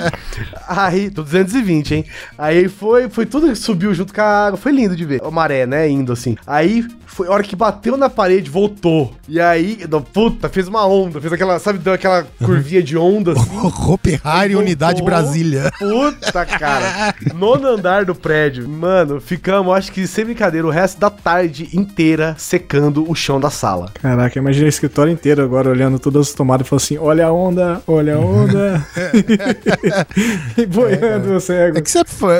aí, 0.67 1.09
tô 1.09 1.21
220, 1.23 1.95
hein? 1.95 2.05
Aí 2.37 2.67
foi, 2.67 3.09
foi 3.09 3.25
tudo 3.25 3.47
que 3.49 3.55
subiu 3.55 3.93
junto 3.93 4.13
com 4.13 4.21
a 4.21 4.47
água. 4.47 4.57
Foi 4.57 4.71
lindo 4.71 4.95
de 4.95 5.05
ver. 5.05 5.21
A 5.23 5.29
maré, 5.31 5.65
né? 5.65 5.87
Indo 5.89 6.13
assim. 6.13 6.35
Aí, 6.47 6.85
foi 7.05 7.27
a 7.27 7.31
hora 7.31 7.43
que 7.43 7.55
bateu 7.55 7.95
na 7.97 8.09
parede, 8.09 8.49
voltou. 8.49 9.13
E 9.27 9.39
aí, 9.39 9.85
não, 9.89 10.01
puta, 10.01 10.49
fez 10.49 10.67
uma 10.67 10.85
onda. 10.85 11.19
Fez 11.21 11.31
aquela, 11.33 11.59
sabe, 11.59 11.79
deu 11.79 11.93
aquela 11.93 12.25
curvinha 12.43 12.81
de 12.83 12.97
onda. 12.97 13.33
Hopi 13.87 14.19
Hari, 14.23 14.53
Voltou. 14.53 14.65
Unidade 14.65 15.03
Brasília. 15.03 15.71
Puta, 15.77 16.45
cara. 16.45 17.13
Nono 17.33 17.67
andar 17.67 18.05
do 18.05 18.15
prédio. 18.15 18.67
Mano, 18.67 19.19
ficamos, 19.21 19.75
acho 19.75 19.91
que 19.91 20.07
sem 20.07 20.25
brincadeira, 20.25 20.65
o 20.67 20.71
resto 20.71 20.99
da 20.99 21.09
tarde 21.09 21.69
inteira 21.73 22.35
secando 22.37 22.84
o 22.93 23.15
chão 23.15 23.39
da 23.39 23.49
sala. 23.49 23.91
Caraca, 24.01 24.37
imagina 24.39 24.65
o 24.65 24.69
escritório 24.69 25.11
inteiro 25.11 25.43
agora 25.43 25.69
olhando 25.69 25.99
todas 25.99 26.29
as 26.29 26.33
tomadas 26.33 26.65
e 26.65 26.69
falando 26.69 26.81
assim: 26.83 26.97
olha 26.97 27.27
a 27.27 27.31
onda, 27.31 27.81
olha 27.87 28.15
a 28.15 28.19
onda. 28.19 28.85
e 30.57 30.65
boiando 30.65 31.35
o 31.35 31.39
cego. 31.39 31.77
É 31.77 31.81
que 31.81 31.89
você. 31.89 32.03
foi- 32.05 32.35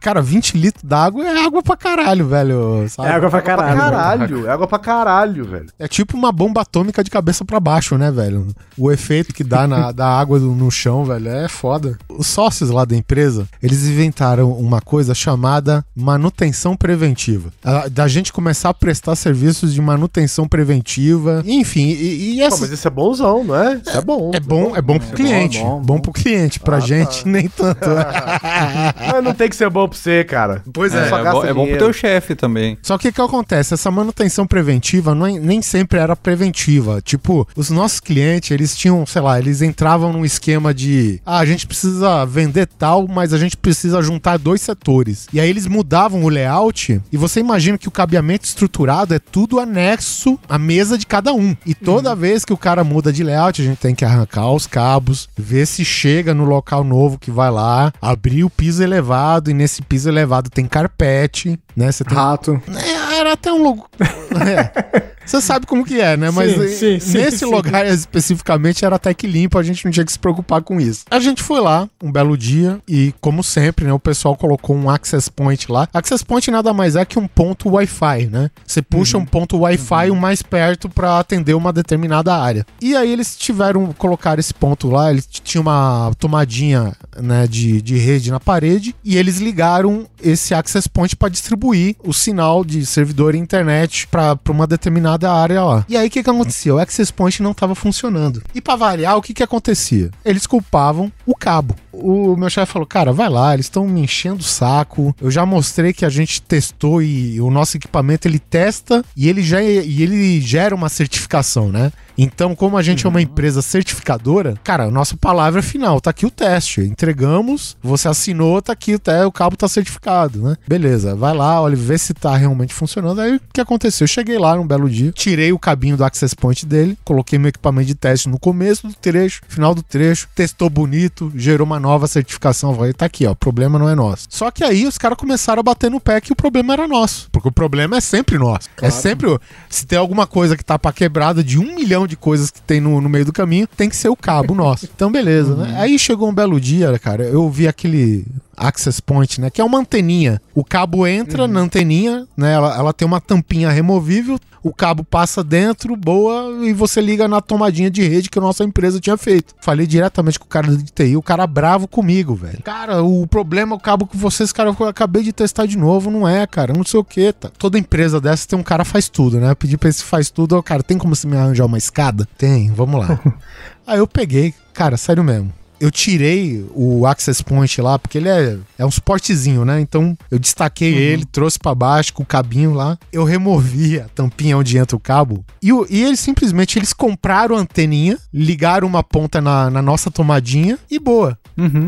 Cara, 0.00 0.20
20 0.22 0.56
litros 0.58 0.82
d'água 0.84 1.24
é 1.24 1.44
água 1.44 1.62
pra 1.62 1.76
caralho, 1.76 2.26
velho. 2.26 2.86
sabe? 2.88 3.08
É 3.08 3.12
água 3.12 3.28
pra 3.30 3.38
Água 3.38 3.54
pra 3.54 3.64
caralho. 3.64 3.78
velho. 3.78 3.90
caralho. 3.92 4.46
É 4.46 4.50
água 4.50 4.66
pra 4.66 4.78
caralho, 4.78 5.44
velho. 5.44 5.66
É 5.78 5.88
tipo 5.88 6.16
uma 6.16 6.32
bomba 6.32 6.62
atômica 6.62 7.02
de 7.04 7.10
cabeça 7.10 7.44
pra 7.44 7.60
baixo, 7.60 7.96
né, 7.98 8.10
velho? 8.10 8.48
O 8.76 8.90
efeito 8.90 9.32
que 9.34 9.44
dá 9.44 9.66
na, 9.66 9.92
da 9.92 10.06
água 10.06 10.38
no 10.38 10.70
chão, 10.70 11.04
velho, 11.04 11.28
é 11.28 11.48
foda. 11.48 11.96
Os 12.08 12.26
sócios 12.26 12.70
lá 12.70 12.84
da 12.84 12.96
empresa, 12.96 13.46
eles 13.62 13.84
inventaram 13.86 14.52
uma 14.52 14.80
coisa 14.80 15.14
chamada 15.14 15.84
manutenção 15.94 16.76
preventiva. 16.76 17.50
Da 17.90 18.06
gente 18.08 18.32
começar 18.32 18.70
a 18.70 18.74
prestar 18.74 19.14
serviço 19.16 19.65
serviços 19.66 19.74
de 19.74 19.80
manutenção 19.80 20.46
preventiva, 20.48 21.42
enfim, 21.46 21.88
e, 21.88 22.34
e 22.34 22.38
Pô, 22.38 22.44
essas- 22.44 22.60
mas 22.60 22.70
isso 22.72 22.86
é 22.86 22.90
bonzão, 22.90 23.44
não 23.44 23.54
é? 23.56 23.74
Isso 23.84 23.96
é 23.96 24.00
bom. 24.00 24.30
é 24.34 24.40
bom, 24.40 24.76
é 24.76 24.82
bom 24.82 24.98
pro 24.98 25.16
cliente, 25.16 25.58
bom, 25.58 25.76
bom, 25.80 25.82
bom. 25.96 25.98
pro 26.00 26.12
cliente, 26.12 26.60
pra 26.60 26.76
Ah, 26.76 26.80
gente 26.80 27.24
tá. 27.24 27.28
nem 27.30 27.48
tanto. 27.48 27.88
Mas 29.12 29.24
não 29.24 29.34
tem 29.34 29.48
que 29.48 29.56
ser 29.56 29.68
bom 29.70 29.88
pra 29.88 29.96
você, 29.98 30.24
cara. 30.24 30.62
pois 30.72 30.94
É, 30.94 31.08
Só 31.08 31.18
é, 31.18 31.22
gasta 31.22 31.40
bom, 31.40 31.46
é 31.46 31.54
bom 31.54 31.66
pro 31.66 31.78
teu 31.78 31.92
chefe 31.92 32.34
também. 32.34 32.78
Só 32.82 32.96
que 32.98 33.08
o 33.08 33.12
que 33.12 33.20
acontece? 33.20 33.74
Essa 33.74 33.90
manutenção 33.90 34.46
preventiva 34.46 35.14
não 35.14 35.26
é- 35.26 35.38
nem 35.38 35.60
sempre 35.62 35.98
era 35.98 36.14
preventiva. 36.16 37.00
Tipo, 37.02 37.46
os 37.56 37.70
nossos 37.70 38.00
clientes, 38.00 38.50
eles 38.50 38.76
tinham, 38.76 39.04
sei 39.06 39.22
lá, 39.22 39.38
eles 39.38 39.62
entravam 39.62 40.12
num 40.12 40.24
esquema 40.24 40.72
de 40.72 41.20
ah, 41.24 41.38
a 41.38 41.46
gente 41.46 41.66
precisa 41.66 42.24
vender 42.24 42.66
tal, 42.66 43.06
mas 43.08 43.32
a 43.32 43.38
gente 43.38 43.56
precisa 43.56 44.00
juntar 44.02 44.38
dois 44.38 44.60
setores. 44.60 45.26
E 45.32 45.40
aí 45.40 45.48
eles 45.48 45.66
mudavam 45.66 46.22
o 46.24 46.28
layout 46.28 47.00
e 47.12 47.16
você 47.16 47.40
imagina 47.40 47.78
que 47.78 47.88
o 47.88 47.90
cabeamento 47.90 48.44
estruturado 48.44 49.14
é 49.14 49.18
tudo 49.46 49.60
anexo 49.60 50.38
à 50.48 50.58
mesa 50.58 50.98
de 50.98 51.06
cada 51.06 51.32
um. 51.32 51.56
E 51.64 51.72
toda 51.72 52.16
vez 52.16 52.44
que 52.44 52.52
o 52.52 52.56
cara 52.56 52.82
muda 52.82 53.12
de 53.12 53.22
layout, 53.22 53.62
a 53.62 53.64
gente 53.64 53.78
tem 53.78 53.94
que 53.94 54.04
arrancar 54.04 54.50
os 54.50 54.66
cabos, 54.66 55.28
ver 55.36 55.66
se 55.66 55.84
chega 55.84 56.34
no 56.34 56.44
local 56.44 56.82
novo 56.82 57.16
que 57.16 57.30
vai 57.30 57.48
lá, 57.50 57.92
abrir 58.02 58.42
o 58.42 58.50
piso 58.50 58.82
elevado 58.82 59.48
e 59.48 59.54
nesse 59.54 59.82
piso 59.82 60.08
elevado 60.08 60.50
tem 60.50 60.66
carpete, 60.66 61.58
né? 61.76 61.92
Você 61.92 62.02
tem 62.02 62.16
Rato. 62.16 62.60
é, 62.74 63.18
era 63.18 63.34
até 63.34 63.52
um 63.52 63.62
logo. 63.62 63.88
É. 64.36 65.15
Você 65.26 65.40
sabe 65.40 65.66
como 65.66 65.84
que 65.84 66.00
é, 66.00 66.16
né? 66.16 66.30
Mas 66.30 66.52
Sim, 66.52 66.94
eh, 66.94 67.00
sim, 67.00 67.18
nesse 67.18 67.38
sim. 67.38 67.44
lugar 67.46 67.84
especificamente 67.92 68.84
era 68.84 68.96
até 68.96 69.12
que 69.12 69.26
limpo, 69.26 69.58
a 69.58 69.62
gente 69.62 69.84
não 69.84 69.92
tinha 69.92 70.06
que 70.06 70.12
se 70.12 70.18
preocupar 70.18 70.62
com 70.62 70.80
isso. 70.80 71.04
A 71.10 71.18
gente 71.18 71.42
foi 71.42 71.60
lá 71.60 71.88
um 72.02 72.12
belo 72.12 72.38
dia 72.38 72.80
e, 72.88 73.12
como 73.20 73.42
sempre, 73.42 73.84
né, 73.84 73.92
o 73.92 73.98
pessoal 73.98 74.36
colocou 74.36 74.76
um 74.76 74.88
access 74.88 75.30
point 75.30 75.70
lá. 75.70 75.88
Access 75.92 76.24
point 76.24 76.50
nada 76.50 76.72
mais 76.72 76.94
é 76.94 77.04
que 77.04 77.18
um 77.18 77.26
ponto 77.26 77.70
Wi-Fi, 77.70 78.26
né? 78.26 78.50
Você 78.64 78.80
puxa 78.80 79.18
um 79.18 79.26
ponto 79.26 79.58
Wi-Fi 79.58 80.10
o 80.10 80.16
mais 80.16 80.42
perto 80.42 80.88
para 80.88 81.18
atender 81.18 81.54
uma 81.54 81.72
determinada 81.72 82.34
área. 82.34 82.64
E 82.80 82.94
aí 82.94 83.12
eles 83.12 83.36
tiveram 83.36 83.92
colocar 83.92 84.38
esse 84.38 84.54
ponto 84.54 84.88
lá, 84.88 85.10
eles 85.10 85.26
tinham 85.26 85.62
uma 85.62 86.12
tomadinha, 86.18 86.94
né, 87.20 87.46
de, 87.46 87.82
de 87.82 87.96
rede 87.96 88.30
na 88.30 88.38
parede 88.38 88.94
e 89.04 89.16
eles 89.16 89.38
ligaram 89.38 90.06
esse 90.22 90.54
access 90.54 90.88
point 90.88 91.16
para 91.16 91.28
distribuir 91.28 91.96
o 92.04 92.12
sinal 92.12 92.64
de 92.64 92.84
servidor 92.86 93.34
e 93.34 93.38
internet 93.38 94.06
para 94.06 94.38
uma 94.50 94.66
determinada 94.66 95.15
área 95.24 95.62
lá. 95.62 95.84
E 95.88 95.96
aí 95.96 96.06
o 96.06 96.10
que, 96.10 96.22
que 96.22 96.30
acontecia? 96.30 96.74
O 96.74 96.78
access 96.78 97.12
point 97.12 97.42
não 97.42 97.52
estava 97.52 97.74
funcionando. 97.74 98.42
E 98.54 98.60
para 98.60 98.76
variar, 98.76 99.16
o 99.16 99.22
que, 99.22 99.32
que 99.34 99.42
acontecia? 99.42 100.10
Eles 100.24 100.46
culpavam 100.46 101.10
o 101.24 101.34
cabo. 101.34 101.74
O 101.92 102.36
meu 102.36 102.50
chefe 102.50 102.72
falou: 102.72 102.86
Cara, 102.86 103.12
vai 103.12 103.28
lá, 103.28 103.54
eles 103.54 103.66
estão 103.66 103.86
me 103.86 104.00
enchendo 104.02 104.40
o 104.40 104.44
saco. 104.44 105.14
Eu 105.20 105.30
já 105.30 105.46
mostrei 105.46 105.92
que 105.92 106.04
a 106.04 106.08
gente 106.10 106.42
testou 106.42 107.00
e 107.02 107.40
o 107.40 107.50
nosso 107.50 107.76
equipamento 107.76 108.28
ele 108.28 108.38
testa 108.38 109.02
e 109.16 109.28
ele 109.28 109.42
já 109.42 109.62
e 109.62 110.02
ele 110.02 110.40
gera 110.40 110.74
uma 110.74 110.88
certificação, 110.88 111.70
né? 111.70 111.90
Então, 112.18 112.54
como 112.54 112.78
a 112.78 112.82
gente 112.82 113.04
é 113.04 113.08
uma 113.08 113.20
empresa 113.20 113.60
certificadora, 113.60 114.54
cara, 114.64 114.84
a 114.84 114.90
nossa 114.90 115.16
palavra 115.18 115.60
é 115.60 115.62
final, 115.62 116.00
tá 116.00 116.10
aqui 116.10 116.24
o 116.26 116.30
teste. 116.30 116.80
Entregamos, 116.80 117.76
você 117.82 118.08
assinou, 118.08 118.60
tá 118.60 118.72
aqui 118.72 118.98
te- 118.98 119.24
o 119.24 119.32
cabo 119.32 119.56
tá 119.56 119.68
certificado, 119.68 120.40
né? 120.42 120.56
Beleza, 120.66 121.14
vai 121.14 121.34
lá, 121.34 121.60
olha, 121.60 121.76
vê 121.76 121.96
se 121.96 122.12
tá 122.14 122.36
realmente 122.36 122.74
funcionando. 122.74 123.20
Aí 123.20 123.36
o 123.36 123.40
que 123.52 123.60
aconteceu? 123.60 124.04
Eu 124.04 124.08
cheguei 124.08 124.38
lá 124.38 124.56
num 124.56 124.66
belo 124.66 124.88
dia, 124.88 125.05
tirei 125.12 125.52
o 125.52 125.58
cabinho 125.58 125.96
do 125.96 126.04
access 126.04 126.34
point 126.34 126.64
dele, 126.66 126.96
coloquei 127.04 127.38
meu 127.38 127.48
equipamento 127.48 127.86
de 127.86 127.94
teste 127.94 128.28
no 128.28 128.38
começo 128.38 128.86
do 128.88 128.94
trecho, 128.94 129.40
final 129.48 129.74
do 129.74 129.82
trecho, 129.82 130.28
testou 130.34 130.68
bonito, 130.70 131.32
gerou 131.34 131.66
uma 131.66 131.78
nova 131.80 132.06
certificação. 132.06 132.74
Falei, 132.74 132.92
tá 132.92 133.06
aqui, 133.06 133.26
ó, 133.26 133.32
o 133.32 133.36
problema 133.36 133.78
não 133.78 133.88
é 133.88 133.94
nosso. 133.94 134.26
Só 134.30 134.50
que 134.50 134.64
aí 134.64 134.86
os 134.86 134.98
caras 134.98 135.18
começaram 135.18 135.60
a 135.60 135.62
bater 135.62 135.90
no 135.90 136.00
pé 136.00 136.20
que 136.20 136.32
o 136.32 136.36
problema 136.36 136.72
era 136.72 136.86
nosso. 136.88 137.28
Porque 137.30 137.48
o 137.48 137.52
problema 137.52 137.96
é 137.96 138.00
sempre 138.00 138.38
nosso. 138.38 138.68
É 138.80 138.90
sempre. 138.90 139.26
o- 139.28 139.40
Se 139.68 139.86
tem 139.86 139.98
alguma 139.98 140.26
coisa 140.26 140.56
que 140.56 140.64
tá 140.64 140.78
pra 140.78 140.92
quebrada 140.92 141.42
de 141.42 141.58
um 141.58 141.74
milhão 141.74 142.06
de 142.06 142.16
coisas 142.16 142.50
que 142.50 142.60
tem 142.60 142.80
no, 142.80 143.00
no 143.00 143.08
meio 143.08 143.24
do 143.24 143.32
caminho, 143.32 143.66
tem 143.76 143.88
que 143.88 143.96
ser 143.96 144.08
o 144.08 144.16
cabo 144.16 144.54
nosso. 144.54 144.86
Então, 144.96 145.10
beleza, 145.12 145.54
né? 145.54 145.74
Aí 145.78 145.98
chegou 145.98 146.28
um 146.28 146.34
belo 146.34 146.58
dia, 146.60 146.98
cara, 146.98 147.22
eu 147.24 147.48
vi 147.50 147.68
aquele 147.68 148.24
access 148.56 149.00
point, 149.00 149.40
né? 149.40 149.50
Que 149.50 149.60
é 149.60 149.64
uma 149.64 149.78
anteninha. 149.78 150.40
O 150.54 150.64
cabo 150.64 151.06
entra 151.06 151.46
na 151.46 151.60
anteninha, 151.60 152.26
né? 152.36 152.52
Ela, 152.52 152.76
ela 152.76 152.92
tem 152.92 153.06
uma 153.06 153.20
tampinha 153.20 153.70
removível, 153.70 154.38
o 154.62 154.74
cabo 154.74 155.04
passa 155.04 155.44
dentro, 155.44 155.94
boa, 155.94 156.66
e 156.66 156.72
você 156.72 157.00
liga 157.00 157.28
na 157.28 157.40
tomadinha 157.40 157.88
de 157.88 158.02
rede 158.02 158.28
que 158.28 158.38
a 158.38 158.42
nossa 158.42 158.64
empresa 158.64 158.98
tinha 158.98 159.16
feito. 159.16 159.54
Falei 159.60 159.86
diretamente 159.86 160.40
com 160.40 160.44
o 160.44 160.48
cara 160.48 160.76
de 160.76 160.84
TI, 160.84 161.16
o 161.16 161.22
cara 161.22 161.46
bravo 161.46 161.86
comigo, 161.86 162.34
velho. 162.34 162.62
Cara, 162.64 163.02
o 163.02 163.26
problema 163.28 163.74
é 163.74 163.76
o 163.76 163.80
cabo 163.80 164.06
que 164.06 164.16
vocês, 164.16 164.52
cara, 164.52 164.74
eu 164.76 164.86
acabei 164.88 165.22
de 165.22 165.32
testar 165.32 165.66
de 165.66 165.78
novo, 165.78 166.10
não 166.10 166.26
é, 166.26 166.46
cara, 166.46 166.72
não 166.72 166.84
sei 166.84 166.98
o 166.98 167.04
que, 167.04 167.32
tá. 167.32 167.48
Toda 167.56 167.78
empresa 167.78 168.20
dessa 168.20 168.48
tem 168.48 168.58
um 168.58 168.62
cara 168.64 168.84
faz 168.84 169.08
tudo, 169.08 169.38
né? 169.38 169.50
Eu 169.50 169.56
pedi 169.56 169.76
pra 169.76 169.88
esse 169.88 170.02
faz 170.02 170.30
tudo, 170.30 170.56
ó, 170.56 170.62
cara, 170.62 170.82
tem 170.82 170.98
como 170.98 171.14
você 171.14 171.28
me 171.28 171.36
arranjar 171.36 171.66
uma 171.66 171.78
escada? 171.78 172.26
Tem, 172.36 172.72
vamos 172.72 173.00
lá. 173.00 173.20
Aí 173.86 173.98
eu 173.98 174.08
peguei, 174.08 174.52
cara, 174.74 174.96
sério 174.96 175.22
mesmo. 175.22 175.52
Eu 175.78 175.90
tirei 175.90 176.64
o 176.74 177.06
access 177.06 177.42
point 177.42 177.80
lá, 177.80 177.98
porque 177.98 178.18
ele 178.18 178.28
é, 178.28 178.58
é 178.78 178.86
um 178.86 178.90
suportezinho, 178.90 179.64
né? 179.64 179.80
Então 179.80 180.16
eu 180.30 180.38
destaquei 180.38 180.94
ele, 180.94 181.24
trouxe 181.24 181.58
pra 181.58 181.74
baixo 181.74 182.12
com 182.12 182.22
o 182.22 182.26
cabinho 182.26 182.72
lá. 182.72 182.98
Eu 183.12 183.24
removi 183.24 184.00
a 184.00 184.08
tampinha 184.08 184.56
onde 184.56 184.78
entra 184.78 184.96
o 184.96 185.00
cabo. 185.00 185.44
E, 185.62 185.68
e 185.90 186.02
eles 186.04 186.20
simplesmente 186.20 186.78
eles 186.78 186.92
compraram 186.92 187.56
a 187.56 187.60
anteninha, 187.60 188.18
ligaram 188.32 188.86
uma 188.86 189.02
ponta 189.02 189.40
na, 189.40 189.70
na 189.70 189.82
nossa 189.82 190.10
tomadinha 190.10 190.78
e 190.90 190.98
boa. 190.98 191.38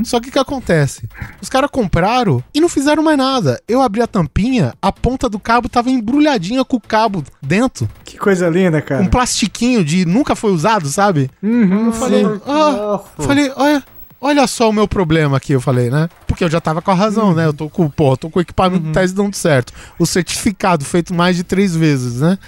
Só 0.02 0.18
que 0.18 0.30
o 0.30 0.32
que 0.32 0.38
acontece? 0.38 1.06
Os 1.42 1.48
caras 1.50 1.70
compraram 1.70 2.42
e 2.54 2.60
não 2.60 2.70
fizeram 2.70 3.02
mais 3.02 3.18
nada. 3.18 3.60
Eu 3.68 3.82
abri 3.82 4.00
a 4.00 4.06
tampinha, 4.06 4.72
a 4.80 4.90
ponta 4.90 5.28
do 5.28 5.38
cabo 5.38 5.68
tava 5.68 5.90
embrulhadinha 5.90 6.64
com 6.64 6.78
o 6.78 6.80
cabo 6.80 7.22
dentro. 7.42 7.86
Que 8.02 8.16
coisa 8.16 8.48
linda, 8.48 8.80
cara. 8.80 9.02
Um 9.02 9.06
plastiquinho 9.06 9.84
de 9.84 10.06
nunca 10.06 10.34
foi 10.34 10.52
usado, 10.52 10.88
sabe? 10.88 11.30
Uhum, 11.42 11.86
Eu 11.86 11.92
falei, 11.92 12.24
ah, 12.46 13.00
falei, 13.18 13.52
olha, 13.56 13.84
olha 14.20 14.46
só 14.46 14.68
o 14.68 14.72
meu 14.72 14.86
problema 14.86 15.36
aqui, 15.36 15.52
eu 15.52 15.60
falei, 15.60 15.90
né? 15.90 16.08
Porque 16.26 16.44
eu 16.44 16.50
já 16.50 16.60
tava 16.60 16.82
com 16.82 16.90
a 16.90 16.94
razão, 16.94 17.34
né? 17.34 17.46
Eu 17.46 17.52
tô 17.52 17.68
com, 17.68 17.88
pô, 17.88 18.16
tô 18.16 18.30
com 18.30 18.38
o 18.38 18.42
equipamento 18.42 18.84
de 18.84 18.92
teste 18.92 19.16
dando 19.16 19.34
certo. 19.34 19.72
O 19.98 20.06
certificado 20.06 20.84
feito 20.84 21.14
mais 21.14 21.36
de 21.36 21.42
três 21.42 21.74
vezes, 21.74 22.20
né? 22.20 22.38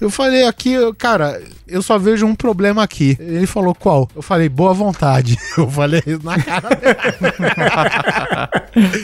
Eu 0.00 0.10
falei 0.10 0.46
aqui, 0.46 0.74
cara, 0.98 1.40
eu 1.66 1.82
só 1.82 1.98
vejo 1.98 2.26
um 2.26 2.34
problema 2.34 2.82
aqui. 2.82 3.16
Ele 3.20 3.46
falou, 3.46 3.74
qual? 3.74 4.08
Eu 4.14 4.22
falei, 4.22 4.48
boa 4.48 4.72
vontade. 4.72 5.38
Eu 5.58 5.68
falei 5.68 6.02
na 6.22 6.40
cara 6.40 6.68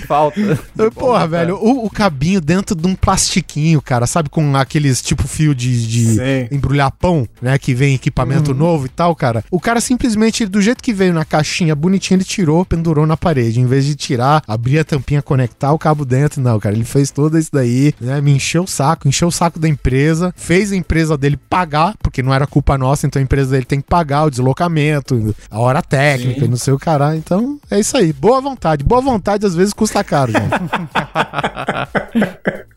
Falta. 0.06 0.40
Eu, 0.78 0.92
Porra, 0.92 1.26
velho, 1.26 1.56
o, 1.56 1.86
o 1.86 1.90
cabinho 1.90 2.40
dentro 2.40 2.76
de 2.76 2.86
um 2.86 2.94
plastiquinho, 2.94 3.82
cara, 3.82 4.06
sabe? 4.06 4.28
Com 4.28 4.56
aqueles 4.56 5.02
tipo 5.02 5.26
fio 5.26 5.54
de, 5.54 5.86
de 5.86 6.48
embrulhar 6.50 6.92
pão, 6.92 7.28
né? 7.42 7.58
Que 7.58 7.74
vem 7.74 7.94
equipamento 7.94 8.54
novo 8.54 8.86
e 8.86 8.88
tal, 8.88 9.14
cara. 9.16 9.44
O 9.50 9.58
cara 9.58 9.80
simplesmente, 9.80 10.46
do 10.46 10.62
jeito 10.62 10.82
que 10.82 10.92
veio 10.92 11.12
na 11.12 11.24
caixinha 11.24 11.74
bonitinho, 11.74 12.13
ele 12.14 12.24
tirou, 12.24 12.64
pendurou 12.64 13.06
na 13.06 13.16
parede. 13.16 13.60
Em 13.60 13.66
vez 13.66 13.84
de 13.84 13.94
tirar, 13.94 14.42
abrir 14.46 14.78
a 14.78 14.84
tampinha, 14.84 15.22
conectar 15.22 15.72
o 15.72 15.78
cabo 15.78 16.04
dentro, 16.04 16.40
não, 16.40 16.58
cara. 16.58 16.74
Ele 16.74 16.84
fez 16.84 17.10
tudo 17.10 17.38
isso 17.38 17.50
daí, 17.52 17.94
né? 18.00 18.20
Me 18.20 18.32
encheu 18.32 18.64
o 18.64 18.68
saco, 18.68 19.08
encheu 19.08 19.28
o 19.28 19.32
saco 19.32 19.58
da 19.58 19.68
empresa, 19.68 20.32
fez 20.36 20.72
a 20.72 20.76
empresa 20.76 21.16
dele 21.16 21.36
pagar, 21.36 21.94
porque 22.02 22.22
não 22.22 22.32
era 22.32 22.46
culpa 22.46 22.78
nossa, 22.78 23.06
então 23.06 23.20
a 23.20 23.22
empresa 23.22 23.52
dele 23.52 23.64
tem 23.64 23.80
que 23.80 23.88
pagar 23.88 24.24
o 24.24 24.30
deslocamento, 24.30 25.34
a 25.50 25.58
hora 25.58 25.82
técnica 25.82 26.44
e 26.44 26.48
não 26.48 26.56
sei 26.56 26.72
o 26.72 26.78
caralho. 26.78 27.18
Então, 27.18 27.58
é 27.70 27.78
isso 27.78 27.96
aí. 27.96 28.12
Boa 28.12 28.40
vontade. 28.40 28.84
Boa 28.84 29.00
vontade 29.00 29.46
às 29.46 29.54
vezes 29.54 29.72
custa 29.72 30.02
caro, 30.02 30.32
gente. 30.32 30.44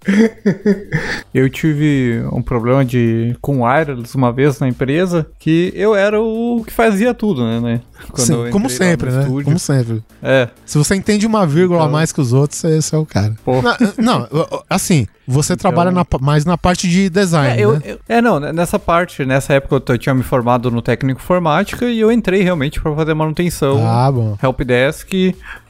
Eu 1.34 1.50
tive 1.50 2.24
um 2.32 2.42
problema 2.42 2.86
de 2.86 3.36
com 3.42 3.64
wireless 3.64 4.16
uma 4.16 4.32
vez 4.32 4.60
na 4.60 4.68
empresa 4.68 5.28
que 5.38 5.72
eu 5.76 5.94
era 5.94 6.22
o 6.22 6.64
que 6.66 6.72
fazia 6.72 7.14
tudo, 7.14 7.46
né? 7.46 7.60
né? 7.60 7.82
Sim, 8.16 8.50
como 8.52 8.70
sempre, 8.70 9.12
né? 9.12 9.22
estúdio. 9.22 9.46
Como 9.46 9.60
sempre. 9.60 10.04
É. 10.22 10.50
Se 10.66 10.78
você 10.78 10.96
entende 10.96 11.26
uma 11.26 11.46
vírgula 11.46 11.80
a 11.80 11.84
Então- 11.84 11.92
mais 11.92 12.12
que 12.12 12.22
os 12.22 12.34
outros, 12.34 12.60
você, 12.60 12.82
você 12.82 12.96
é 12.96 13.00
o 13.00 13.06
cara. 13.06 13.36
Na- 13.64 13.78
Não, 13.98 14.28
assim, 14.70 15.08
você 15.28 15.56
trabalha 15.58 15.92
na 15.92 16.06
mais 16.22 16.46
na 16.46 16.58
parte 16.58 16.88
de 16.88 17.10
design, 17.10 17.60
É, 17.60 17.64
eu- 17.66 17.74
né? 17.74 17.82
eu- 17.86 18.00
é, 18.08 18.22
não, 18.22 18.40
nessa 18.40 18.80
parte, 18.80 19.26
nessa 19.26 19.54
época 19.54 19.76
eu, 19.76 19.84
eu 19.94 19.98
tinha 19.98 20.16
me 20.16 20.24
formado 20.24 20.72
no 20.72 20.82
técnico 20.82 21.20
informática 21.22 21.86
e 21.86 22.00
eu 22.00 22.12
entrei 22.12 22.42
realmente 22.44 22.80
pra 22.82 22.94
fazer 22.96 23.14
manutenção, 23.14 23.86
Ah, 23.86 24.12
bom. 24.12 24.38
helpdesk 24.42 25.14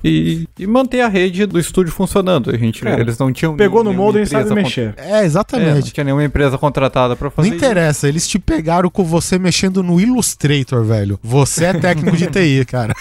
e, 0.03 0.47
e 0.59 0.67
manter 0.67 1.01
a 1.01 1.07
rede 1.07 1.45
do 1.45 1.59
estúdio 1.59 1.91
funcionando. 1.91 2.51
A 2.51 2.57
gente, 2.57 2.81
Cara, 2.81 3.01
eles 3.01 3.17
não 3.17 3.33
tinham 3.33 3.55
Pegou 3.57 3.83
no 3.83 3.93
molde 3.93 4.21
e 4.21 4.25
sabe 4.27 4.53
mexer. 4.53 4.93
É, 4.97 5.09
É, 5.09 5.11
não 5.17 5.23
exatamente. 5.23 5.91
tinha 5.91 6.03
nenhuma 6.03 6.23
empresa 6.23 6.57
contratada 6.57 7.15
pra 7.15 7.25
Não 7.25 7.31
fazer 7.31 7.47
isso. 7.49 7.57
interessa, 7.57 8.07
eles 8.07 8.27
te 8.27 8.37
pegaram 8.39 8.89
com 8.89 9.03
você 9.03 9.39
mexendo 9.39 9.81
no 9.81 9.99
Illustrator, 9.99 10.83
velho. 10.83 11.19
Você 11.23 11.65
é 11.65 11.73
técnico 11.73 12.15
de 12.15 12.27
TI, 12.27 12.63
cara. 12.69 12.93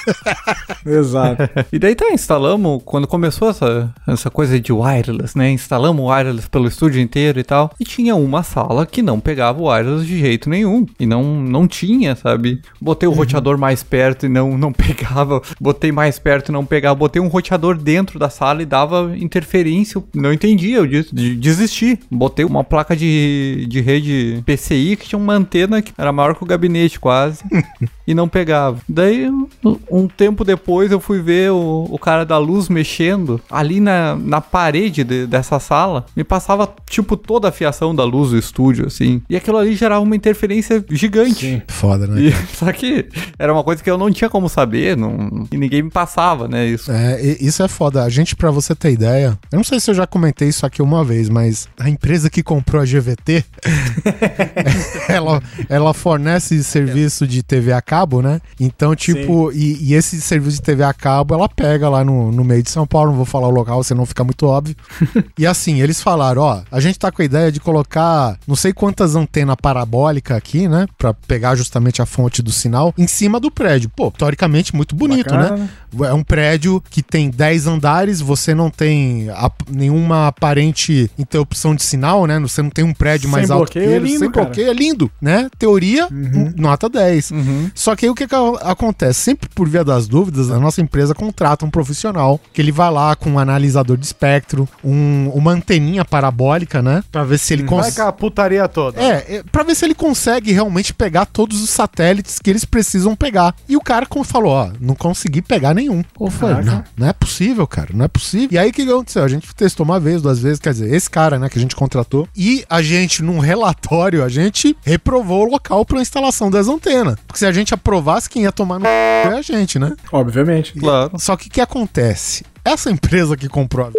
Exato. 0.84 1.48
E 1.72 1.78
daí 1.78 1.94
tá, 1.94 2.10
instalamos, 2.10 2.80
quando 2.84 3.06
começou 3.06 3.50
essa, 3.50 3.92
essa 4.06 4.30
coisa 4.30 4.58
de 4.58 4.72
wireless, 4.72 5.36
né? 5.36 5.50
Instalamos 5.50 6.04
o 6.04 6.08
wireless 6.08 6.45
wireless 6.46 6.50
pelo 6.50 6.66
estúdio 6.68 7.00
inteiro 7.00 7.38
e 7.40 7.44
tal. 7.44 7.70
E 7.78 7.84
tinha 7.84 8.14
uma 8.14 8.42
sala 8.42 8.86
que 8.86 9.02
não 9.02 9.20
pegava 9.20 9.60
o 9.60 9.68
wireless 9.68 10.06
de 10.06 10.18
jeito 10.18 10.48
nenhum. 10.48 10.86
E 10.98 11.06
não, 11.06 11.22
não 11.42 11.66
tinha, 11.66 12.14
sabe? 12.14 12.60
Botei 12.80 13.08
o 13.08 13.12
roteador 13.12 13.58
mais 13.58 13.82
perto 13.82 14.26
e 14.26 14.28
não, 14.28 14.56
não 14.56 14.72
pegava. 14.74 15.42
Botei 15.60 15.92
mais 15.92 16.18
perto 16.18 16.48
e 16.48 16.52
não 16.52 16.64
pegava. 16.64 16.94
Botei 16.94 17.20
um 17.20 17.28
roteador 17.28 17.76
dentro 17.76 18.18
da 18.18 18.30
sala 18.30 18.62
e 18.62 18.66
dava 18.66 19.12
interferência. 19.16 19.98
Eu 19.98 20.04
Não 20.14 20.32
entendia, 20.32 20.78
eu 20.78 20.86
des- 20.86 21.10
de- 21.10 21.34
desisti. 21.36 21.98
Botei 22.10 22.44
uma 22.44 22.64
placa 22.64 22.96
de, 22.96 23.66
de 23.68 23.80
rede 23.80 24.42
PCI 24.46 24.96
que 24.96 25.08
tinha 25.08 25.18
uma 25.18 25.34
antena 25.34 25.82
que 25.82 25.92
era 25.96 26.12
maior 26.12 26.34
que 26.34 26.42
o 26.42 26.46
gabinete 26.46 26.98
quase. 27.00 27.42
e 28.06 28.14
não 28.14 28.28
pegava. 28.28 28.78
Daí, 28.88 29.28
um- 29.28 29.46
um 29.90 30.08
tempo 30.08 30.44
depois, 30.44 30.90
eu 30.92 31.00
fui 31.00 31.20
ver 31.20 31.50
o, 31.50 31.86
o 31.90 31.98
cara 31.98 32.24
da 32.24 32.38
luz 32.38 32.68
mexendo 32.68 33.40
ali 33.50 33.80
na, 33.80 34.14
na 34.16 34.40
parede 34.40 35.02
de- 35.04 35.26
dessa 35.26 35.58
sala. 35.58 36.06
Me 36.14 36.22
passava, 36.36 36.68
tipo, 36.88 37.16
toda 37.16 37.48
a 37.48 37.52
fiação 37.52 37.94
da 37.94 38.04
luz 38.04 38.30
do 38.30 38.36
estúdio, 38.38 38.86
assim. 38.86 39.22
E 39.28 39.36
aquilo 39.36 39.56
ali 39.56 39.74
gerava 39.74 40.02
uma 40.02 40.14
interferência 40.14 40.84
gigante. 40.90 41.62
Foda, 41.68 42.06
né? 42.06 42.20
E, 42.20 42.32
só 42.54 42.70
que 42.72 43.08
era 43.38 43.52
uma 43.52 43.64
coisa 43.64 43.82
que 43.82 43.90
eu 43.90 43.96
não 43.96 44.10
tinha 44.10 44.28
como 44.28 44.46
saber, 44.48 44.96
não, 44.96 45.46
e 45.50 45.56
ninguém 45.56 45.82
me 45.82 45.90
passava, 45.90 46.46
né? 46.46 46.66
Isso. 46.66 46.92
É, 46.92 47.24
e- 47.24 47.46
isso 47.46 47.62
é 47.62 47.68
foda. 47.68 48.02
A 48.04 48.08
gente, 48.10 48.36
pra 48.36 48.50
você 48.50 48.74
ter 48.74 48.92
ideia, 48.92 49.38
eu 49.50 49.56
não 49.56 49.64
sei 49.64 49.80
se 49.80 49.90
eu 49.90 49.94
já 49.94 50.06
comentei 50.06 50.48
isso 50.48 50.66
aqui 50.66 50.82
uma 50.82 51.02
vez, 51.02 51.28
mas 51.30 51.68
a 51.78 51.88
empresa 51.88 52.28
que 52.28 52.42
comprou 52.42 52.82
a 52.82 52.84
GVT, 52.84 53.42
ela, 55.08 55.42
ela 55.68 55.94
fornece 55.94 56.62
serviço 56.62 57.26
de 57.26 57.42
TV 57.42 57.72
a 57.72 57.80
cabo, 57.80 58.20
né? 58.20 58.40
Então, 58.60 58.94
tipo, 58.94 59.50
e, 59.52 59.78
e 59.90 59.94
esse 59.94 60.20
serviço 60.20 60.56
de 60.56 60.62
TV 60.62 60.82
a 60.84 60.92
cabo, 60.92 61.34
ela 61.34 61.48
pega 61.48 61.88
lá 61.88 62.04
no, 62.04 62.30
no 62.30 62.44
meio 62.44 62.62
de 62.62 62.70
São 62.70 62.86
Paulo, 62.86 63.10
não 63.10 63.16
vou 63.16 63.24
falar 63.26 63.48
o 63.48 63.50
local, 63.50 63.82
senão 63.82 64.04
fica 64.04 64.22
muito 64.24 64.46
óbvio. 64.46 64.76
e 65.38 65.46
assim, 65.46 65.80
eles 65.80 66.02
falaram, 66.02 66.25
ó, 66.36 66.62
a 66.70 66.80
gente 66.80 66.98
tá 66.98 67.10
com 67.12 67.22
a 67.22 67.24
ideia 67.24 67.50
de 67.52 67.60
colocar 67.60 68.38
não 68.46 68.56
sei 68.56 68.72
quantas 68.72 69.14
antenas 69.14 69.56
parabólicas 69.60 70.36
aqui, 70.36 70.68
né? 70.68 70.86
Pra 70.98 71.12
pegar 71.14 71.54
justamente 71.54 72.00
a 72.02 72.06
fonte 72.06 72.42
do 72.42 72.50
sinal 72.52 72.92
em 72.98 73.06
cima 73.06 73.38
do 73.38 73.50
prédio. 73.50 73.90
Pô, 73.94 74.10
teoricamente 74.10 74.74
muito 74.74 74.94
bonito, 74.94 75.30
Bacana, 75.30 75.56
né? 75.56 75.68
É 76.08 76.12
um 76.12 76.22
prédio 76.22 76.82
que 76.90 77.02
tem 77.02 77.30
10 77.30 77.66
andares, 77.66 78.20
você 78.20 78.54
não 78.54 78.68
tem 78.70 79.28
ap- 79.30 79.62
nenhuma 79.70 80.26
aparente 80.28 81.10
interrupção 81.18 81.74
de 81.74 81.82
sinal, 81.82 82.26
né? 82.26 82.38
Você 82.40 82.60
não 82.62 82.70
tem 82.70 82.84
um 82.84 82.92
prédio 82.92 83.28
Sem 83.28 83.30
mais 83.32 83.50
alto 83.50 83.72
que 83.72 83.78
é 83.78 83.84
ele. 83.84 84.06
lindo, 84.08 84.18
sem 84.18 84.30
cara. 84.30 84.46
bloqueio 84.46 84.70
é 84.70 84.74
lindo, 84.74 85.10
né? 85.20 85.48
Teoria, 85.58 86.06
um- 86.10 86.52
nota 86.56 86.88
10. 86.88 87.32
Só 87.74 87.94
que 87.96 88.04
aí 88.06 88.10
o 88.10 88.14
que, 88.14 88.26
que 88.26 88.34
a- 88.34 88.70
acontece? 88.70 89.20
Sempre 89.20 89.48
por 89.54 89.68
via 89.68 89.84
das 89.84 90.06
dúvidas, 90.06 90.50
a 90.50 90.58
nossa 90.58 90.80
empresa 90.80 91.14
contrata 91.14 91.64
um 91.64 91.70
profissional 91.70 92.40
que 92.52 92.60
ele 92.60 92.72
vai 92.72 92.90
lá 92.90 93.14
com 93.16 93.30
um 93.30 93.38
analisador 93.38 93.96
de 93.96 94.04
espectro, 94.06 94.68
um- 94.84 95.30
uma 95.34 95.52
anteninha 95.52 96.04
parabólica, 96.16 96.80
né? 96.80 97.04
Pra 97.12 97.24
ver 97.24 97.38
se 97.38 97.52
ele 97.52 97.62
Vai 97.64 97.78
consegue. 97.78 97.96
com 97.96 98.02
a 98.02 98.12
putaria 98.12 98.66
toda. 98.68 99.00
É, 99.00 99.36
é, 99.36 99.42
pra 99.52 99.62
ver 99.62 99.74
se 99.74 99.84
ele 99.84 99.94
consegue 99.94 100.50
realmente 100.50 100.94
pegar 100.94 101.26
todos 101.26 101.62
os 101.62 101.68
satélites 101.68 102.38
que 102.38 102.48
eles 102.48 102.64
precisam 102.64 103.14
pegar. 103.14 103.54
E 103.68 103.76
o 103.76 103.80
cara 103.82 104.06
como 104.06 104.24
falou, 104.24 104.52
ó, 104.52 104.70
não 104.80 104.94
consegui 104.94 105.42
pegar 105.42 105.74
nenhum. 105.74 106.02
Eu 106.18 106.30
falei, 106.30 106.56
Caraca. 106.56 106.72
não, 106.96 107.04
não 107.04 107.08
é 107.08 107.12
possível, 107.12 107.66
cara, 107.66 107.90
não 107.92 108.04
é 108.04 108.08
possível. 108.08 108.48
E 108.52 108.58
aí 108.58 108.70
o 108.70 108.72
que 108.72 108.82
aconteceu? 108.82 109.22
A 109.24 109.28
gente 109.28 109.54
testou 109.54 109.84
uma 109.84 110.00
vez, 110.00 110.22
duas 110.22 110.38
vezes, 110.40 110.58
quer 110.58 110.72
dizer, 110.72 110.92
esse 110.94 111.10
cara, 111.10 111.38
né, 111.38 111.48
que 111.50 111.58
a 111.58 111.60
gente 111.60 111.76
contratou, 111.76 112.26
e 112.34 112.64
a 112.70 112.80
gente, 112.80 113.22
num 113.22 113.38
relatório, 113.38 114.24
a 114.24 114.28
gente 114.28 114.74
reprovou 114.82 115.46
o 115.46 115.50
local 115.50 115.84
pra 115.84 116.00
instalação 116.00 116.50
das 116.50 116.66
antenas. 116.66 117.16
Porque 117.26 117.38
se 117.38 117.46
a 117.46 117.52
gente 117.52 117.74
aprovasse, 117.74 118.30
quem 118.30 118.44
ia 118.44 118.52
tomar 118.52 118.78
no 118.78 118.86
é 118.86 119.34
a 119.38 119.42
gente, 119.42 119.78
né? 119.78 119.92
Obviamente. 120.10 120.72
Claro. 120.78 121.18
Só 121.18 121.36
que 121.36 121.48
o 121.48 121.50
que 121.50 121.60
acontece? 121.60 122.44
Essa 122.64 122.90
empresa 122.90 123.36
que 123.36 123.48
comprou 123.48 123.86
a 123.86 123.90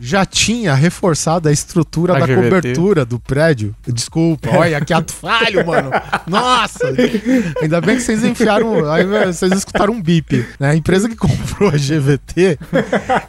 já 0.00 0.24
tinha 0.24 0.74
reforçado 0.74 1.48
a 1.48 1.52
estrutura 1.52 2.16
A 2.16 2.20
da 2.20 2.26
GVT. 2.26 2.42
cobertura 2.42 3.04
do 3.04 3.18
prédio. 3.18 3.74
Desculpa, 3.86 4.50
olha 4.56 4.80
que 4.84 4.92
ato 4.92 5.12
falho, 5.12 5.66
mano. 5.66 5.90
Nossa! 6.26 6.86
Ainda 7.60 7.80
bem 7.80 7.96
que 7.96 8.02
vocês 8.02 8.24
enfiaram. 8.24 8.90
Aí 8.90 9.04
vocês 9.04 9.52
escutaram 9.52 9.94
um 9.94 10.02
bip. 10.02 10.46
Né? 10.58 10.70
A 10.70 10.76
empresa 10.76 11.08
que 11.08 11.16
comprou 11.16 11.68
a 11.70 11.72
GVT, 11.76 12.58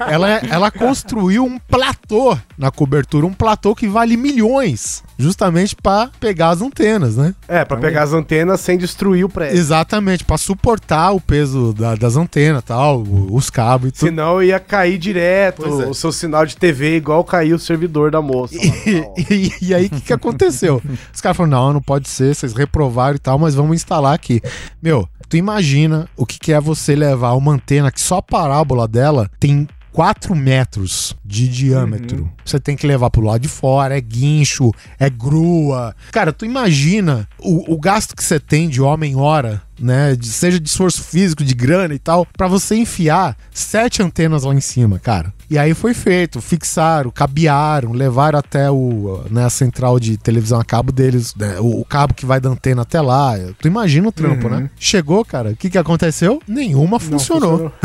ela, 0.08 0.30
ela 0.50 0.72
construiu 0.72 1.44
um 1.44 1.58
platô 1.60 2.38
na 2.58 2.70
cobertura, 2.72 3.26
um 3.26 3.34
platô 3.34 3.74
que 3.74 3.88
vale 3.88 4.16
milhões, 4.18 5.04
justamente 5.18 5.76
pra 5.76 6.10
pegar 6.20 6.50
as 6.50 6.62
antenas, 6.62 7.16
né? 7.16 7.34
É, 7.48 7.64
pra 7.66 7.78
pegar 7.78 8.04
as 8.04 8.14
antenas 8.14 8.60
sem 8.62 8.78
destruir 8.78 9.24
o 9.26 9.30
prédio. 9.30 9.58
Exatamente, 9.58 10.24
pra 10.24 10.38
suportar 10.38 11.12
o 11.12 11.22
peso 11.22 11.74
da- 11.74 11.96
das 11.96 12.16
antenas, 12.16 12.64
tal, 12.64 13.00
o- 13.02 13.34
os 13.36 13.50
cabos 13.50 13.90
e 13.90 13.92
tudo. 13.92 14.08
Senão 14.10 14.44
ia 14.44 14.60
cair 14.60 14.98
direto 14.98 15.64
Pois 15.64 15.80
é. 15.80 15.86
o 15.88 15.94
seu 15.94 16.12
sinal 16.12 16.46
de 16.46 16.56
TV, 16.60 16.98
igual 16.98 17.24
caiu 17.24 17.56
o 17.56 17.60
servidor 17.60 18.12
da 18.12 18.22
moça. 18.22 18.56
E, 18.56 19.52
e 19.70 19.74
aí, 19.74 19.86
o 19.86 19.90
que, 19.90 20.02
que 20.02 20.14
aconteceu? 20.14 20.82
Os 21.14 21.22
caras 21.22 21.38
falaram: 21.38 21.66
não, 21.66 21.74
não 21.74 21.82
pode 21.82 22.10
ser, 22.10 22.36
vocês 22.36 22.54
reprovaram 22.54 23.16
e 23.16 23.20
tal, 23.20 23.40
mas 23.40 23.56
vamos 23.56 23.76
instalar 23.76 24.14
aqui. 24.14 24.42
Meu, 24.82 25.08
tu 25.28 25.38
imagina 25.38 26.08
o 26.18 26.26
que, 26.26 26.40
que 26.40 26.54
é 26.54 26.60
você 26.60 26.96
levar 26.96 27.34
uma 27.34 27.54
antena 27.54 27.92
que 27.92 28.02
só 28.02 28.18
a 28.18 28.22
parábola 28.22 28.88
dela 28.88 29.30
tem 29.40 29.68
4 29.92 30.36
metros 30.36 31.16
de 31.26 31.48
diâmetro. 31.48 32.32
Você 32.46 32.60
tem 32.60 32.76
que 32.76 32.88
levar 32.88 33.10
pro 33.10 33.22
lado 33.22 33.42
de 33.42 33.48
fora, 33.48 33.98
é 33.98 34.02
guincho, 34.02 34.72
é 35.00 35.10
grua. 35.10 35.96
Cara, 36.12 36.32
tu 36.32 36.46
imagina 36.46 37.28
o, 37.40 37.74
o 37.74 37.80
gasto 37.80 38.16
que 38.16 38.24
você 38.24 38.40
tem 38.40 38.70
de 38.70 38.82
homem-hora, 38.82 39.62
né? 39.80 40.16
de- 40.16 40.28
seja 40.28 40.60
de 40.60 40.68
esforço 40.70 41.04
físico, 41.04 41.44
de 41.44 41.54
grana 41.54 41.94
e 41.94 42.00
tal, 42.00 42.26
pra 42.38 42.48
você 42.48 42.76
enfiar 42.76 43.38
sete 43.52 44.02
antenas 44.02 44.44
lá 44.44 44.54
em 44.54 44.62
cima, 44.62 45.00
cara. 45.00 45.34
E 45.50 45.58
aí 45.58 45.74
foi 45.74 45.94
feito, 45.96 46.40
fixaram, 46.42 47.10
cabearam, 47.10 47.92
levaram 47.92 48.38
até 48.38 48.70
o, 48.70 49.24
né, 49.32 49.46
a 49.46 49.50
central 49.50 50.00
de 50.00 50.16
televisão 50.18 50.60
a 50.60 50.64
cabo 50.66 50.92
deles, 50.92 51.34
né, 51.36 51.56
o, 51.60 51.82
o 51.82 51.86
cabo 51.86 52.14
que 52.14 52.26
vai 52.26 52.40
da 52.40 52.50
antena 52.50 52.84
até 52.84 53.02
lá. 53.02 53.34
Tu 53.60 53.68
imagina 53.68 54.08
o 54.08 54.12
trampo, 54.12 54.48
né? 54.50 54.70
Chegou, 54.80 55.26
cara, 55.26 55.50
o 55.52 55.56
que 55.56 55.70
que 55.70 55.78
aconteceu? 55.78 56.42
Nenhuma 56.48 56.92
Não 56.92 57.00
funcionou. 57.00 57.72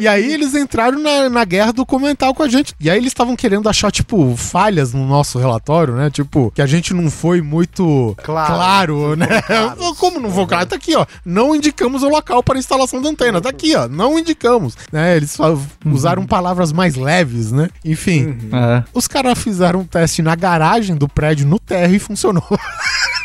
E 0.00 0.06
aí 0.06 0.32
eles 0.32 0.54
entraram 0.54 0.98
na, 0.98 1.28
na 1.28 1.44
guerra 1.44 1.72
documental 1.72 2.34
com 2.34 2.42
a 2.42 2.48
gente. 2.48 2.74
E 2.80 2.90
aí 2.90 2.98
eles 2.98 3.08
estavam 3.08 3.34
querendo 3.36 3.68
achar, 3.68 3.90
tipo, 3.90 4.36
falhas 4.36 4.92
no 4.92 5.06
nosso 5.06 5.38
relatório, 5.38 5.94
né? 5.94 6.10
Tipo, 6.10 6.50
que 6.54 6.60
a 6.62 6.66
gente 6.66 6.92
não 6.94 7.10
foi 7.10 7.40
muito 7.40 8.14
Claro. 8.22 8.54
claro, 8.54 9.16
né? 9.16 9.26
Como 9.98 10.20
não 10.20 10.30
foi 10.30 10.46
claro? 10.46 10.66
Tá 10.66 10.76
aqui, 10.76 10.94
ó. 10.94 11.06
Não 11.24 11.54
indicamos 11.54 12.02
o 12.02 12.08
local 12.08 12.42
para 12.42 12.58
instalação 12.58 13.00
da 13.00 13.08
antena. 13.08 13.40
Tá 13.40 13.48
aqui, 13.50 13.74
ó. 13.76 13.88
Não 13.88 14.18
indicamos. 14.18 14.76
Né? 14.92 15.16
Eles 15.16 15.36
fa- 15.36 15.56
usaram 15.86 16.26
palavras 16.26 16.72
mais 16.72 16.94
leves, 16.96 17.50
né? 17.52 17.68
Enfim, 17.84 18.36
É. 18.52 18.82
os 18.94 19.06
caras 19.08 19.38
fizeram 19.38 19.80
um 19.80 19.84
teste 19.84 20.22
na 20.22 20.34
garagem 20.34 20.96
do 20.96 21.08
prédio 21.08 21.46
no 21.46 21.58
térreo 21.58 21.96
e 21.96 21.98
funcionou. 21.98 22.44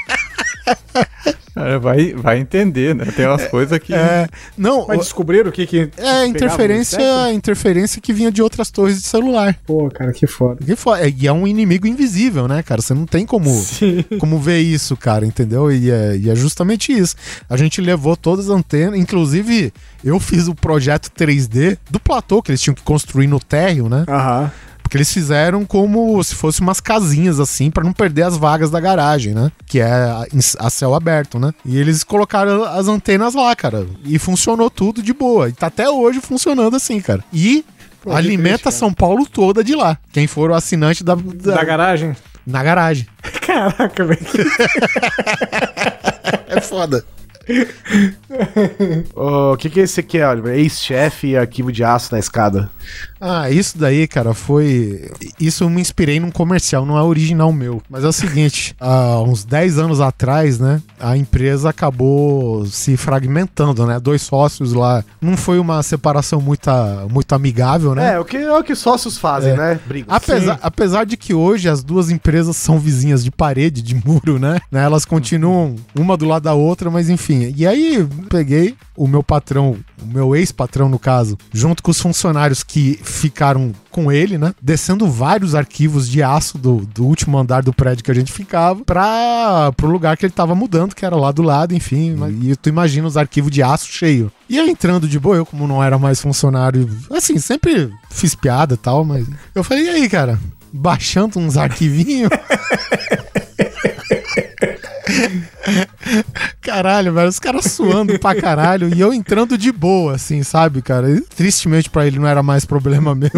É, 1.57 1.77
vai, 1.79 2.11
vai 2.13 2.37
entender, 2.39 2.93
né? 2.93 3.05
Tem 3.15 3.25
umas 3.25 3.47
coisas 3.47 3.79
que. 3.79 3.93
É, 3.93 4.27
não, 4.57 4.85
Mas 4.87 4.99
descobriram 4.99 5.49
o 5.49 5.53
que 5.53 5.65
que. 5.65 5.89
é 5.97 6.25
interferência, 6.25 7.31
interferência 7.31 8.01
que 8.01 8.11
vinha 8.11 8.29
de 8.29 8.41
outras 8.41 8.69
torres 8.69 9.01
de 9.01 9.07
celular. 9.07 9.57
Pô, 9.65 9.89
cara, 9.89 10.11
que 10.11 10.27
foda. 10.27 10.63
Que 10.65 10.75
fo- 10.75 10.93
é- 10.93 11.09
E 11.09 11.25
é 11.27 11.31
um 11.31 11.47
inimigo 11.47 11.87
invisível, 11.87 12.45
né, 12.45 12.61
cara? 12.61 12.81
Você 12.81 12.93
não 12.93 13.05
tem 13.05 13.25
como, 13.25 13.49
Sim. 13.51 14.03
como 14.19 14.37
ver 14.37 14.59
isso, 14.59 14.97
cara, 14.97 15.25
entendeu? 15.25 15.71
E 15.71 15.89
é, 15.89 16.17
e 16.17 16.29
é 16.29 16.35
justamente 16.35 16.91
isso. 16.91 17.15
A 17.49 17.55
gente 17.55 17.79
levou 17.79 18.17
todas 18.17 18.49
as 18.49 18.55
antenas, 18.57 18.99
inclusive 18.99 19.71
eu 20.03 20.19
fiz 20.19 20.49
o 20.49 20.53
projeto 20.55 21.09
3D 21.17 21.77
do 21.89 22.01
platô 22.01 22.41
que 22.41 22.51
eles 22.51 22.59
tinham 22.61 22.75
que 22.75 22.83
construir 22.83 23.27
no 23.27 23.39
térreo, 23.39 23.87
né? 23.87 24.03
Aham. 24.09 24.51
Porque 24.85 24.97
eles 24.97 25.11
fizeram 25.11 25.65
como 25.65 26.23
se 26.23 26.35
fosse 26.35 26.61
umas 26.61 26.79
casinhas 26.79 27.39
assim, 27.39 27.71
pra 27.71 27.83
não 27.83 27.91
perder 27.91 28.21
as 28.21 28.37
vagas 28.37 28.69
da 28.69 28.79
garagem, 28.79 29.33
né? 29.33 29.51
Que 29.65 29.79
é 29.79 29.91
a, 29.91 30.25
a 30.59 30.69
céu 30.69 30.93
aberto, 30.93 31.39
né? 31.39 31.51
E 31.65 31.75
eles 31.75 32.03
colocaram 32.03 32.63
as 32.63 32.87
antenas 32.87 33.33
lá, 33.33 33.55
cara. 33.55 33.87
E 34.05 34.19
funcionou 34.19 34.69
tudo 34.69 35.01
de 35.01 35.11
boa. 35.11 35.49
E 35.49 35.53
tá 35.53 35.65
até 35.67 35.89
hoje 35.89 36.21
funcionando 36.21 36.75
assim, 36.75 37.01
cara. 37.01 37.23
E 37.33 37.65
Pô, 38.03 38.11
alimenta 38.13 38.65
triste. 38.65 38.77
São 38.77 38.93
Paulo 38.93 39.25
toda 39.25 39.63
de 39.63 39.73
lá. 39.73 39.97
Quem 40.13 40.27
for 40.27 40.51
o 40.51 40.53
assinante 40.53 41.03
da, 41.03 41.15
da- 41.15 41.55
Da 41.55 41.63
garagem? 41.63 42.15
na 42.45 42.61
garagem. 42.61 43.07
Caraca, 43.41 44.05
velho. 44.05 44.21
É 46.47 46.61
foda. 46.61 47.03
O 49.15 49.55
que, 49.57 49.69
que 49.69 49.79
é 49.79 49.83
esse 49.83 49.99
aqui, 49.99 50.21
Oliver? 50.21 50.57
Ex-chefe 50.57 51.27
e 51.27 51.37
arquivo 51.37 51.71
de 51.71 51.83
aço 51.83 52.13
na 52.13 52.19
escada. 52.19 52.71
Ah, 53.27 53.49
isso 53.49 53.77
daí, 53.77 54.07
cara, 54.07 54.33
foi. 54.35 55.09
Isso 55.39 55.63
eu 55.63 55.69
me 55.69 55.81
inspirei 55.81 56.19
num 56.19 56.29
comercial, 56.29 56.85
não 56.85 56.95
é 56.97 57.01
original 57.01 57.51
meu. 57.51 57.81
Mas 57.89 58.03
é 58.03 58.07
o 58.07 58.11
seguinte: 58.13 58.75
há 58.79 59.19
uns 59.21 59.43
10 59.43 59.79
anos 59.79 59.99
atrás, 59.99 60.59
né, 60.59 60.81
a 60.99 61.17
empresa 61.17 61.69
acabou 61.69 62.65
se 62.67 62.95
fragmentando, 62.95 63.85
né? 63.87 63.99
Dois 63.99 64.21
sócios 64.21 64.73
lá. 64.73 65.03
Não 65.19 65.35
foi 65.35 65.57
uma 65.59 65.81
separação 65.81 66.39
muito, 66.39 66.69
muito 67.09 67.33
amigável, 67.33 67.95
né? 67.95 68.13
É, 68.13 68.19
o 68.19 68.25
que, 68.25 68.37
é 68.37 68.53
o 68.53 68.63
que 68.63 68.75
sócios 68.75 69.17
fazem, 69.17 69.53
É. 69.53 69.57
né? 69.57 69.79
Brigam. 69.87 70.13
Apesar, 70.15 70.59
apesar 70.61 71.05
de 71.05 71.17
que 71.17 71.33
hoje 71.33 71.67
as 71.67 71.83
duas 71.83 72.11
empresas 72.11 72.55
são 72.55 72.77
vizinhas 72.79 73.23
de 73.23 73.31
parede, 73.31 73.81
de 73.81 73.95
muro, 73.95 74.37
né? 74.37 74.59
Né, 74.71 74.83
Elas 74.83 75.03
continuam 75.05 75.75
uma 75.97 76.15
do 76.15 76.25
lado 76.25 76.43
da 76.43 76.53
outra, 76.53 76.91
mas 76.91 77.09
enfim. 77.09 77.53
E 77.57 77.65
aí 77.65 78.07
peguei, 78.29 78.75
o 78.95 79.07
meu 79.07 79.23
patrão 79.23 79.75
o 80.01 80.05
meu 80.05 80.35
ex-patrão 80.35 80.89
no 80.89 80.99
caso, 80.99 81.37
junto 81.53 81.81
com 81.81 81.91
os 81.91 81.99
funcionários 81.99 82.63
que 82.63 82.99
ficaram 83.03 83.73
com 83.91 84.11
ele, 84.11 84.37
né? 84.37 84.53
Descendo 84.61 85.07
vários 85.07 85.55
arquivos 85.55 86.07
de 86.07 86.21
aço 86.21 86.57
do, 86.57 86.85
do 86.93 87.05
último 87.05 87.37
andar 87.37 87.63
do 87.63 87.73
prédio 87.73 88.03
que 88.03 88.11
a 88.11 88.15
gente 88.15 88.31
ficava 88.31 88.83
para 88.83 89.71
pro 89.77 89.87
lugar 89.87 90.17
que 90.17 90.25
ele 90.25 90.33
tava 90.33 90.53
mudando, 90.53 90.95
que 90.95 91.05
era 91.05 91.15
lá 91.15 91.31
do 91.31 91.41
lado, 91.41 91.73
enfim. 91.73 92.15
Uhum. 92.15 92.39
E 92.43 92.55
tu 92.55 92.69
imagina 92.69 93.07
os 93.07 93.17
arquivos 93.17 93.51
de 93.51 93.63
aço 93.63 93.87
cheio. 93.87 94.31
E 94.49 94.57
eu 94.57 94.67
entrando 94.67 95.07
de 95.07 95.19
boa, 95.19 95.37
eu 95.37 95.45
como 95.45 95.67
não 95.67 95.83
era 95.83 95.97
mais 95.97 96.19
funcionário, 96.19 96.89
assim, 97.11 97.39
sempre 97.39 97.91
fiz 98.09 98.35
piada 98.35 98.75
e 98.75 98.77
tal, 98.77 99.05
mas 99.05 99.25
eu 99.53 99.63
falei, 99.63 99.85
e 99.85 99.89
aí, 99.89 100.09
cara? 100.09 100.39
Baixando 100.71 101.39
uns 101.39 101.57
arquivinhos. 101.57 102.29
Caralho, 106.61 107.13
velho, 107.13 107.29
os 107.29 107.39
caras 107.39 107.65
suando 107.65 108.17
pra 108.19 108.35
caralho 108.39 108.93
e 108.93 108.99
eu 108.99 109.13
entrando 109.13 109.57
de 109.57 109.71
boa, 109.71 110.15
assim, 110.15 110.43
sabe, 110.43 110.81
cara? 110.81 111.09
E, 111.09 111.21
tristemente 111.21 111.89
pra 111.89 112.05
ele 112.05 112.19
não 112.19 112.27
era 112.27 112.41
mais 112.43 112.65
problema 112.65 113.13
meu. 113.15 113.29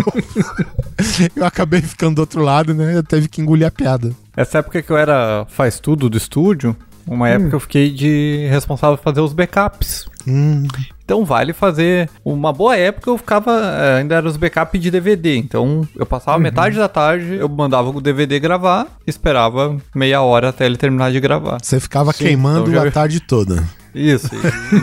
eu 1.35 1.45
acabei 1.45 1.81
ficando 1.81 2.15
do 2.15 2.19
outro 2.19 2.41
lado, 2.41 2.73
né? 2.73 2.95
Eu 2.95 3.03
teve 3.03 3.27
que 3.27 3.41
engolir 3.41 3.67
a 3.67 3.71
piada. 3.71 4.11
Essa 4.35 4.59
época 4.59 4.81
que 4.81 4.91
eu 4.91 4.97
era 4.97 5.45
faz 5.49 5.79
tudo 5.79 6.09
do 6.09 6.17
estúdio, 6.17 6.75
uma 7.07 7.29
época 7.29 7.55
eu 7.55 7.59
fiquei 7.59 7.89
de 7.91 8.47
responsável 8.49 8.97
por 8.97 9.03
fazer 9.03 9.21
os 9.21 9.33
backups. 9.33 10.07
Hum, 10.27 10.67
Então 11.05 11.23
vale 11.23 11.53
fazer. 11.53 12.09
Uma 12.25 12.51
boa 12.51 12.75
época 12.75 13.09
eu 13.09 13.17
ficava. 13.17 13.51
eh, 13.63 13.99
Ainda 13.99 14.15
era 14.15 14.27
os 14.27 14.35
backups 14.35 14.81
de 14.81 14.91
DVD. 14.91 15.37
Então 15.37 15.87
eu 15.95 16.05
passava 16.05 16.37
metade 16.37 16.75
da 16.77 16.89
tarde, 16.89 17.35
eu 17.35 17.47
mandava 17.47 17.89
o 17.89 18.01
DVD 18.01 18.37
gravar, 18.39 18.87
esperava 19.07 19.77
meia 19.95 20.21
hora 20.21 20.49
até 20.49 20.65
ele 20.65 20.75
terminar 20.75 21.11
de 21.11 21.19
gravar. 21.21 21.59
você 21.63 21.79
ficava 21.79 22.13
queimando 22.13 22.69
então 22.69 22.81
já- 22.83 22.87
a 22.89 22.91
tarde 22.91 23.19
toda. 23.21 23.63
Isso, 23.95 24.29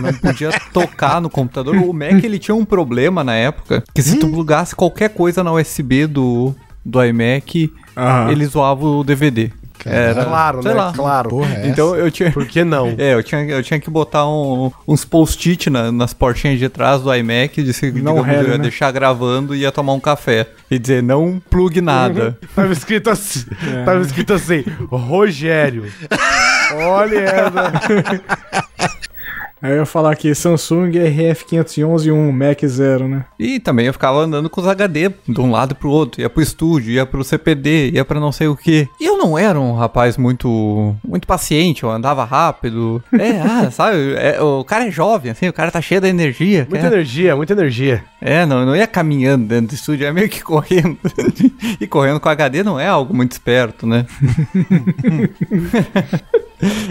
não 0.03 0.13
podia 0.15 0.51
tocar 0.73 1.21
no 1.21 1.31
computador. 1.31 1.77
O 1.77 1.93
Mac 1.93 2.25
ele 2.25 2.39
tinha 2.39 2.55
um 2.55 2.65
problema 2.65 3.23
na 3.23 3.35
época, 3.35 3.85
que 3.95 4.03
se 4.03 4.17
tu 4.19 4.27
plugasse 4.29 4.75
qualquer 4.75 5.11
coisa 5.11 5.45
na 5.45 5.53
USB 5.53 6.07
do, 6.09 6.53
do 6.85 7.05
iMac, 7.05 7.73
Aham. 7.97 8.33
ele 8.33 8.45
zoava 8.47 8.85
o 8.85 9.05
DVD. 9.05 9.53
Era, 9.85 10.25
Claro, 10.25 10.63
sei 10.63 10.73
né? 10.73 10.77
lá. 10.79 10.93
Claro. 10.93 11.29
Porra, 11.31 11.55
é 11.55 11.69
Então 11.69 11.95
eu 11.97 12.11
tinha. 12.11 12.31
Por 12.33 12.47
que 12.47 12.65
não? 12.65 12.95
É, 12.99 13.15
eu 13.15 13.23
tinha, 13.23 13.43
eu 13.45 13.63
tinha 13.63 13.79
que 13.81 13.91
botar 13.91 14.27
um- 14.29 14.71
uns 14.89 15.05
post-it 15.05 15.69
na- 15.69 15.91
nas 15.93 16.13
portinhas 16.15 16.59
de 16.59 16.69
trás 16.69 17.03
do 17.03 17.15
iMac, 17.15 17.63
de 17.63 17.73
se, 17.73 17.87
Não 17.93 18.15
digamos, 18.23 18.29
ia 18.29 18.43
né? 18.57 18.59
deixar 18.59 18.91
gravando 18.93 19.55
e 19.55 19.61
ia 19.61 19.73
tomar 19.73 19.93
um 19.93 20.01
café. 20.01 20.49
E 20.71 20.79
dizer, 20.79 21.03
não 21.03 21.41
plugue 21.51 21.81
nada. 21.81 22.39
Tava 22.55 22.73
escrito 22.73 23.11
assim. 23.11 23.45
Tava 23.85 24.01
escrito 24.01 24.33
assim, 24.33 24.65
Rogério. 24.91 25.85
Olha 26.77 27.19
essa. 27.19 27.73
Aí 29.65 29.71
eu 29.73 29.79
ia 29.79 29.87
falar 29.87 30.13
aqui, 30.13 30.35
Samsung 30.35 30.91
RF511 30.91 32.13
1, 32.13 32.33
Mac 32.33 32.63
0, 32.67 33.09
né? 33.09 33.25
E 33.39 33.59
também 33.59 33.87
eu 33.87 33.95
ficava 33.95 34.19
andando 34.19 34.51
com 34.51 34.61
os 34.61 34.67
HD 34.67 35.11
de 35.27 35.41
um 35.41 35.51
lado 35.51 35.75
pro 35.75 35.89
outro. 35.89 36.21
Ia 36.21 36.29
pro 36.29 36.43
estúdio, 36.43 36.93
ia 36.93 37.07
pro 37.07 37.25
CPD, 37.25 37.93
ia 37.95 38.05
pra 38.05 38.21
não 38.21 38.31
sei 38.31 38.47
o 38.47 38.55
que. 38.55 38.87
E 39.01 39.07
eu 39.07 39.17
não 39.17 39.39
era 39.39 39.59
um 39.59 39.73
rapaz 39.73 40.19
muito 40.19 40.95
muito 41.03 41.27
paciente, 41.27 41.83
eu 41.83 41.91
andava 41.91 42.25
rápido. 42.25 43.03
É, 43.19 43.41
ah, 43.41 43.71
sabe? 43.73 43.97
é, 44.19 44.39
o 44.39 44.63
cara 44.65 44.87
é 44.87 44.91
jovem, 44.91 45.31
assim, 45.33 45.49
o 45.49 45.53
cara 45.53 45.71
tá 45.71 45.81
cheio 45.81 45.99
da 46.03 46.11
energia. 46.11 46.67
Muita 46.69 46.87
quer- 46.89 46.93
energia, 46.93 47.35
muita 47.35 47.55
energia. 47.55 48.05
É, 48.27 48.47
não, 48.47 48.61
eu 48.61 48.67
não 48.67 48.75
ia 48.75 48.87
caminhando 48.87 49.47
dentro 49.47 49.67
do 49.69 49.75
estúdio, 49.75 50.07
é 50.07 50.11
meio 50.13 50.31
que 50.31 50.41
correndo. 50.43 50.97
e 51.79 51.87
correndo 51.87 52.19
com 52.19 52.29
HD 52.31 52.63
não 52.63 52.81
é 52.81 52.87
algo 52.89 53.15
muito 53.15 53.33
esperto, 53.33 53.87
né? 53.87 54.07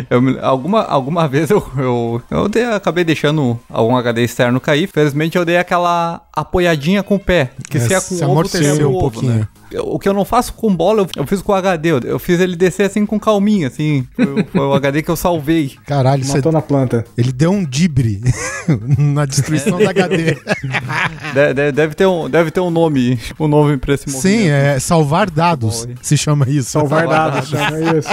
Eu 0.10 0.22
alguma, 0.46 0.84
alguma 0.84 1.28
vez 1.28 1.50
eu, 1.50 1.66
eu, 1.78 2.22
eu 2.30 2.48
dei- 2.48 2.66
acabei 2.66 3.04
deixando 3.04 3.60
algum 3.68 3.96
HD 3.96 4.24
externo 4.24 4.60
cair. 4.60 4.88
Felizmente 4.88 5.36
eu 5.38 5.44
dei 5.44 5.58
aquela 5.58 6.22
apoiadinha 6.32 7.02
com 7.02 7.16
o 7.16 7.20
pé. 7.20 7.50
Que 7.68 7.78
É, 7.78 7.80
se 7.80 7.94
é 7.94 8.00
se 8.00 8.10
com 8.10 8.16
ovo, 8.24 8.32
amorteceu 8.34 8.62
desce 8.62 8.84
o 8.84 8.90
um 8.90 8.96
ovo, 8.96 9.00
pouquinho. 9.12 9.34
né? 9.34 9.48
O 9.82 9.98
que 10.00 10.08
eu 10.10 10.14
não 10.14 10.24
faço 10.26 10.54
com 10.54 10.76
bola, 10.76 11.02
eu, 11.02 11.08
eu 11.18 11.28
fiz 11.28 11.42
com 11.42 11.52
o 11.52 11.56
HD. 11.56 11.92
Eu, 11.92 12.00
eu 12.00 12.20
fiz 12.20 12.40
ele 12.40 12.56
descer 12.56 12.84
assim 12.84 13.06
com 13.06 13.20
calminha, 13.20 13.68
assim. 13.68 14.08
Foi, 14.16 14.26
o- 14.26 14.46
foi 14.46 14.62
o 14.62 14.74
HD 14.76 15.02
que 15.02 15.10
eu 15.12 15.16
salvei. 15.16 15.74
Caralho, 15.86 16.24
você, 16.24 16.38
Matou 16.38 16.52
na 16.52 16.62
planta. 16.62 17.06
ele 17.18 17.32
deu 17.32 17.52
um 17.52 17.64
dibre 17.66 18.22
na 18.98 19.26
destruição 19.26 19.78
da 19.80 19.90
HD. 19.90 20.38
De- 21.34 21.54
de- 21.54 21.72
deve, 21.72 21.96
ter 21.96 22.06
um, 22.06 22.30
deve 22.30 22.52
ter 22.52 22.60
um 22.60 22.70
nome, 22.70 23.20
um 23.40 23.48
nome 23.48 23.78
pra 23.78 23.94
esse 23.96 24.08
movimento. 24.10 24.40
Sim, 24.44 24.50
é 24.50 24.80
salvar 24.80 25.30
dados, 25.30 25.88
se 26.02 26.16
chama 26.18 26.48
isso. 26.50 26.70
Salvar 26.72 27.08
dados, 27.08 27.50
chama 27.50 27.80
isso. 27.98 28.10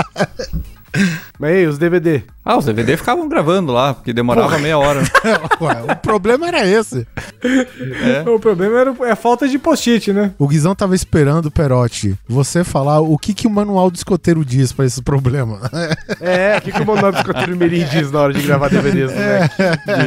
Mas 1.39 1.51
aí, 1.51 1.67
os 1.67 1.79
DVD. 1.79 2.23
Ah, 2.45 2.57
os 2.57 2.65
DVD 2.65 2.97
ficavam 2.97 3.29
gravando 3.29 3.73
lá, 3.73 3.95
porque 3.95 4.13
demorava 4.13 4.59
meia 4.59 4.79
hora. 4.79 5.03
Ué, 5.61 5.93
o 5.93 5.97
problema 5.97 6.49
era 6.49 6.67
esse. 6.67 7.07
O 8.27 8.39
problema 8.39 8.81
era 8.81 8.95
é 9.07 9.11
a 9.13 9.17
falta 9.17 9.49
de 9.49 9.59
post-it, 9.59 10.13
né? 10.13 10.33
O 10.39 10.49
Guizão 10.49 10.75
tava 10.75 10.95
esperando, 10.95 11.51
Perotti, 11.51 12.19
você 12.29 12.65
falar 12.65 13.01
o 13.01 13.17
que, 13.19 13.35
que 13.35 13.47
o 13.47 13.51
manual 13.51 13.91
do 13.91 13.97
escoteiro 13.97 14.45
diz 14.45 14.73
pra 14.73 14.85
esse 14.85 15.03
problema. 15.03 15.61
É, 16.21 16.59
o 16.59 16.61
que, 16.61 16.73
que 16.73 16.83
o 16.83 16.87
Manuel 16.87 17.13
do 17.13 17.19
Escoteiro 17.19 17.57
Mirim 17.57 17.85
diz 17.85 18.11
na 18.11 18.21
hora 18.21 18.33
de 18.33 18.43
gravar 18.43 18.69
DVDs, 18.69 19.11
né? 19.13 19.49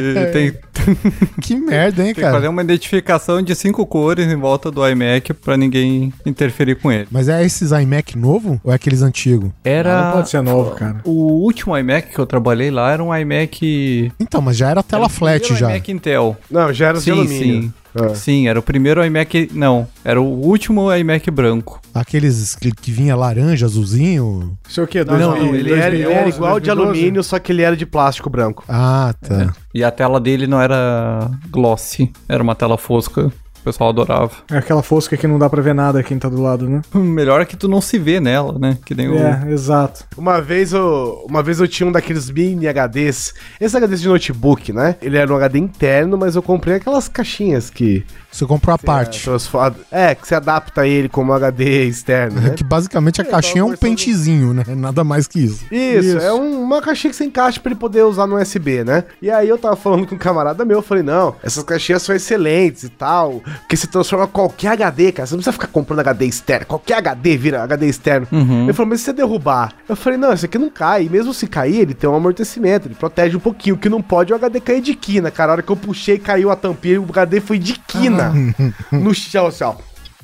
E 0.00 0.32
tem, 0.32 0.54
que 1.40 1.56
merda, 1.56 2.02
hein, 2.02 2.06
tem 2.06 2.14
que 2.14 2.20
fazer 2.20 2.36
cara? 2.36 2.50
uma 2.50 2.62
identificação 2.62 3.42
de 3.42 3.54
cinco 3.54 3.84
cores 3.86 4.26
em 4.26 4.36
volta 4.36 4.70
do 4.70 4.86
iMac 4.86 5.32
pra 5.34 5.56
ninguém 5.56 6.12
interferir 6.24 6.76
com 6.76 6.92
ele. 6.92 7.08
Mas 7.10 7.28
é 7.28 7.44
esses 7.44 7.72
iMac 7.72 8.16
novo 8.16 8.60
ou 8.62 8.72
é 8.72 8.74
aqueles 8.74 9.02
antigos? 9.02 9.50
Era. 9.64 10.04
Não 10.04 10.12
pode 10.12 10.30
ser 10.30 10.42
novo, 10.42 10.73
cara. 10.74 11.00
O 11.04 11.10
último 11.44 11.76
iMac 11.76 12.10
que 12.12 12.18
eu 12.18 12.26
trabalhei 12.26 12.70
lá 12.70 12.90
era 12.92 13.02
um 13.02 13.14
iMac. 13.14 14.12
Então, 14.20 14.40
mas 14.40 14.56
já 14.56 14.70
era 14.70 14.82
tela 14.82 15.04
era 15.04 15.08
flat 15.12 15.54
já. 15.54 15.70
iMac 15.70 15.92
Intel. 15.92 16.36
Não, 16.50 16.72
já 16.72 16.88
era 16.88 16.98
de 16.98 17.04
Sim, 17.04 17.10
alumínio. 17.12 17.62
sim. 17.62 17.72
Ah. 17.96 18.12
Sim, 18.12 18.48
era 18.48 18.58
o 18.58 18.62
primeiro 18.62 19.04
iMac. 19.04 19.50
Não, 19.52 19.86
era 20.04 20.20
o 20.20 20.24
último 20.24 20.92
iMac 20.92 21.30
branco. 21.30 21.80
Aqueles 21.94 22.56
que, 22.56 22.72
que 22.72 22.90
vinha 22.90 23.14
laranja, 23.14 23.66
azulzinho. 23.66 24.58
Isso 24.68 24.80
é 24.80 24.84
o 24.84 24.86
quê? 24.88 25.04
Não, 25.04 25.16
2000, 25.16 25.54
ele, 25.54 25.72
era, 25.74 25.94
ele 25.94 26.02
era 26.02 26.14
2011, 26.24 26.36
igual 26.36 26.58
de 26.58 26.66
2012? 26.66 26.70
alumínio, 26.98 27.22
só 27.22 27.38
que 27.38 27.52
ele 27.52 27.62
era 27.62 27.76
de 27.76 27.86
plástico 27.86 28.28
branco. 28.28 28.64
Ah, 28.68 29.14
tá. 29.20 29.52
E 29.72 29.84
a 29.84 29.92
tela 29.92 30.20
dele 30.20 30.48
não 30.48 30.60
era 30.60 31.30
glossy, 31.50 32.10
era 32.28 32.42
uma 32.42 32.56
tela 32.56 32.76
fosca. 32.76 33.30
O 33.64 33.72
pessoal 33.72 33.88
adorava. 33.88 34.30
É 34.50 34.58
aquela 34.58 34.82
fosca 34.82 35.16
que 35.16 35.26
não 35.26 35.38
dá 35.38 35.48
pra 35.48 35.62
ver 35.62 35.74
nada 35.74 36.02
quem 36.02 36.18
tá 36.18 36.28
do 36.28 36.42
lado, 36.42 36.68
né? 36.68 36.82
Melhor 36.92 37.40
é 37.40 37.46
que 37.46 37.56
tu 37.56 37.66
não 37.66 37.80
se 37.80 37.98
vê 37.98 38.20
nela, 38.20 38.58
né? 38.58 38.76
Que 38.84 38.94
nem 38.94 39.08
o. 39.08 39.16
É, 39.16 39.50
exato. 39.50 40.04
Uma 40.18 40.38
vez 40.38 40.74
eu, 40.74 41.24
uma 41.26 41.42
vez 41.42 41.60
eu 41.60 41.66
tinha 41.66 41.86
um 41.88 41.92
daqueles 41.92 42.28
mini 42.28 42.66
HDs, 42.68 43.32
esses 43.58 43.74
HDs 43.74 44.02
de 44.02 44.08
notebook, 44.08 44.70
né? 44.70 44.96
Ele 45.00 45.16
era 45.16 45.32
um 45.32 45.36
HD 45.36 45.58
interno, 45.58 46.18
mas 46.18 46.36
eu 46.36 46.42
comprei 46.42 46.76
aquelas 46.76 47.08
caixinhas 47.08 47.70
que 47.70 48.04
Você 48.34 48.44
comprou 48.46 48.72
a 48.72 48.78
É, 48.82 48.84
parte. 48.84 49.22
transforma- 49.22 49.76
É, 49.92 50.12
que 50.14 50.26
você 50.26 50.34
adapta 50.34 50.86
ele 50.86 51.08
como 51.08 51.32
HD 51.32 51.84
externo, 51.84 52.40
né? 52.40 52.50
Que 52.50 52.64
basicamente 52.64 53.20
a 53.20 53.24
É, 53.24 53.28
caixinha 53.28 53.60
é 53.60 53.64
um 53.64 53.76
pentezinho, 53.76 54.52
né? 54.52 54.64
Nada 54.74 55.04
mais 55.04 55.28
que 55.28 55.38
isso. 55.38 55.64
Isso, 55.70 56.08
Isso. 56.08 56.18
é 56.18 56.32
um- 56.34 56.62
uma 56.62 56.82
caixinha 56.82 57.10
que 57.12 57.16
você 57.16 57.24
encaixa 57.24 57.60
pra 57.60 57.70
ele 57.70 57.78
poder 57.78 58.02
usar 58.02 58.26
no 58.26 58.36
USB, 58.36 58.82
né? 58.82 59.04
E 59.22 59.30
aí 59.30 59.48
eu 59.48 59.56
tava 59.56 59.76
falando 59.76 60.04
com 60.06 60.16
um 60.16 60.18
camarada 60.18 60.64
meu, 60.64 60.78
eu 60.78 60.82
falei, 60.82 61.04
não, 61.04 61.36
essas 61.44 61.62
caixinhas 61.62 62.02
são 62.02 62.12
excelentes 62.14 62.82
e 62.82 62.88
tal, 62.88 63.40
porque 63.60 63.76
você 63.76 63.86
transforma 63.86 64.26
qualquer 64.26 64.68
HD, 64.72 65.12
cara, 65.12 65.26
você 65.26 65.34
não 65.34 65.38
precisa 65.38 65.52
ficar 65.52 65.68
comprando 65.68 66.00
HD 66.00 66.26
externo, 66.26 66.66
qualquer 66.66 66.94
HD 66.98 67.36
vira 67.36 67.62
HD 67.62 67.86
externo. 67.86 68.26
Uhum. 68.32 68.64
Ele 68.64 68.72
falou, 68.72 68.90
mas 68.90 68.98
se 69.00 69.06
você 69.06 69.12
derrubar? 69.12 69.72
Eu 69.88 69.94
falei, 69.94 70.18
não, 70.18 70.32
isso 70.32 70.44
aqui 70.46 70.58
não 70.58 70.70
cai, 70.70 71.04
e 71.04 71.08
mesmo 71.08 71.32
se 71.32 71.46
cair, 71.46 71.80
ele 71.82 71.94
tem 71.94 72.10
um 72.10 72.14
amortecimento, 72.16 72.88
ele 72.88 72.96
protege 72.96 73.36
um 73.36 73.40
pouquinho, 73.40 73.76
o 73.76 73.78
que 73.78 73.88
não 73.88 74.02
pode 74.02 74.32
é 74.32 74.34
o 74.34 74.38
HD 74.38 74.58
cair 74.60 74.80
de 74.80 74.94
quina, 74.94 75.30
cara, 75.30 75.52
a 75.52 75.54
hora 75.54 75.62
que 75.62 75.70
eu 75.70 75.76
puxei, 75.76 76.18
caiu 76.18 76.50
a 76.50 76.56
tampinha 76.56 76.94
e 76.94 76.98
o 76.98 77.04
HD 77.08 77.40
foi 77.40 77.58
de 77.58 77.74
quina, 77.86 78.23
no 78.92 79.14
chão, 79.14 79.46
assim, 79.46 79.64
ó. 79.64 79.74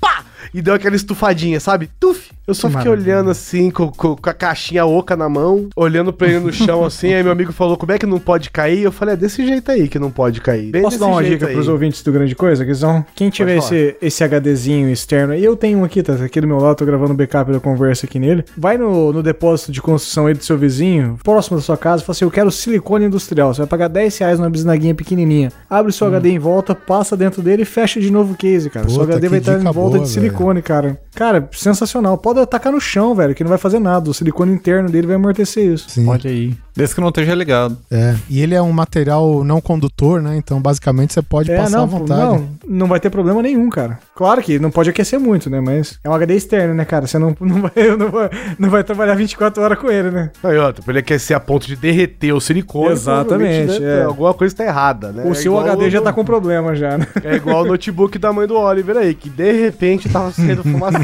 Pá! 0.00 0.24
E 0.54 0.60
deu 0.62 0.74
aquela 0.74 0.96
estufadinha, 0.96 1.60
sabe? 1.60 1.88
Tuf! 1.98 2.30
Eu 2.46 2.54
só 2.54 2.68
Que 2.68 2.74
fiquei 2.76 2.90
maravilha. 2.90 3.14
olhando 3.14 3.30
assim, 3.30 3.70
com, 3.70 3.88
com- 3.92 4.16
com 4.16 4.28
a 4.30 4.34
caixinha 4.34 4.84
oca 4.84 5.16
na 5.16 5.28
mão, 5.28 5.68
olhando 5.76 6.12
pra 6.12 6.26
ele 6.26 6.40
no 6.40 6.52
chão 6.52 6.82
assim. 6.84 7.12
aí 7.14 7.22
meu 7.22 7.30
amigo 7.30 7.52
falou: 7.52 7.76
como 7.76 7.92
é 7.92 7.98
que 7.98 8.06
não 8.06 8.18
pode 8.18 8.50
cair? 8.50 8.82
Eu 8.82 8.90
falei: 8.90 9.14
é 9.14 9.16
desse 9.16 9.46
jeito 9.46 9.70
aí 9.70 9.86
que 9.88 9.98
não 9.98 10.10
pode 10.10 10.40
cair. 10.40 10.70
Bem 10.72 10.82
Posso 10.82 10.98
dar 10.98 11.06
uma 11.06 11.22
dica 11.22 11.46
aí. 11.46 11.52
pros 11.54 11.68
ouvintes 11.68 12.02
do 12.02 12.10
Grande 12.10 12.34
Coisa, 12.34 12.64
Guizão? 12.64 13.04
Quem 13.14 13.30
tiver 13.30 13.58
esse, 13.58 13.96
esse 14.02 14.24
HDzinho 14.24 14.88
externo 14.90 15.32
aí, 15.32 15.44
eu 15.44 15.54
tenho 15.54 15.78
um 15.78 15.84
aqui, 15.84 16.02
tá 16.02 16.14
aqui 16.14 16.40
do 16.40 16.46
meu 16.48 16.58
lado, 16.58 16.76
tô 16.76 16.84
gravando 16.84 17.12
o 17.12 17.16
backup 17.16 17.52
da 17.52 17.60
conversa 17.60 18.06
aqui 18.06 18.18
nele. 18.18 18.44
Vai 18.56 18.76
no, 18.76 19.12
no 19.12 19.22
depósito 19.22 19.70
de 19.70 19.80
construção 19.80 20.26
aí 20.26 20.34
do 20.34 20.42
seu 20.42 20.58
vizinho, 20.58 21.18
próximo 21.22 21.56
da 21.56 21.62
sua 21.62 21.76
casa, 21.76 22.02
e 22.02 22.06
fala 22.06 22.16
assim: 22.16 22.24
eu 22.24 22.30
quero 22.32 22.50
silicone 22.50 23.04
industrial. 23.04 23.54
Você 23.54 23.58
vai 23.60 23.68
pagar 23.68 23.88
10 23.88 24.18
reais 24.18 24.38
numa 24.40 24.50
bisnaguinha 24.50 24.94
pequenininha. 24.94 25.52
Abre 25.68 25.90
o 25.90 25.92
seu 25.92 26.08
HD 26.08 26.30
em 26.30 26.38
volta, 26.38 26.74
passa 26.74 27.16
dentro 27.16 27.42
dele 27.42 27.62
e 27.62 27.66
fecha 27.66 28.00
de 28.00 28.10
novo 28.10 28.32
o 28.32 28.36
case, 28.36 28.68
cara. 28.70 28.86
Puta, 28.86 28.94
seu 28.94 29.04
HD 29.04 29.28
vai 29.28 29.38
estar 29.38 29.52
em 29.60 29.62
volta 29.62 29.96
boa, 29.96 30.00
de 30.00 30.08
silicone, 30.08 30.29
cara. 30.62 31.00
Cara, 31.14 31.48
sensacional. 31.52 32.16
Pode 32.16 32.40
atacar 32.40 32.72
no 32.72 32.80
chão, 32.80 33.14
velho, 33.14 33.34
que 33.34 33.42
não 33.44 33.48
vai 33.48 33.58
fazer 33.58 33.78
nada. 33.78 34.08
O 34.10 34.14
silicone 34.14 34.52
interno 34.52 34.88
dele 34.88 35.06
vai 35.06 35.16
amortecer 35.16 35.64
isso. 35.72 35.90
Sim. 35.90 36.06
Olha 36.08 36.30
aí. 36.30 36.54
Desde 36.74 36.94
que 36.94 37.00
não 37.00 37.08
esteja 37.08 37.34
ligado. 37.34 37.76
É. 37.90 38.14
E 38.28 38.40
ele 38.40 38.54
é 38.54 38.62
um 38.62 38.72
material 38.72 39.44
não 39.44 39.60
condutor, 39.60 40.22
né? 40.22 40.36
Então, 40.36 40.60
basicamente, 40.62 41.12
você 41.12 41.20
pode 41.20 41.50
É, 41.50 41.56
passar 41.58 41.76
não, 41.78 41.82
à 41.84 41.86
vontade. 41.86 42.20
não, 42.22 42.48
não 42.66 42.86
vai 42.86 42.98
ter 43.00 43.10
problema 43.10 43.42
nenhum, 43.42 43.68
cara. 43.68 43.98
Claro 44.14 44.40
que 44.40 44.58
não 44.58 44.70
pode 44.70 44.88
aquecer 44.88 45.18
muito, 45.20 45.50
né? 45.50 45.60
Mas 45.60 45.98
é 46.02 46.08
um 46.08 46.14
HD 46.14 46.34
externo, 46.36 46.72
né, 46.74 46.84
cara? 46.84 47.06
Você 47.06 47.18
não, 47.18 47.34
não, 47.40 47.60
vai, 47.62 47.72
não, 47.98 48.08
vai, 48.10 48.30
não 48.58 48.70
vai 48.70 48.84
trabalhar 48.84 49.14
24 49.14 49.62
horas 49.62 49.78
com 49.78 49.90
ele, 49.90 50.10
né? 50.10 50.30
Aí, 50.42 50.56
ó, 50.56 50.72
pra 50.72 50.82
ele 50.92 51.00
aquecer 51.00 51.36
a 51.36 51.40
ponto 51.40 51.66
de 51.66 51.76
derreter 51.76 52.32
o 52.32 52.40
silicone. 52.40 52.92
Exatamente, 52.92 53.78
né, 53.80 54.00
é. 54.00 54.04
Alguma 54.04 54.32
coisa 54.32 54.54
tá 54.54 54.64
errada, 54.64 55.12
né? 55.12 55.24
o 55.26 55.32
É 55.32 55.34
seu 55.34 55.58
HD 55.58 55.86
o- 55.86 55.90
já 55.90 56.00
tá 56.00 56.12
com 56.12 56.24
problema 56.24 56.74
já, 56.74 56.96
né? 56.96 57.06
É 57.24 57.34
igual 57.36 57.62
o 57.64 57.66
notebook 57.66 58.16
da 58.18 58.32
mãe 58.32 58.46
do 58.46 58.56
Oliver 58.56 58.96
aí, 58.96 59.14
que 59.14 59.28
de 59.28 59.52
repente 59.52 60.08
tava 60.20 60.32
sendo 60.32 60.62
fumaça. 60.62 60.98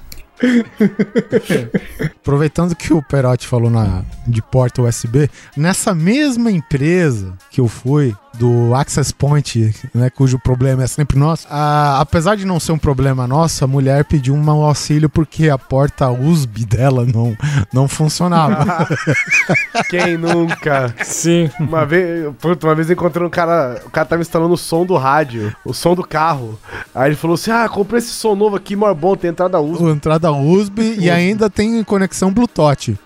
Aproveitando 2.20 2.74
que 2.74 2.92
o 2.92 3.02
Perotti 3.02 3.46
falou 3.46 3.70
na, 3.70 4.02
de 4.26 4.42
porta 4.42 4.82
USB, 4.82 5.28
nessa 5.56 5.94
mesma 5.94 6.50
empresa 6.50 7.34
que 7.50 7.60
eu 7.60 7.68
fui, 7.68 8.14
do 8.34 8.74
Access 8.76 9.12
Point, 9.12 9.74
né, 9.92 10.08
cujo 10.08 10.38
problema 10.38 10.84
é 10.84 10.86
sempre 10.86 11.18
nosso, 11.18 11.46
a- 11.50 11.98
apesar 12.00 12.36
de 12.36 12.44
não 12.46 12.60
ser 12.60 12.70
um 12.72 12.78
problema 12.78 13.26
nosso, 13.26 13.64
a 13.64 13.66
mulher 13.66 14.04
pediu 14.04 14.34
um 14.34 14.50
auxílio 14.64 15.10
porque 15.10 15.50
a 15.50 15.58
porta 15.58 16.08
USB 16.10 16.64
dela 16.64 17.04
não, 17.04 17.36
não 17.72 17.88
funcionava. 17.88 18.86
Quem 19.90 20.16
nunca? 20.16 20.94
Sim. 21.02 21.50
Uma 21.58 21.84
vez, 21.84 22.32
puta, 22.40 22.68
uma 22.68 22.74
vez 22.74 22.88
eu 22.88 22.94
encontrei 22.94 23.26
um 23.26 23.30
cara, 23.30 23.82
o 23.84 23.90
cara 23.90 24.06
tava 24.06 24.22
instalando 24.22 24.54
o 24.54 24.58
som 24.58 24.86
do 24.86 24.96
rádio, 24.96 25.54
o 25.64 25.74
som 25.74 25.94
do 25.96 26.04
carro. 26.04 26.58
Aí 26.94 27.08
ele 27.10 27.16
falou 27.16 27.34
assim: 27.34 27.50
"Ah, 27.50 27.68
comprei 27.68 27.98
esse 27.98 28.10
som 28.10 28.36
novo 28.36 28.54
aqui, 28.56 28.76
mó 28.76 28.94
bom, 28.94 29.16
tem 29.16 29.30
entrada 29.30 29.60
USB". 29.60 29.90
Entrada 29.90 30.29
USB 30.32 30.96
e 31.00 31.10
ainda 31.10 31.48
tem 31.50 31.82
conexão 31.84 32.32
Bluetooth. 32.32 32.98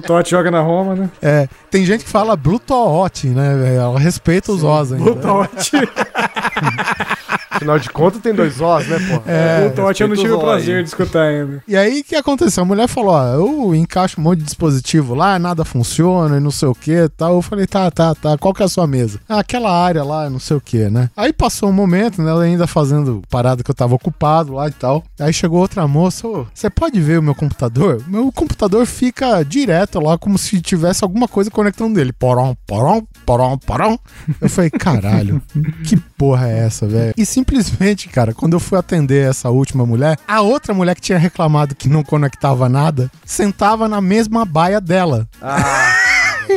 Totti 0.00 0.30
joga 0.30 0.50
na 0.50 0.60
Roma, 0.60 0.94
né? 0.94 1.10
É, 1.20 1.48
tem 1.70 1.84
gente 1.84 2.04
que 2.04 2.10
fala 2.10 2.36
Bluetooth, 2.36 3.26
né? 3.28 3.56
velho? 3.56 3.80
Ela 3.80 3.98
respeita 3.98 4.52
os 4.52 4.62
Os 4.62 4.92
ainda. 4.92 5.16
Totti. 5.16 5.72
Afinal 7.50 7.78
de 7.78 7.88
contas 7.88 8.20
tem 8.20 8.34
dois 8.34 8.60
Os, 8.60 8.86
né, 8.86 8.98
pô? 8.98 9.22
É, 9.30 9.66
o 9.66 9.70
Totti 9.74 10.02
eu 10.02 10.08
não 10.08 10.16
tive 10.16 10.32
o 10.32 10.40
prazer 10.40 10.82
de 10.82 10.88
escutar 10.88 11.22
ainda. 11.22 11.62
E 11.66 11.76
aí, 11.76 12.00
o 12.00 12.04
que 12.04 12.16
aconteceu? 12.16 12.62
A 12.62 12.66
mulher 12.66 12.88
falou, 12.88 13.12
ó, 13.12 13.26
eu 13.34 13.74
encaixo 13.74 14.20
um 14.20 14.24
monte 14.24 14.38
de 14.40 14.44
dispositivo 14.44 15.14
lá, 15.14 15.38
nada 15.38 15.64
funciona 15.64 16.36
e 16.36 16.40
não 16.40 16.50
sei 16.50 16.68
o 16.68 16.74
que 16.74 16.92
e 16.92 17.08
tal. 17.08 17.34
Eu 17.34 17.42
falei, 17.42 17.66
tá, 17.66 17.90
tá, 17.90 18.14
tá, 18.14 18.36
qual 18.38 18.52
que 18.52 18.62
é 18.62 18.66
a 18.66 18.68
sua 18.68 18.86
mesa? 18.86 19.20
Ah, 19.28 19.40
aquela 19.40 19.70
área 19.70 20.02
lá, 20.02 20.28
não 20.28 20.38
sei 20.38 20.56
o 20.56 20.60
que, 20.60 20.88
né? 20.90 21.10
Aí 21.16 21.32
passou 21.32 21.68
um 21.68 21.72
momento, 21.72 22.22
né, 22.22 22.30
ela 22.30 22.42
ainda 22.42 22.66
fazendo 22.66 23.22
parada 23.30 23.62
que 23.62 23.70
eu 23.70 23.74
tava 23.74 23.94
ocupado 23.94 24.54
lá 24.54 24.68
e 24.68 24.72
tal. 24.72 25.04
Aí 25.18 25.32
chegou 25.32 25.60
outra 25.60 25.86
moça, 25.86 26.26
ô, 26.26 26.46
você 26.52 26.68
pode 26.68 27.00
ver 27.00 27.18
o 27.18 27.22
meu 27.22 27.34
computador? 27.34 28.02
Meu 28.06 28.30
computador 28.32 28.86
fica 28.86 29.42
direto 29.42 30.00
lá, 30.00 30.18
como 30.18 30.38
se 30.38 30.60
tivesse 30.60 31.04
alguma 31.04 31.28
coisa 31.28 31.50
conectando 31.50 31.94
dele. 31.94 32.12
Porom, 32.12 32.54
porom, 32.66 33.02
porom, 33.24 33.56
porom. 33.58 33.98
Eu 34.40 34.48
falei, 34.48 34.70
caralho, 34.70 35.42
que 35.84 35.96
porra 35.96 36.48
é 36.48 36.58
essa, 36.58 36.86
velho? 36.86 37.14
Simplesmente, 37.24 38.08
cara, 38.08 38.32
quando 38.32 38.54
eu 38.54 38.60
fui 38.60 38.78
atender 38.78 39.28
essa 39.28 39.50
última 39.50 39.84
mulher, 39.84 40.18
a 40.26 40.40
outra 40.40 40.72
mulher 40.74 40.94
que 40.94 41.00
tinha 41.00 41.18
reclamado 41.18 41.74
que 41.74 41.88
não 41.88 42.02
conectava 42.02 42.68
nada, 42.68 43.10
sentava 43.24 43.88
na 43.88 44.00
mesma 44.00 44.44
baia 44.44 44.80
dela. 44.80 45.28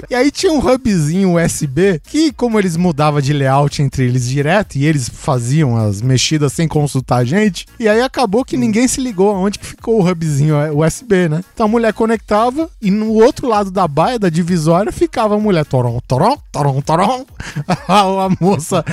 E 0.10 0.16
aí 0.16 0.32
tinha 0.32 0.52
um 0.52 0.60
hubzinho 0.60 1.36
USB 1.36 2.00
que, 2.04 2.32
como 2.32 2.60
eles 2.60 2.78
mudavam 2.78 3.22
de 3.22 3.34
layout 3.34 3.82
entre 3.82 4.06
eles 4.06 4.28
direto 4.28 4.76
e 4.76 4.86
eles 4.86 5.10
faziam 5.10 5.78
as 5.78 6.02
mexidas 6.02 6.54
sem 6.54 6.68
consultar 6.68 7.18
a 7.18 7.24
gente, 7.24 7.66
e 7.80 7.88
aí 7.88 8.02
acabou 8.02 8.46
que 8.46 8.58
ninguém 8.58 8.88
se 8.88 9.02
ligou 9.02 9.30
aonde 9.30 9.60
que 9.60 9.66
ficou 9.66 10.00
o 10.00 10.08
hubzinho 10.08 10.56
USB, 10.78 11.30
né? 11.30 11.44
Então 11.54 11.66
a 11.66 11.70
mulher 11.70 11.94
conectava 11.94 12.70
e 12.82 12.92
no 12.92 13.14
outro 13.14 13.48
lado 13.48 13.72
da 13.72 13.88
baia, 13.88 14.20
da 14.20 14.30
divisória, 14.30 14.92
ficava 14.92 15.36
a 15.36 15.40
mulher 15.40 15.66
torom, 15.66 16.00
torom, 16.08 16.38
torom, 16.82 17.26
a, 17.68 18.00
a 18.26 18.30
moça 18.40 18.84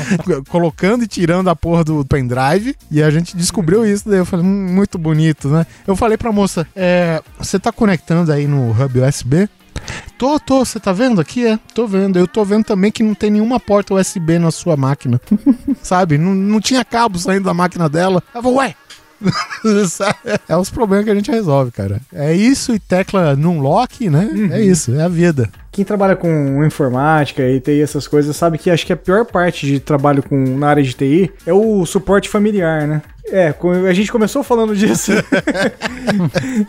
colocando 0.48 1.04
e 1.04 1.06
tirando 1.06 1.48
a 1.48 1.56
porra 1.56 1.84
do 1.84 2.04
pendrive 2.04 2.74
e 2.90 3.02
a 3.02 3.10
gente 3.10 3.36
descobriu 3.36 3.86
isso, 3.86 4.08
daí 4.08 4.18
eu 4.18 4.26
falei, 4.26 4.44
hum, 4.44 4.72
muito 4.72 4.98
bonito, 4.98 5.48
né? 5.48 5.66
Eu 5.86 5.96
falei 5.96 6.16
pra 6.16 6.32
moça, 6.32 6.66
é, 6.74 7.22
você 7.38 7.58
tá 7.58 7.72
conectando 7.72 8.32
aí 8.32 8.46
no 8.46 8.70
hub 8.70 9.00
USB? 9.00 9.48
Tô, 10.16 10.38
tô, 10.38 10.64
você 10.64 10.78
tá 10.78 10.92
vendo 10.92 11.20
aqui? 11.20 11.46
É, 11.46 11.58
tô 11.74 11.86
vendo. 11.86 12.18
Eu 12.18 12.26
tô 12.26 12.44
vendo 12.44 12.64
também 12.64 12.90
que 12.90 13.02
não 13.02 13.14
tem 13.14 13.30
nenhuma 13.30 13.58
porta 13.58 13.94
USB 13.94 14.38
na 14.38 14.50
sua 14.50 14.76
máquina. 14.76 15.20
Sabe? 15.82 16.18
Não, 16.18 16.34
não 16.34 16.60
tinha 16.60 16.84
cabo 16.84 17.18
saindo 17.18 17.44
da 17.44 17.54
máquina 17.54 17.88
dela. 17.88 18.22
Ela 18.32 18.42
falou, 18.42 18.58
ué. 18.58 18.74
É 20.48 20.56
os 20.56 20.68
problemas 20.70 21.04
que 21.04 21.10
a 21.10 21.14
gente 21.14 21.30
resolve, 21.30 21.70
cara. 21.70 22.00
É 22.12 22.34
isso 22.34 22.74
e 22.74 22.78
tecla 22.78 23.34
num 23.34 23.60
lock, 23.60 24.10
né? 24.10 24.28
É 24.52 24.60
isso, 24.60 24.94
é 24.94 25.02
a 25.02 25.08
vida. 25.08 25.50
Quem 25.74 25.84
trabalha 25.84 26.14
com 26.14 26.64
informática 26.64 27.42
e 27.42 27.58
TI, 27.58 27.82
essas 27.82 28.06
coisas, 28.06 28.36
sabe 28.36 28.58
que 28.58 28.70
acho 28.70 28.86
que 28.86 28.92
a 28.92 28.96
pior 28.96 29.26
parte 29.26 29.66
de 29.66 29.80
trabalho 29.80 30.22
com, 30.22 30.36
na 30.56 30.68
área 30.68 30.82
de 30.84 30.94
TI 30.94 31.32
é 31.44 31.52
o 31.52 31.84
suporte 31.84 32.28
familiar, 32.28 32.86
né? 32.86 33.02
É, 33.30 33.54
a 33.88 33.92
gente 33.92 34.12
começou 34.12 34.42
falando 34.42 34.74
disso. 34.76 35.12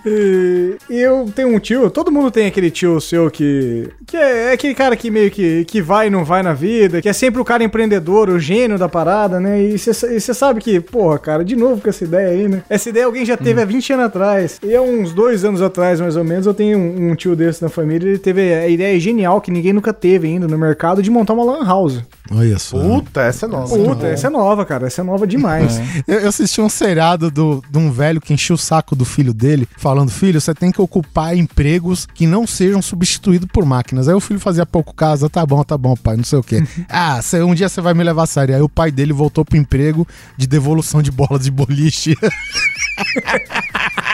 e, 0.06 0.78
eu 0.89 1.30
tenho 1.36 1.49
um 1.49 1.60
tio, 1.60 1.89
todo 1.89 2.12
mundo 2.12 2.32
tem 2.32 2.47
aquele 2.47 2.72
tio 2.72 2.99
seu 3.01 3.30
que. 3.30 3.89
que 4.08 4.16
é, 4.16 4.49
é 4.49 4.51
aquele 4.53 4.74
cara 4.74 4.95
que 4.95 5.12
meio 5.12 5.30
que, 5.30 5.66
que 5.66 5.82
vai 5.82 6.08
e 6.08 6.10
não 6.10 6.24
vai 6.24 6.41
na 6.41 6.53
vida, 6.53 7.01
que 7.01 7.10
é 7.10 7.14
sempre 7.14 7.41
o 7.41 7.45
cara 7.45 7.64
empreendedor, 7.64 8.30
o 8.30 8.39
gênio 8.39 8.78
da 8.78 8.88
parada, 8.88 9.39
né? 9.39 9.62
E 9.62 9.78
você 9.78 10.34
sabe 10.34 10.62
que, 10.62 10.80
porra, 10.80 11.20
cara, 11.20 11.43
de 11.43 11.56
novo 11.56 11.82
com 11.82 11.89
essa 11.89 12.03
ideia 12.03 12.30
aí, 12.30 12.47
né? 12.47 12.64
Essa 12.70 12.89
ideia 12.89 13.06
alguém 13.06 13.26
já 13.26 13.36
teve 13.36 13.62
há 13.62 13.66
20 13.66 13.93
anos 13.93 14.06
atrás. 14.06 14.60
E 14.64 14.76
há 14.76 14.82
uns 14.82 15.14
dois 15.14 15.43
anos 15.43 15.62
atrás, 15.62 15.99
mais 15.99 16.16
ou 16.16 16.24
menos, 16.24 16.45
eu 16.45 16.53
tenho 16.53 16.78
um, 16.78 17.12
um 17.12 17.16
tio 17.16 17.36
desse 17.36 17.62
na 17.62 17.70
família, 17.70 18.08
ele 18.08 18.18
teve 18.18 18.53
a 18.53 18.68
ideia 18.68 18.95
genial 19.00 19.39
que 19.41 19.52
ninguém 19.52 19.74
nunca 19.74 19.93
teve 19.93 20.28
ainda 20.28 20.48
no 20.48 20.58
mercado 20.58 21.02
de 21.02 21.10
montar 21.10 21.34
uma 21.34 21.43
lan 21.43 21.66
house. 21.66 22.02
Olha 22.32 22.58
só. 22.58 22.80
Puta, 22.80 23.22
essa 23.22 23.46
é 23.46 23.50
nova. 23.50 23.76
Puta, 23.78 24.08
essa 24.08 24.28
é 24.28 24.30
nova, 24.30 24.66
cara. 24.66 24.88
Essa 24.88 25.02
é 25.02 25.04
nova 25.04 25.28
demais. 25.28 25.80
Eu, 26.08 26.22
eu 26.22 26.30
assisti 26.30 26.60
um 26.60 26.70
seriado 26.70 27.30
do, 27.30 27.64
de 27.70 27.78
um 27.78 27.91
velho 27.91 28.20
que 28.20 28.34
encheu 28.34 28.56
o 28.56 28.58
saco 28.58 28.96
do 28.96 29.06
filho 29.06 29.34
dele, 29.34 29.68
falando: 29.78 30.10
Filho, 30.10 30.41
você 30.41 30.54
tem 30.54 30.72
que 30.72 30.82
ocupar 30.82 31.38
empregos 31.38 32.08
que 32.14 32.26
não 32.26 32.48
sejam 32.48 32.82
substituídos 32.82 33.48
por 33.52 33.66
máquinas. 33.66 34.08
Aí 34.08 34.16
o 34.16 34.20
filho 34.20 34.39
fazia 34.39 34.66
pouco 34.66 34.93
caso: 34.93 35.30
Tá 35.30 35.46
bom, 35.46 35.64
tá 35.64 35.78
bom, 35.78 35.96
pai, 35.96 36.18
não 36.18 36.24
sei 36.24 36.39
o 36.39 36.43
quê. 36.43 36.64
ah, 36.89 37.22
cê- 37.22 37.43
um 37.43 37.54
dia 37.54 37.70
você 37.70 37.80
vai 37.82 37.93
me 37.93 38.04
levar 38.04 38.24
a 38.24 38.28
sério. 38.28 38.56
Aí 38.56 38.62
o 38.62 38.70
pai 38.70 38.91
dele 38.91 39.14
voltou 39.14 39.46
pro 39.46 39.58
emprego 39.58 40.08
de 40.36 40.48
devolução 40.48 41.02
de 41.02 41.12
bolas 41.12 41.43
de 41.43 41.52
boliche. 41.52 42.16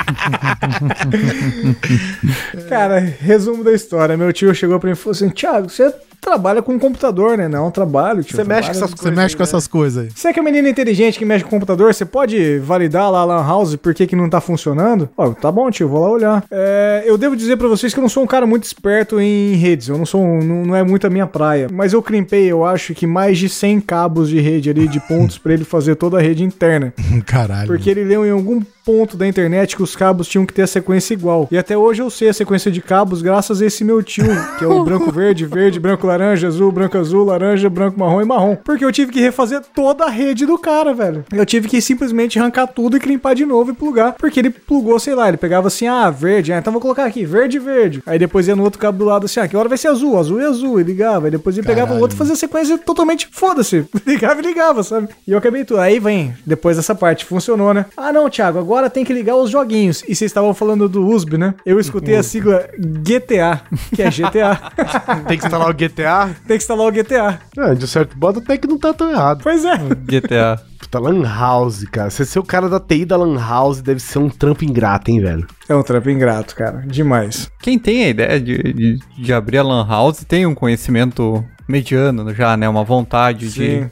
Cara, 2.69 2.99
resumo 2.99 3.63
da 3.63 3.71
história. 3.73 4.17
Meu 4.17 4.31
tio 4.33 4.53
chegou 4.53 4.79
pra 4.79 4.87
mim 4.87 4.93
e 4.93 4.97
falou 4.97 5.11
assim: 5.11 5.29
Thiago, 5.29 5.69
você 5.69 5.93
trabalha 6.19 6.61
com 6.61 6.77
computador, 6.79 7.37
né? 7.37 7.47
Não, 7.47 7.71
trabalho, 7.71 8.23
tio. 8.23 8.35
Você 8.35 8.43
mexe 8.43 8.69
com 8.69 8.75
essas 8.75 8.89
Você 8.91 8.95
coisas. 8.97 9.17
mexe 9.17 9.35
com 9.35 9.41
né? 9.41 9.43
essas 9.43 9.67
coisas 9.67 10.03
aí. 10.05 10.09
Você 10.13 10.31
que 10.33 10.39
é 10.39 10.43
menino 10.43 10.67
inteligente 10.67 11.17
que 11.17 11.25
mexe 11.25 11.43
com 11.43 11.49
computador, 11.49 11.93
você 11.93 12.05
pode 12.05 12.59
validar 12.59 13.09
lá 13.11 13.21
a 13.21 13.25
Lan 13.25 13.43
House 13.45 13.75
por 13.75 13.93
que, 13.93 14.05
que 14.05 14.15
não 14.15 14.29
tá 14.29 14.39
funcionando? 14.39 15.09
Ó, 15.17 15.31
tá 15.31 15.51
bom, 15.51 15.69
tio, 15.71 15.87
vou 15.89 16.01
lá 16.01 16.09
olhar. 16.09 16.43
É, 16.51 17.03
eu 17.05 17.17
devo 17.17 17.35
dizer 17.35 17.57
pra 17.57 17.67
vocês 17.67 17.93
que 17.93 17.99
eu 17.99 18.03
não 18.03 18.09
sou 18.09 18.23
um 18.23 18.27
cara 18.27 18.45
muito 18.45 18.63
esperto 18.63 19.19
em 19.19 19.55
redes. 19.55 19.87
Eu 19.89 19.97
não 19.97 20.05
sou, 20.05 20.23
um- 20.23 20.43
não, 20.43 20.65
não 20.65 20.75
é 20.75 20.83
muito 20.83 21.07
a 21.07 21.09
minha 21.09 21.25
praia. 21.27 21.67
Mas 21.71 21.93
eu 21.93 22.01
crimpei, 22.03 22.51
eu 22.51 22.63
acho 22.65 22.93
que 22.93 23.07
mais 23.07 23.37
de 23.39 23.49
100 23.49 23.81
cabos 23.81 24.29
de 24.29 24.39
rede 24.39 24.69
ali, 24.69 24.87
de 24.87 24.99
pontos 24.99 25.37
pra 25.39 25.53
ele 25.53 25.63
fazer 25.63 25.95
toda 25.95 26.17
a 26.19 26.21
rede 26.21 26.43
interna. 26.43 26.93
Caralho. 27.25 27.67
Porque 27.67 27.89
ele 27.89 28.03
leu 28.03 28.25
em 28.25 28.31
algum 28.31 28.61
ponto 28.84 29.17
da 29.17 29.27
internet 29.27 29.75
que 29.75 29.84
os 29.84 29.95
cabos 29.95 30.27
tinham 30.27 30.45
que 30.45 30.53
ter 30.53 30.63
a 30.63 30.67
sequência 30.67 31.13
igual. 31.13 31.47
E 31.51 31.57
até 31.57 31.77
hoje 31.77 32.01
eu 32.01 32.09
sei 32.09 32.29
a 32.29 32.34
sequência 32.34 32.71
de 32.71 32.82
cabos 32.82 33.21
graças 33.21 33.61
a 33.61 33.65
esse 33.65 33.84
meu 33.84 34.01
tio, 34.03 34.25
que 34.57 34.63
é 34.63 34.67
o 34.67 34.84
branco 34.84 35.09
verde, 35.13 35.45
verde, 35.45 35.79
branco 35.79 36.07
laranja, 36.07 36.47
azul, 36.47 36.71
branco 36.71 36.97
azul, 36.97 37.25
laranja, 37.25 37.69
branco 37.69 37.99
marrom 37.99 38.21
e 38.21 38.25
marrom. 38.25 38.55
Porque 38.55 38.84
eu 38.84 38.91
tive 38.91 39.11
que 39.11 39.19
refazer 39.19 39.61
toda 39.73 40.05
a 40.05 40.09
rede 40.09 40.45
do 40.45 40.57
cara, 40.57 40.93
velho. 40.93 41.23
Eu 41.32 41.45
tive 41.45 41.67
que 41.67 41.82
simplesmente 41.82 42.39
arrancar 42.39 42.67
tudo 42.67 42.97
e 42.97 42.99
crimpar 42.99 43.34
de 43.34 43.45
novo 43.45 43.71
e 43.71 43.73
plugar. 43.73 44.13
Porque 44.13 44.39
ele 44.39 44.49
plugou, 44.49 44.99
sei 44.99 45.15
lá, 45.15 45.27
ele 45.27 45.38
pegava 45.38 45.67
assim, 45.67 45.88
ah, 45.88 46.09
verde, 46.09 46.53
ah, 46.53 46.57
então 46.57 46.73
vou 46.73 46.82
colocar 46.82 47.05
aqui, 47.05 47.25
verde, 47.25 47.59
verde. 47.59 48.03
Aí 48.05 48.17
depois 48.17 48.47
ia 48.47 48.55
no 48.55 48.63
outro 48.63 48.79
cabo 48.79 48.97
do 48.97 49.05
lado 49.05 49.25
assim, 49.25 49.39
ah, 49.39 49.47
que 49.47 49.57
hora 49.57 49.69
vai 49.69 49.77
ser 49.77 49.88
azul, 49.88 50.17
azul 50.17 50.41
e 50.41 50.45
azul, 50.45 50.79
e 50.79 50.84
ligava. 50.84 51.27
Aí 51.27 51.32
depois 51.32 51.57
ele 51.57 51.65
pegava 51.65 51.86
o 51.86 51.88
Caralho, 51.89 52.01
outro 52.01 52.15
e 52.15 52.17
fazia 52.17 52.34
a 52.34 52.38
sequência 52.38 52.77
totalmente 52.77 53.29
foda-se. 53.32 53.86
Ligava 54.05 54.41
e 54.41 54.43
ligava, 54.43 54.84
sabe? 54.84 55.09
E 55.27 55.32
eu 55.32 55.38
acabei 55.38 55.63
tudo. 55.63 55.79
Aí 55.79 55.99
vem, 55.99 56.34
depois 56.45 56.77
dessa 56.77 56.93
parte, 56.93 57.23
funcionou, 57.23 57.73
né? 57.73 57.86
Ah, 57.95 58.11
não, 58.11 58.29
Thiago, 58.29 58.59
agora 58.59 58.70
tem 58.89 59.03
que 59.03 59.13
ligar 59.13 59.36
os 59.36 59.49
joguinhos. 59.49 60.03
E 60.03 60.15
vocês 60.15 60.30
estavam 60.30 60.53
falando 60.53 60.88
do 60.88 61.07
USB, 61.07 61.38
né? 61.38 61.53
Eu 61.65 61.80
escutei 61.80 62.15
a 62.15 62.24
sigla 62.24 62.67
GTA, 62.78 63.61
que 63.93 64.01
é 64.01 64.09
GTA. 64.09 64.59
Tem 65.28 65.38
que 65.38 65.45
instalar 65.45 65.69
o 65.69 65.74
GTA. 65.74 66.36
tem 66.47 66.57
que 66.57 66.63
instalar 66.63 66.88
o 66.88 66.91
GTA. 66.91 67.39
Ah, 67.57 67.74
de 67.74 67.88
certo 67.88 68.17
modo 68.17 68.39
até 68.39 68.57
que 68.57 68.67
não 68.67 68.78
tá 68.78 68.93
tão 68.93 69.09
errado. 69.09 69.41
Pois 69.43 69.63
é. 69.65 69.78
GTA. 70.05 70.61
Puta, 70.80 70.99
Lan 70.99 71.24
House, 71.24 71.86
cara. 71.86 72.09
Você 72.09 72.26
ser 72.26 72.39
o 72.39 72.43
cara 72.43 72.67
da 72.67 72.80
TI 72.80 73.05
da 73.05 73.15
Lan 73.15 73.39
House 73.39 73.82
deve 73.82 73.99
ser 73.99 74.19
um 74.19 74.30
trampo 74.30 74.65
ingrato, 74.65 75.11
hein, 75.11 75.22
velho? 75.22 75.47
É 75.69 75.76
um 75.76 75.84
trampo 75.84 76.09
ingrato, 76.09 76.55
cara. 76.55 76.84
Demais. 76.86 77.49
Quem 77.61 77.78
tem 77.78 78.05
a 78.05 78.09
ideia 78.09 78.39
de, 78.39 78.57
de, 78.74 78.99
de 79.17 79.34
abrir 79.34 79.59
a 79.59 79.63
Lan 79.63 79.88
House 79.88 80.24
tem 80.24 80.45
um 80.45 80.55
conhecimento 80.55 81.43
mediano 81.67 82.34
já, 82.34 82.57
né? 82.57 82.67
Uma 82.67 82.84
vontade 82.84 83.47
de, 83.47 83.51
Sim. 83.51 83.80
de 83.84 83.89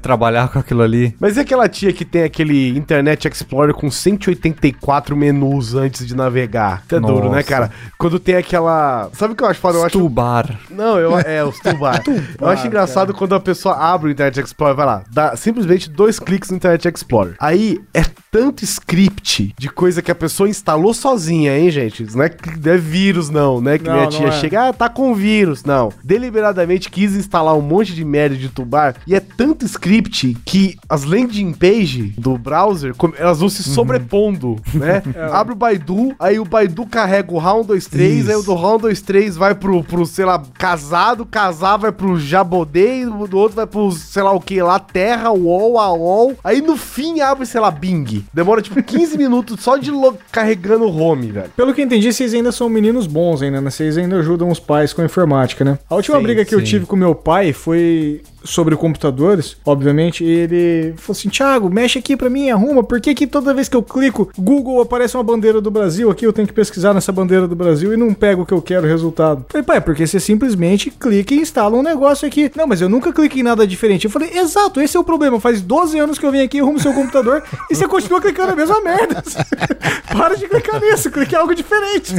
trabalhar 0.00 0.48
com 0.48 0.58
aquilo 0.58 0.82
ali. 0.82 1.14
Mas 1.18 1.36
e 1.36 1.40
aquela 1.40 1.68
tia 1.68 1.92
que 1.92 2.04
tem 2.04 2.22
aquele 2.22 2.76
Internet 2.76 3.26
Explorer 3.28 3.74
com 3.74 3.90
184 3.90 5.16
menus 5.16 5.74
antes 5.74 6.06
de 6.06 6.14
navegar? 6.14 6.82
É 6.90 7.00
duro, 7.00 7.30
né, 7.30 7.42
cara? 7.42 7.70
Quando 7.98 8.18
tem 8.18 8.36
aquela. 8.36 9.08
Sabe 9.12 9.32
o 9.32 9.36
que 9.36 9.42
eu 9.42 9.48
acho 9.48 9.60
foda? 9.60 9.78
Eu 9.78 9.84
acho. 9.84 9.98
Stubar. 9.98 10.58
Não, 10.70 10.98
eu, 10.98 11.18
é, 11.18 11.44
os 11.44 11.58
tubar. 11.58 12.02
eu 12.40 12.48
acho 12.48 12.66
engraçado 12.66 13.14
quando 13.14 13.34
a 13.34 13.40
pessoa 13.40 13.76
abre 13.76 14.08
o 14.08 14.12
Internet 14.12 14.40
Explorer, 14.40 14.76
vai 14.76 14.86
lá, 14.86 15.02
dá 15.10 15.36
simplesmente 15.36 15.88
dois 15.88 16.18
cliques 16.18 16.50
no 16.50 16.56
Internet 16.56 16.88
Explorer. 16.88 17.34
Aí 17.38 17.80
é 17.94 18.02
tanto 18.30 18.64
script 18.64 19.54
de 19.58 19.68
coisa 19.68 20.02
que 20.02 20.10
a 20.10 20.14
pessoa 20.14 20.48
instalou 20.48 20.94
sozinha, 20.94 21.58
hein, 21.58 21.70
gente? 21.70 22.04
Isso 22.04 22.16
não 22.16 22.24
é, 22.24 22.28
que- 22.28 22.58
não 22.58 22.72
é 22.72 22.76
vírus, 22.76 23.28
não, 23.30 23.60
né? 23.60 23.78
Que 23.78 23.84
Não, 23.84 23.94
minha 23.94 24.06
tia 24.08 24.28
é. 24.28 24.32
chega, 24.32 24.68
ah, 24.68 24.72
tá 24.72 24.88
com 24.88 25.14
vírus. 25.14 25.64
Não. 25.64 25.92
Deliberadamente 26.04 26.90
quis 26.90 27.14
instalar 27.14 27.54
um 27.56 27.60
monte 27.60 27.94
de 27.94 28.04
merda 28.04 28.36
de 28.36 28.48
tubar 28.48 28.94
e 29.06 29.14
é 29.14 29.20
tanto 29.20 29.49
script 29.64 30.36
que 30.44 30.76
as 30.88 31.04
landing 31.04 31.52
page 31.52 32.14
do 32.18 32.36
browser, 32.36 32.94
elas 33.18 33.40
vão 33.40 33.48
se 33.48 33.62
sobrepondo, 33.62 34.56
né? 34.74 35.02
Abre 35.32 35.52
o 35.52 35.56
Baidu, 35.56 36.14
aí 36.18 36.38
o 36.38 36.44
Baidu 36.44 36.86
carrega 36.86 37.32
o 37.32 37.38
round 37.38 37.72
23, 37.72 38.28
aí 38.28 38.36
o 38.36 38.42
do 38.42 38.54
round 38.54 38.86
23 38.86 39.36
vai 39.36 39.54
pro, 39.54 39.82
pro, 39.84 40.04
sei 40.06 40.24
lá, 40.24 40.42
casado, 40.58 41.24
casar 41.24 41.76
vai 41.76 41.92
pro 41.92 42.18
Jabodê, 42.18 43.06
o 43.06 43.26
do 43.26 43.38
outro 43.38 43.56
vai 43.56 43.66
pro, 43.66 43.90
sei 43.92 44.22
lá 44.22 44.32
o 44.32 44.40
que 44.40 44.60
lá, 44.62 44.78
Terra, 44.78 45.30
UOL, 45.30 45.78
AOL. 45.78 46.36
Aí 46.42 46.60
no 46.60 46.76
fim 46.76 47.20
abre, 47.20 47.46
sei 47.46 47.60
lá, 47.60 47.70
Bing. 47.70 48.24
Demora 48.32 48.62
tipo 48.62 48.82
15 48.82 49.16
minutos 49.18 49.60
só 49.60 49.76
de 49.76 49.90
carregando 50.30 50.84
o 50.84 50.96
home, 50.96 51.30
velho. 51.32 51.50
Pelo 51.56 51.74
que 51.74 51.80
eu 51.80 51.84
entendi, 51.84 52.12
vocês 52.12 52.34
ainda 52.34 52.52
são 52.52 52.68
meninos 52.68 53.06
bons 53.06 53.42
ainda, 53.42 53.60
né? 53.60 53.70
Vocês 53.70 53.96
ainda 53.98 54.16
ajudam 54.18 54.48
os 54.48 54.60
pais 54.60 54.92
com 54.92 55.02
a 55.02 55.04
informática, 55.04 55.64
né? 55.64 55.78
A 55.88 55.94
última 55.94 56.16
Sim, 56.18 56.22
briga 56.22 56.44
que 56.44 56.54
eu 56.54 56.60
sim. 56.60 56.64
tive 56.64 56.86
com 56.86 56.96
meu 56.96 57.14
pai 57.14 57.52
foi 57.52 58.22
sobre 58.42 58.76
computadores, 58.76 59.56
obviamente, 59.64 60.24
ele 60.24 60.94
falou 60.96 61.18
assim, 61.18 61.28
Thiago, 61.28 61.70
mexe 61.70 61.98
aqui 61.98 62.16
pra 62.16 62.30
mim, 62.30 62.50
arruma, 62.50 62.82
por 62.82 63.00
que 63.00 63.14
que 63.14 63.26
toda 63.26 63.54
vez 63.54 63.68
que 63.68 63.76
eu 63.76 63.82
clico, 63.82 64.30
Google 64.38 64.80
aparece 64.80 65.16
uma 65.16 65.22
bandeira 65.22 65.60
do 65.60 65.70
Brasil 65.70 66.10
aqui, 66.10 66.26
eu 66.26 66.32
tenho 66.32 66.48
que 66.48 66.54
pesquisar 66.54 66.94
nessa 66.94 67.12
bandeira 67.12 67.46
do 67.46 67.54
Brasil 67.54 67.92
e 67.92 67.96
não 67.96 68.14
pego 68.14 68.42
o 68.42 68.46
que 68.46 68.54
eu 68.54 68.62
quero, 68.62 68.86
o 68.86 68.88
resultado. 68.88 69.44
Falei, 69.48 69.64
pai, 69.64 69.80
porque 69.80 70.06
você 70.06 70.18
simplesmente 70.18 70.90
clica 70.90 71.34
e 71.34 71.38
instala 71.40 71.76
um 71.76 71.82
negócio 71.82 72.26
aqui. 72.26 72.50
Não, 72.56 72.66
mas 72.66 72.80
eu 72.80 72.88
nunca 72.88 73.12
cliquei 73.12 73.40
em 73.40 73.44
nada 73.44 73.66
diferente. 73.66 74.04
Eu 74.04 74.10
falei, 74.10 74.30
exato, 74.34 74.80
esse 74.80 74.96
é 74.96 75.00
o 75.00 75.04
problema, 75.04 75.40
faz 75.40 75.60
12 75.60 75.98
anos 75.98 76.18
que 76.18 76.26
eu 76.26 76.32
vim 76.32 76.40
aqui, 76.40 76.58
eu 76.58 76.64
arrumo 76.64 76.80
seu 76.80 76.92
computador 76.92 77.42
e 77.70 77.74
você 77.74 77.86
continua 77.86 78.20
clicando 78.20 78.52
a 78.52 78.56
mesma 78.56 78.80
merda. 78.80 79.22
Para 80.16 80.36
de 80.36 80.48
clicar 80.48 80.80
nisso, 80.80 81.10
clique 81.10 81.34
em 81.34 81.38
algo 81.38 81.54
diferente. 81.54 82.14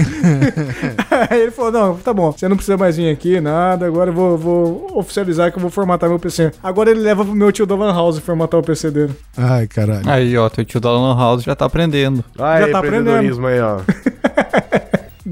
Aí 1.29 1.41
ele 1.41 1.51
falou: 1.51 1.71
não, 1.71 1.97
tá 1.97 2.13
bom, 2.13 2.31
você 2.31 2.47
não 2.47 2.55
precisa 2.55 2.77
mais 2.77 2.97
vir 2.97 3.09
aqui, 3.09 3.39
nada. 3.39 3.85
Agora 3.85 4.09
eu 4.09 4.13
vou, 4.13 4.37
vou 4.37 4.91
oficializar 4.95 5.51
que 5.51 5.57
eu 5.57 5.61
vou 5.61 5.69
formatar 5.69 6.10
meu 6.11 6.19
PC. 6.19 6.51
Agora 6.61 6.91
ele 6.91 7.01
leva 7.01 7.23
pro 7.25 7.33
meu 7.33 7.51
tio 7.51 7.65
da 7.65 7.75
Lan 7.75 7.93
House 7.93 8.19
formatar 8.19 8.59
o 8.59 8.63
PC 8.63 8.91
dele. 8.91 9.13
Ai, 9.37 9.67
caralho. 9.67 10.09
Aí, 10.09 10.37
ó, 10.37 10.49
teu 10.49 10.63
tio 10.65 10.79
da 10.79 10.91
Lan 10.91 11.15
House 11.17 11.43
já 11.43 11.55
tá 11.55 11.65
aprendendo. 11.65 12.23
Já 12.37 12.67
tá 12.69 12.79
aprendendo. 12.79 13.47
aí, 13.47 13.59
ó. 13.59 13.79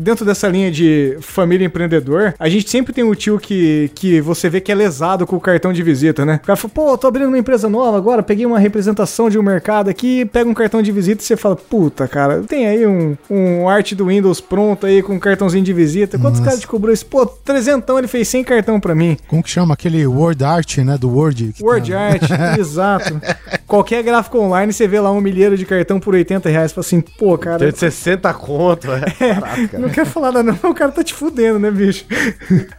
Dentro 0.02 0.24
dessa 0.26 0.48
linha 0.48 0.72
de 0.72 1.18
família 1.20 1.66
empreendedor, 1.66 2.34
a 2.40 2.48
gente 2.48 2.70
sempre 2.70 2.94
tem 2.94 3.04
um 3.04 3.14
tio 3.14 3.38
que, 3.38 3.92
que 3.94 4.22
você 4.22 4.50
vê 4.50 4.62
que 4.62 4.72
é 4.72 4.76
lesado 4.76 5.28
com 5.28 5.36
o 5.36 5.40
cartão 5.42 5.74
de 5.74 5.84
visita, 5.84 6.26
né? 6.26 6.40
O 6.42 6.46
cara 6.48 6.56
fala, 6.56 6.74
pô, 6.74 6.98
tô 6.98 7.08
abrindo 7.08 7.28
uma 7.28 7.38
empresa 7.38 7.68
nova 7.68 7.98
agora, 7.98 8.24
peguei 8.24 8.46
uma 8.46 8.60
representação 8.60 9.30
de 9.30 9.38
um 9.38 9.44
mercado 9.44 9.90
aqui, 9.90 10.24
pega 10.26 10.50
um 10.50 10.54
cartão 10.54 10.82
de 10.82 10.90
visita 10.92 11.22
e 11.22 11.26
você 11.26 11.36
fala, 11.36 11.56
puta, 11.58 12.08
cara, 12.08 12.42
tem 12.48 12.66
aí 12.66 12.88
um, 12.88 13.18
um 13.30 13.68
arte 13.68 13.94
do 13.94 14.06
Windows 14.06 14.40
pronto 14.40 14.86
aí 14.86 15.02
com 15.04 15.16
um 15.16 15.20
cartãozinho 15.20 15.64
de 15.66 15.74
visita. 15.74 16.18
Quantos 16.18 16.40
Nossa. 16.40 16.44
caras 16.52 16.60
te 16.62 16.68
cobrou 16.68 16.94
isso? 16.94 17.06
Pô, 17.06 17.26
trezentão 17.26 17.98
ele 17.98 18.08
fez 18.08 18.28
100 18.30 18.44
cartão 18.46 18.80
pra 18.80 18.96
mim. 18.96 19.18
Como 19.28 19.44
que 19.44 19.50
chama? 19.50 19.74
Aquele 19.74 20.08
Word 20.08 20.44
Art, 20.46 20.78
né? 20.78 20.98
Do 20.98 21.10
Word. 21.10 21.54
que 21.58 21.64
Word 21.64 21.88
tem- 21.92 21.96
Art, 21.96 22.22
exato. 22.58 23.20
Qualquer 23.68 24.02
gráfico 24.04 24.40
online, 24.40 24.72
você 24.72 24.88
vê 24.88 25.00
lá 25.00 25.12
um 25.12 25.20
milheiro 25.22 25.58
de 25.58 25.66
cartão 25.66 26.00
por 26.00 26.14
80 26.16 26.48
reais. 26.50 26.72
Fala 26.72 26.86
assim, 26.86 27.02
pô, 27.02 27.38
cara. 27.38 27.60
Tem 27.60 27.72
de 27.72 27.78
60 27.78 28.34
conto, 28.34 28.88
é. 28.94 29.02
Caraca. 29.34 29.78
Não 29.78 29.89
quero 29.90 30.10
falar 30.10 30.32
nada, 30.32 30.44
não. 30.44 30.72
O 30.72 30.74
cara 30.74 30.92
tá 30.92 31.04
te 31.04 31.14
fudendo, 31.14 31.60
né, 31.60 31.72
bicho? 31.72 32.06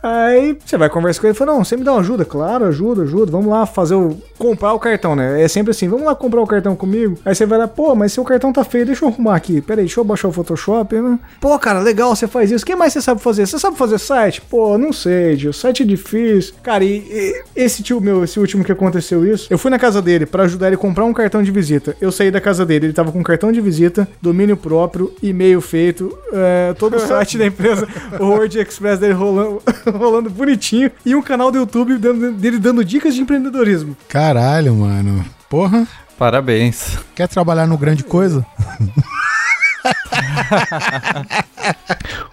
Aí 0.02 0.56
você 0.64 0.76
vai 0.76 0.88
conversar 0.88 1.20
com 1.20 1.26
ele 1.26 1.34
e 1.34 1.38
fala: 1.38 1.52
Não, 1.52 1.64
você 1.64 1.76
me 1.76 1.84
dá 1.84 1.92
uma 1.92 2.00
ajuda? 2.00 2.24
Claro, 2.24 2.64
ajuda, 2.66 3.02
ajuda. 3.02 3.30
Vamos 3.30 3.48
lá 3.48 3.66
fazer 3.66 3.94
o. 3.94 4.16
comprar 4.38 4.72
o 4.72 4.78
cartão, 4.78 5.14
né? 5.16 5.42
É 5.42 5.48
sempre 5.48 5.70
assim: 5.70 5.88
Vamos 5.88 6.06
lá 6.06 6.14
comprar 6.14 6.40
o 6.40 6.46
cartão 6.46 6.76
comigo. 6.76 7.18
Aí 7.24 7.34
você 7.34 7.46
vai 7.46 7.58
lá, 7.58 7.68
pô, 7.68 7.94
mas 7.94 8.12
seu 8.12 8.24
cartão 8.24 8.52
tá 8.52 8.64
feio, 8.64 8.86
deixa 8.86 9.04
eu 9.04 9.08
arrumar 9.08 9.36
aqui. 9.36 9.60
Pera 9.60 9.80
aí, 9.80 9.86
deixa 9.86 10.00
eu 10.00 10.04
baixar 10.04 10.28
o 10.28 10.32
Photoshop, 10.32 10.94
né? 10.94 11.18
Pô, 11.40 11.58
cara, 11.58 11.80
legal, 11.80 12.14
você 12.14 12.26
faz 12.26 12.50
isso. 12.50 12.64
O 12.64 12.66
que 12.66 12.76
mais 12.76 12.92
você 12.92 13.00
sabe 13.00 13.20
fazer? 13.20 13.46
Você 13.46 13.58
sabe 13.58 13.76
fazer 13.76 13.98
site? 13.98 14.40
Pô, 14.42 14.78
não 14.78 14.92
sei, 14.92 15.36
tio. 15.36 15.52
Site 15.52 15.82
é 15.82 15.86
difícil. 15.86 16.54
Cara, 16.62 16.84
e, 16.84 16.98
e 16.98 17.42
esse 17.56 17.82
tio 17.82 18.00
meu, 18.00 18.24
esse 18.24 18.38
último 18.38 18.64
que 18.64 18.72
aconteceu 18.72 19.26
isso, 19.26 19.46
eu 19.50 19.58
fui 19.58 19.70
na 19.70 19.78
casa 19.78 20.00
dele 20.00 20.26
pra 20.26 20.44
ajudar 20.44 20.66
ele 20.66 20.76
a 20.76 20.78
comprar 20.78 21.04
um 21.04 21.12
cartão 21.12 21.42
de 21.42 21.50
visita. 21.50 21.96
Eu 22.00 22.12
saí 22.12 22.30
da 22.30 22.40
casa 22.40 22.64
dele, 22.64 22.86
ele 22.86 22.92
tava 22.92 23.12
com 23.12 23.20
um 23.20 23.22
cartão 23.22 23.52
de 23.52 23.60
visita, 23.60 24.08
domínio 24.20 24.56
próprio, 24.56 25.12
e-mail 25.22 25.60
feito, 25.60 26.16
é, 26.32 26.74
todo 26.74 26.99
o 27.04 27.08
site 27.08 27.38
da 27.38 27.46
empresa, 27.46 27.86
o 28.18 28.24
Word 28.26 28.58
Express 28.58 28.98
dele 28.98 29.12
rolando, 29.14 29.62
rolando 29.96 30.30
bonitinho, 30.30 30.90
e 31.04 31.14
um 31.14 31.22
canal 31.22 31.50
do 31.50 31.58
YouTube 31.58 31.96
dando- 31.98 32.32
dele 32.32 32.58
dando 32.58 32.84
dicas 32.84 33.14
de 33.14 33.20
empreendedorismo. 33.20 33.96
Caralho, 34.08 34.74
mano. 34.74 35.24
Porra, 35.48 35.86
Parabéns. 36.18 36.98
quer 37.14 37.26
trabalhar 37.28 37.66
no 37.66 37.76
grande 37.78 38.04
coisa? 38.04 38.44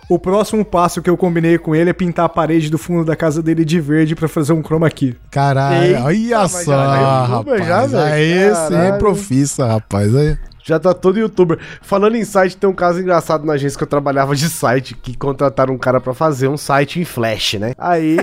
O 0.10 0.18
próximo 0.18 0.64
passo 0.64 1.02
que 1.02 1.10
eu 1.10 1.18
combinei 1.18 1.58
com 1.58 1.76
ele 1.76 1.90
é 1.90 1.94
pintar 1.94 2.26
a 2.26 2.30
parede 2.30 2.70
do 2.70 2.78
fundo 2.78 3.04
da 3.04 3.16
casa 3.16 3.42
dele 3.44 3.66
de 3.66 3.80
verde 3.80 4.16
pra 4.16 4.28
fazer 4.28 4.54
um 4.54 4.62
chroma 4.64 4.90
key. 4.90 5.16
Caralho, 5.30 5.84
Eita, 5.86 6.04
olha 6.04 6.48
só, 6.48 6.64
já 6.64 6.96
é 6.98 7.28
rapaz. 7.28 7.92
já, 7.92 8.04
aí 8.06 8.56
sim, 8.56 8.70
Caralho. 8.74 9.00
profissa, 9.00 9.66
rapaz. 9.68 10.16
Aí. 10.16 10.38
Já 10.68 10.78
tá 10.78 10.94
todo 10.94 11.18
youtuber. 11.18 11.58
Falando 11.82 12.16
em 12.16 12.26
site, 12.26 12.58
tem 12.58 12.70
um 12.70 12.74
caso 12.74 13.00
engraçado 13.00 13.46
na 13.46 13.54
agência 13.54 13.78
que 13.78 13.84
eu 13.86 13.88
trabalhava 13.88 14.36
de 14.36 14.50
site, 14.50 14.94
que 14.94 15.16
contrataram 15.16 15.74
um 15.74 15.78
cara 15.78 16.02
pra 16.02 16.14
fazer 16.14 16.50
um 16.50 16.58
site 16.58 17.00
em 17.00 17.06
Flash, 17.06 17.54
né? 17.54 17.74
Aí 17.78 18.18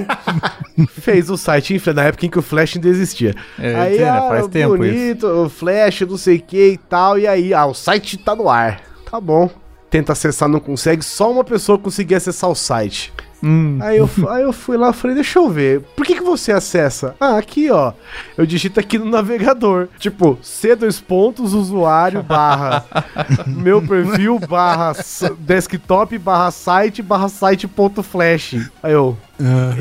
fez 1.01 1.30
o 1.30 1.38
site 1.38 1.72
em 1.72 1.78
Flash, 1.78 1.97
na 1.97 2.03
época 2.03 2.26
em 2.26 2.28
que 2.28 2.38
o 2.38 2.42
Flash 2.42 2.76
ainda 2.76 2.88
existia. 2.88 3.34
É, 3.59 3.74
aí, 3.74 3.99
né, 3.99 4.11
ah, 4.11 4.28
faz 4.28 4.49
tempo 4.49 4.76
bonito, 4.76 5.26
o 5.26 5.49
Flash, 5.49 6.03
não 6.03 6.18
sei 6.18 6.36
o 6.36 6.42
que 6.42 6.72
e 6.72 6.76
tal, 6.76 7.18
e 7.18 7.26
aí, 7.26 7.55
ah, 7.55 7.64
o 7.64 7.72
site 7.72 8.18
tá 8.18 8.36
no 8.36 8.51
ar. 8.51 8.82
Tá 9.11 9.18
bom. 9.18 9.49
Tenta 9.88 10.12
acessar, 10.12 10.47
não 10.47 10.61
consegue, 10.61 11.03
só 11.03 11.32
uma 11.32 11.45
pessoa 11.45 11.78
conseguia 11.78 12.18
acessar 12.18 12.51
o 12.51 12.55
site. 12.55 13.11
Hum, 13.43 13.78
Aí 13.82 13.99
eu, 13.99 14.09
aí 14.30 14.43
eu 14.43 14.53
fui 14.53 14.76
lá 14.76 14.91
e 14.91 14.93
falei, 14.95 15.14
deixa 15.14 15.39
eu 15.39 15.51
ver. 15.51 15.80
Por 15.97 16.07
que, 16.07 16.14
que 16.14 16.22
você 16.22 16.51
acessa? 16.53 17.14
Ah, 17.20 17.37
aqui, 17.37 17.70
ó. 17.70 17.93
Eu 18.39 18.47
digito 18.47 18.80
aqui 18.80 18.99
no 18.99 19.05
navegador. 19.05 19.89
Tipo, 19.99 20.39
C 20.43 20.74
dois 20.74 21.01
pontos, 21.01 21.53
usuário, 21.53 22.22
barra. 22.22 22.85
meu 23.47 23.82
perfil, 23.82 24.39
barra 24.39 24.93
desktop, 25.39 26.16
barra 26.18 26.51
site, 26.51 27.03
barra 27.03 27.28
site 27.28 27.68
ponto 27.68 28.03
flash. 28.03 28.57
Aí 28.82 28.93
eu, 28.93 29.16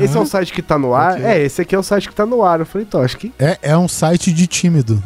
esse 0.00 0.16
é 0.16 0.20
o 0.20 0.26
site 0.26 0.52
que 0.52 0.60
tá 0.60 0.78
no 0.78 0.94
ar? 0.94 1.20
É, 1.20 1.40
esse 1.42 1.62
aqui 1.62 1.74
é 1.74 1.78
o 1.78 1.82
site 1.82 2.08
que 2.08 2.14
tá 2.14 2.26
no 2.26 2.42
ar. 2.42 2.60
Eu 2.60 2.66
falei, 2.66 2.86
então, 2.86 3.00
acho 3.00 3.16
que 3.16 3.32
É, 3.38 3.58
é 3.62 3.78
um 3.78 3.88
site 3.88 4.32
de 4.32 4.46
tímido. 4.46 5.02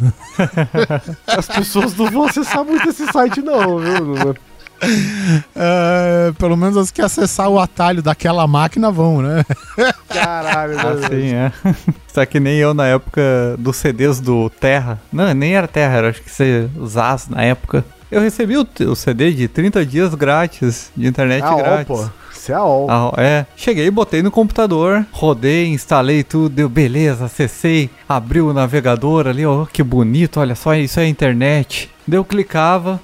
as 1.26 1.46
pessoas 1.46 1.94
não 1.96 2.10
vão 2.10 2.24
acessar 2.24 2.64
muito 2.64 2.88
esse 2.88 3.06
site, 3.06 3.40
não, 3.40 3.78
viu? 3.78 4.34
É, 5.60 6.32
pelo 6.38 6.56
menos 6.56 6.76
as 6.76 6.90
que 6.90 7.02
acessar 7.02 7.48
o 7.48 7.58
atalho 7.58 8.02
daquela 8.02 8.46
máquina 8.46 8.90
vão, 8.90 9.20
né? 9.20 9.44
Caralho, 10.08 10.78
assim, 10.78 11.34
é. 11.34 11.52
Isso 12.08 12.20
é 12.20 12.26
que 12.26 12.40
nem 12.40 12.58
eu 12.58 12.72
na 12.72 12.86
época 12.86 13.20
dos 13.58 13.76
CDs 13.76 14.20
do 14.20 14.48
Terra. 14.48 15.00
Não, 15.12 15.32
nem 15.34 15.54
era 15.54 15.66
Terra, 15.66 15.98
era 15.98 16.08
acho 16.10 16.22
que 16.22 16.30
você 16.30 16.68
Zaz 16.86 17.28
na 17.28 17.42
época. 17.42 17.84
Eu 18.10 18.20
recebi 18.20 18.56
o, 18.56 18.66
o 18.86 18.96
CD 18.96 19.32
de 19.32 19.48
30 19.48 19.84
dias 19.84 20.14
grátis, 20.14 20.90
de 20.96 21.06
internet 21.06 21.44
a 21.44 21.54
OL, 21.54 21.62
grátis. 21.62 21.86
pô. 21.86 22.10
Isso 22.32 22.52
é 22.52 22.54
a 22.54 22.64
OL. 22.64 22.86
Ah, 22.90 23.12
é, 23.18 23.46
cheguei, 23.56 23.90
botei 23.90 24.22
no 24.22 24.30
computador, 24.30 25.04
rodei, 25.12 25.68
instalei 25.68 26.22
tudo, 26.22 26.48
deu 26.48 26.68
beleza, 26.68 27.26
acessei, 27.26 27.90
abriu 28.08 28.48
o 28.48 28.54
navegador 28.54 29.26
ali, 29.26 29.44
ó, 29.44 29.66
que 29.66 29.82
bonito, 29.82 30.40
olha 30.40 30.54
só, 30.54 30.74
isso 30.74 30.98
é 31.00 31.06
internet. 31.06 31.90
Deu, 32.06 32.24
clicava, 32.24 32.98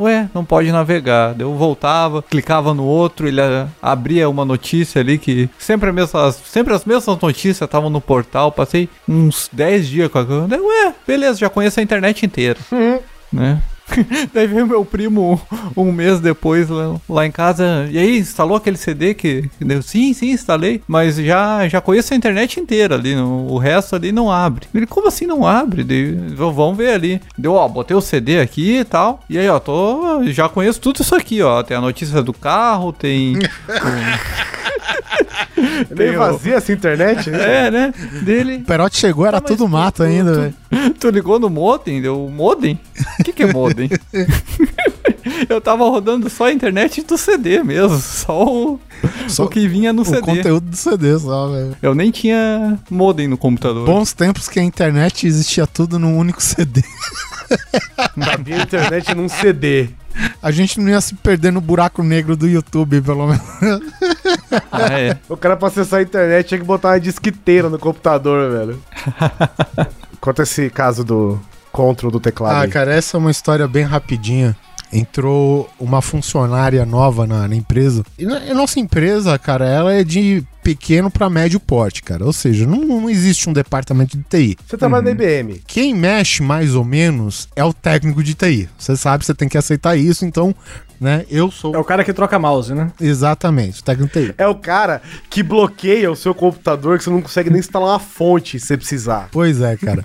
ué, 0.00 0.28
não 0.34 0.44
pode 0.44 0.70
navegar. 0.72 1.34
Deu, 1.34 1.54
voltava, 1.54 2.22
clicava 2.22 2.74
no 2.74 2.84
outro, 2.84 3.26
ele 3.26 3.40
ah, 3.40 3.68
abria 3.80 4.28
uma 4.28 4.44
notícia 4.44 5.00
ali 5.00 5.18
que 5.18 5.48
sempre, 5.58 5.90
a 5.90 5.92
mesma, 5.92 6.32
sempre 6.32 6.74
as 6.74 6.84
mesmas 6.84 7.20
notícias 7.20 7.62
estavam 7.62 7.90
no 7.90 8.00
portal, 8.00 8.52
passei 8.52 8.88
uns 9.08 9.48
10 9.52 9.88
dias 9.88 10.10
com. 10.10 10.46
Daí, 10.48 10.60
Ué, 10.60 10.94
beleza, 11.06 11.38
já 11.38 11.48
conheço 11.48 11.80
a 11.80 11.82
internet 11.82 12.24
inteira, 12.24 12.58
né? 13.32 13.62
Daí 14.34 14.46
veio 14.46 14.66
meu 14.66 14.84
primo 14.84 15.40
um 15.76 15.90
mês 15.92 16.20
depois 16.20 16.68
lá, 16.68 16.96
lá 17.08 17.26
em 17.26 17.30
casa. 17.30 17.88
E 17.90 17.98
aí, 17.98 18.18
instalou 18.18 18.56
aquele 18.56 18.76
CD 18.76 19.14
que. 19.14 19.48
que 19.58 19.64
deu? 19.64 19.82
Sim, 19.82 20.12
sim, 20.12 20.30
instalei. 20.30 20.82
Mas 20.86 21.16
já, 21.16 21.66
já 21.68 21.80
conheço 21.80 22.12
a 22.12 22.16
internet 22.16 22.60
inteira 22.60 22.94
ali. 22.94 23.14
no- 23.14 23.46
o 23.50 23.58
resto 23.58 23.96
ali 23.96 24.12
não 24.12 24.30
abre. 24.30 24.66
Ele, 24.74 24.86
como 24.86 25.08
assim 25.08 25.26
não 25.26 25.46
abre? 25.46 25.82
Daí, 25.84 26.12
vamos 26.34 26.76
ver 26.76 26.92
ali. 26.92 27.20
Deu, 27.36 27.54
ó, 27.54 27.66
botei 27.68 27.96
o 27.96 28.00
CD 28.00 28.40
aqui 28.40 28.78
e 28.78 28.84
tal. 28.84 29.20
E 29.28 29.38
aí, 29.38 29.48
ó, 29.48 29.58
tô. 29.58 30.22
Já 30.26 30.48
conheço 30.48 30.80
tudo 30.80 31.00
isso 31.02 31.14
aqui, 31.14 31.42
ó. 31.42 31.62
Tem 31.62 31.76
a 31.76 31.80
notícia 31.80 32.22
do 32.22 32.32
carro, 32.32 32.92
tem. 32.92 33.34
É 35.90 35.94
meio 35.94 36.10
Tem 36.10 36.16
o- 36.16 36.18
vazia 36.18 36.54
essa 36.56 36.72
internet, 36.72 37.30
né? 37.30 37.66
É, 37.66 37.70
né? 37.70 37.94
Dele. 38.22 38.56
O 38.56 38.64
Perote 38.64 38.96
chegou, 38.98 39.24
era 39.26 39.38
mas 39.40 39.46
tudo 39.50 39.64
tu- 39.64 39.68
mato 39.68 39.96
tu- 39.96 40.02
ainda, 40.04 40.32
tu- 40.32 40.40
velho. 40.40 40.94
Tu 40.94 41.10
ligou 41.10 41.38
no 41.38 41.48
modem? 41.48 42.00
Deu 42.02 42.28
modem? 42.30 42.78
O 43.20 43.24
que, 43.24 43.32
que 43.32 43.42
é 43.44 43.52
modem? 43.52 43.88
Eu 45.48 45.60
tava 45.60 45.84
rodando 45.84 46.28
só 46.30 46.46
a 46.46 46.52
internet 46.52 47.02
do 47.02 47.16
CD 47.18 47.62
mesmo, 47.62 47.98
só 47.98 48.44
o, 48.44 48.80
Só 49.28 49.44
o 49.44 49.48
que 49.48 49.68
vinha 49.68 49.92
no 49.92 50.02
o 50.02 50.04
CD. 50.04 50.20
conteúdo 50.22 50.70
do 50.70 50.76
CD 50.76 51.18
só, 51.18 51.48
velho. 51.48 51.76
Eu 51.82 51.94
nem 51.94 52.10
tinha 52.10 52.78
modem 52.90 53.28
no 53.28 53.36
computador. 53.36 53.84
Bons 53.86 54.12
tempos 54.12 54.48
que 54.48 54.58
a 54.58 54.62
internet 54.64 55.26
existia 55.26 55.66
tudo 55.66 55.98
num 55.98 56.16
único 56.16 56.42
CD. 56.42 56.82
Havia 58.32 58.62
internet 58.62 59.14
num 59.14 59.28
CD. 59.28 59.88
A 60.42 60.50
gente 60.50 60.80
não 60.80 60.88
ia 60.88 61.00
se 61.00 61.14
perder 61.14 61.52
no 61.52 61.60
buraco 61.60 62.02
negro 62.02 62.36
do 62.36 62.48
YouTube, 62.48 63.00
pelo 63.00 63.26
menos. 63.28 63.42
Ah, 64.72 64.98
é. 64.98 65.16
O 65.28 65.36
cara 65.36 65.56
pra 65.56 65.68
acessar 65.68 66.00
a 66.00 66.02
internet 66.02 66.48
tinha 66.48 66.58
que 66.58 66.66
botar 66.66 66.88
uma 66.90 67.00
disqueteira 67.00 67.68
no 67.68 67.78
computador, 67.78 68.50
velho. 68.50 68.82
Conta 70.20 70.42
esse 70.42 70.68
caso 70.70 71.04
do 71.04 71.40
control 71.70 72.10
do 72.10 72.18
teclado. 72.20 72.54
Ah, 72.56 72.60
aí. 72.62 72.68
cara, 72.70 72.92
essa 72.92 73.16
é 73.16 73.18
uma 73.18 73.30
história 73.30 73.68
bem 73.68 73.84
rapidinha. 73.84 74.56
Entrou 74.92 75.68
uma 75.78 76.00
funcionária 76.02 76.84
nova 76.86 77.26
na, 77.26 77.46
na 77.46 77.54
empresa. 77.54 78.02
E 78.18 78.24
na- 78.24 78.38
a 78.38 78.54
nossa 78.54 78.80
empresa, 78.80 79.38
cara, 79.38 79.66
ela 79.68 79.92
é 79.92 80.02
de 80.02 80.42
pequeno 80.68 81.10
pra 81.10 81.30
médio 81.30 81.58
porte, 81.58 82.02
cara. 82.02 82.26
Ou 82.26 82.32
seja, 82.32 82.66
não, 82.66 82.84
não 82.84 83.08
existe 83.08 83.48
um 83.48 83.54
departamento 83.54 84.18
de 84.18 84.22
TI. 84.24 84.58
Você 84.66 84.76
trabalha 84.76 85.02
na 85.04 85.10
IBM. 85.12 85.62
Quem 85.66 85.94
mexe 85.94 86.42
mais 86.42 86.74
ou 86.74 86.84
menos 86.84 87.48
é 87.56 87.64
o 87.64 87.72
técnico 87.72 88.22
de 88.22 88.34
TI. 88.34 88.68
Você 88.78 88.94
sabe, 88.98 89.24
você 89.24 89.32
tem 89.32 89.48
que 89.48 89.56
aceitar 89.56 89.96
isso, 89.96 90.26
então, 90.26 90.54
né? 91.00 91.24
Eu 91.30 91.50
sou 91.50 91.74
É 91.74 91.78
o 91.78 91.84
cara 91.84 92.04
que 92.04 92.12
troca 92.12 92.38
mouse, 92.38 92.74
né? 92.74 92.90
exatamente 93.00 93.80
o 93.80 93.84
técnico 93.84 94.12
de 94.18 94.26
TI. 94.26 94.34
É 94.36 94.46
o 94.46 94.54
cara 94.56 95.00
que 95.30 95.42
bloqueia 95.42 96.10
o 96.10 96.16
seu 96.16 96.34
computador 96.34 96.98
que 96.98 97.04
você 97.04 97.10
não 97.10 97.22
consegue 97.22 97.48
nem 97.48 97.60
instalar 97.60 97.88
uma 97.94 97.98
fonte 97.98 98.60
se 98.60 98.66
você 98.66 98.76
precisar. 98.76 99.28
Pois 99.32 99.62
é, 99.62 99.74
cara. 99.76 100.04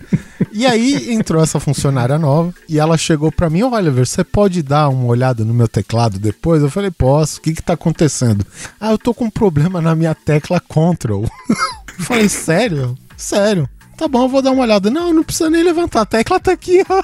E 0.52 0.66
aí 0.68 1.12
entrou 1.12 1.42
essa 1.42 1.60
funcionária 1.60 2.18
nova 2.20 2.54
e 2.70 2.80
ela 2.80 2.96
chegou 2.96 3.32
pra 3.32 3.50
mim, 3.50 3.64
olha, 3.64 3.90
você 3.90 4.24
pode 4.24 4.62
dar 4.62 4.88
uma 4.88 5.06
olhada 5.08 5.44
no 5.44 5.54
meu 5.54 5.68
teclado 5.68 6.20
depois? 6.20 6.62
Eu 6.62 6.70
falei, 6.70 6.92
posso. 6.92 7.40
O 7.40 7.42
que 7.42 7.54
que 7.54 7.62
tá 7.62 7.74
acontecendo? 7.74 8.46
Ah, 8.80 8.92
eu 8.92 8.98
tô 9.00 9.14
com 9.16 9.26
um 9.26 9.30
problema 9.32 9.82
na 9.82 9.96
minha 9.96 10.14
tecla 10.14 10.53
Control. 10.60 11.30
Eu 12.00 12.06
falei, 12.06 12.28
sério? 12.30 12.98
Sério. 13.16 13.70
Tá 13.96 14.08
bom, 14.08 14.24
eu 14.24 14.30
vou 14.30 14.42
dar 14.42 14.52
uma 14.52 14.64
olhada. 14.64 14.90
Não, 14.90 15.14
não 15.14 15.24
precisa 15.24 15.50
nem 15.50 15.64
levantar. 15.64 16.02
A 16.02 16.06
tecla 16.06 16.40
tá 16.40 16.52
aqui, 16.52 16.84
ó. 16.90 17.02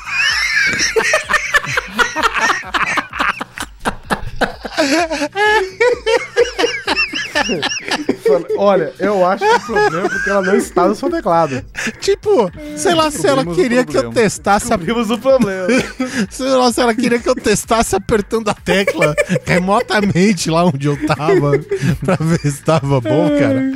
Olha, 8.58 8.94
eu 9.00 9.26
acho 9.26 9.44
que 9.44 9.56
o 9.56 9.60
problema 9.66 10.06
é 10.06 10.10
porque 10.10 10.30
ela 10.30 10.42
não 10.42 10.56
está 10.56 10.88
no 10.88 10.96
seu 10.96 11.10
teclado. 11.10 11.64
Tipo, 12.00 12.52
sei 12.76 12.94
lá 12.94 13.10
se 13.10 13.26
ela 13.28 13.46
queria 13.46 13.86
que 13.86 13.98
eu 13.98 14.12
testasse 14.12 14.72
a 14.74 14.78
Vimos 14.78 15.10
o 15.10 15.18
problema. 15.18 15.68
Sei 16.30 16.48
lá 16.48 16.72
se 16.72 16.82
ela 16.82 16.94
queria 16.94 17.20
que 17.20 17.28
eu 17.30 17.36
testasse 17.36 17.96
apertando 17.96 18.50
a 18.50 18.54
tecla 18.54 19.16
remotamente 19.46 20.50
lá 20.50 20.66
onde 20.66 20.88
eu 20.88 20.98
tava 21.06 21.60
pra 22.04 22.16
ver 22.20 22.40
se 22.40 22.62
tava 22.64 23.02
bom, 23.02 23.30
cara. 23.38 23.72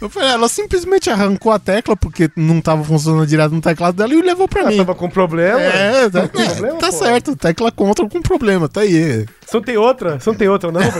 Eu 0.00 0.08
falei, 0.08 0.30
ela 0.30 0.48
simplesmente 0.48 1.08
arrancou 1.10 1.52
a 1.52 1.58
tecla 1.58 1.96
porque 1.96 2.30
não 2.36 2.60
tava 2.60 2.82
funcionando 2.84 3.26
direto 3.26 3.52
no 3.54 3.60
teclado 3.60 3.96
dela 3.96 4.12
e 4.12 4.22
levou 4.22 4.48
pra 4.48 4.62
Ela 4.62 4.70
mim. 4.70 4.76
tava 4.78 4.94
com 4.94 5.08
problema. 5.08 5.60
É, 5.60 6.08
tá, 6.10 6.28
com 6.28 6.44
problema, 6.44 6.78
tá 6.78 6.90
certo, 6.90 7.36
tecla 7.36 7.70
contra 7.70 8.08
com 8.08 8.20
problema, 8.20 8.68
tá 8.68 8.80
aí. 8.80 9.26
Você 9.46 9.56
não 9.56 9.62
tem 9.62 9.76
outra? 9.76 10.18
Você 10.18 10.30
não 10.30 10.36
tem 10.36 10.48
outra, 10.48 10.70
não? 10.72 10.80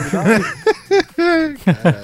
pra 1.75 2.00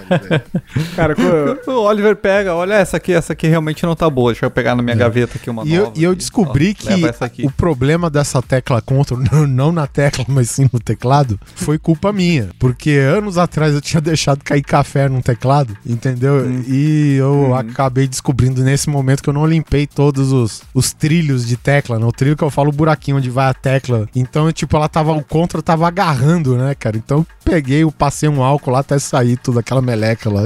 Cara, 0.94 1.14
O 1.66 1.70
Oliver 1.82 2.16
pega, 2.16 2.54
olha 2.54 2.74
essa 2.74 2.96
aqui, 2.96 3.12
essa 3.12 3.32
aqui 3.32 3.46
realmente 3.46 3.84
não 3.84 3.94
tá 3.96 4.08
boa. 4.08 4.32
Deixa 4.32 4.46
eu 4.46 4.50
pegar 4.50 4.74
na 4.74 4.82
minha 4.82 4.96
gaveta 4.96 5.36
aqui 5.36 5.50
uma 5.50 5.62
É. 5.62 5.66
E 5.66 5.74
eu, 5.74 5.84
nova. 5.84 5.92
e 5.98 6.04
eu 6.04 6.14
descobri 6.14 6.76
Ó, 6.80 7.28
que 7.28 7.46
o 7.46 7.50
problema 7.50 8.08
dessa 8.10 8.40
tecla 8.42 8.80
contra, 8.80 9.16
não, 9.32 9.46
não 9.46 9.72
na 9.72 9.86
tecla, 9.86 10.24
mas 10.28 10.50
sim 10.50 10.68
no 10.72 10.78
teclado, 10.80 11.38
foi 11.54 11.78
culpa 11.78 12.12
minha. 12.12 12.48
Porque 12.58 12.90
anos 12.90 13.38
atrás 13.38 13.74
eu 13.74 13.80
tinha 13.80 14.00
deixado 14.00 14.42
cair 14.42 14.62
café 14.62 15.08
num 15.08 15.20
teclado, 15.20 15.76
entendeu? 15.84 16.36
Hum. 16.46 16.64
E 16.66 17.16
eu 17.16 17.36
Uhum. 17.36 17.54
acabei 17.54 18.06
descobrindo 18.08 18.62
nesse 18.62 18.88
momento 18.88 19.22
que 19.22 19.28
eu 19.28 19.34
não 19.34 19.46
limpei 19.46 19.86
todos 19.86 20.32
os, 20.32 20.62
os 20.74 20.92
trilhos 20.92 21.46
de 21.46 21.56
tecla, 21.56 21.98
né? 21.98 22.06
O 22.06 22.12
trilho 22.12 22.36
que 22.36 22.42
eu 22.42 22.50
falo, 22.50 22.70
o 22.70 22.72
buraquinho 22.72 23.18
onde 23.18 23.30
vai 23.30 23.48
a 23.48 23.54
tecla. 23.54 24.08
Então, 24.14 24.50
tipo, 24.52 24.76
ela 24.76 24.88
tava, 24.88 25.12
o 25.12 25.22
contra 25.24 25.60
tava 25.62 25.86
agarrando, 25.86 26.56
né, 26.56 26.74
cara? 26.74 26.96
Então 26.96 27.18
eu 27.18 27.26
peguei, 27.46 27.82
eu 27.84 27.92
passei 27.92 28.28
um 28.28 28.42
álcool 28.42 28.72
lá 28.72 28.80
até 28.80 28.98
sair 28.98 29.36
tudo, 29.36 29.58
aquela 29.60 29.80
meleca 29.80 30.28
lá. 30.28 30.42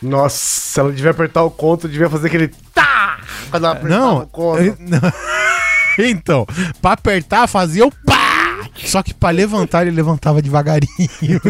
Nossa, 0.00 0.80
ela 0.80 0.92
devia 0.92 1.10
apertar 1.10 1.42
o 1.42 1.50
conto, 1.50 1.88
devia 1.88 2.08
fazer 2.08 2.28
aquele 2.28 2.48
tá! 2.72 3.18
Quando 3.50 3.64
ela 3.66 3.72
apertava 3.74 4.00
Não, 4.04 4.18
o 4.22 4.26
conto. 4.26 4.62
eu- 4.62 4.76
não. 4.80 5.00
então, 6.06 6.46
pra 6.80 6.92
apertar 6.92 7.46
fazia 7.46 7.86
o 7.86 7.90
pá! 8.06 8.27
Só 8.74 9.02
que 9.02 9.14
pra 9.14 9.30
levantar 9.30 9.86
ele 9.86 9.96
levantava 9.96 10.42
devagarinho. 10.42 10.88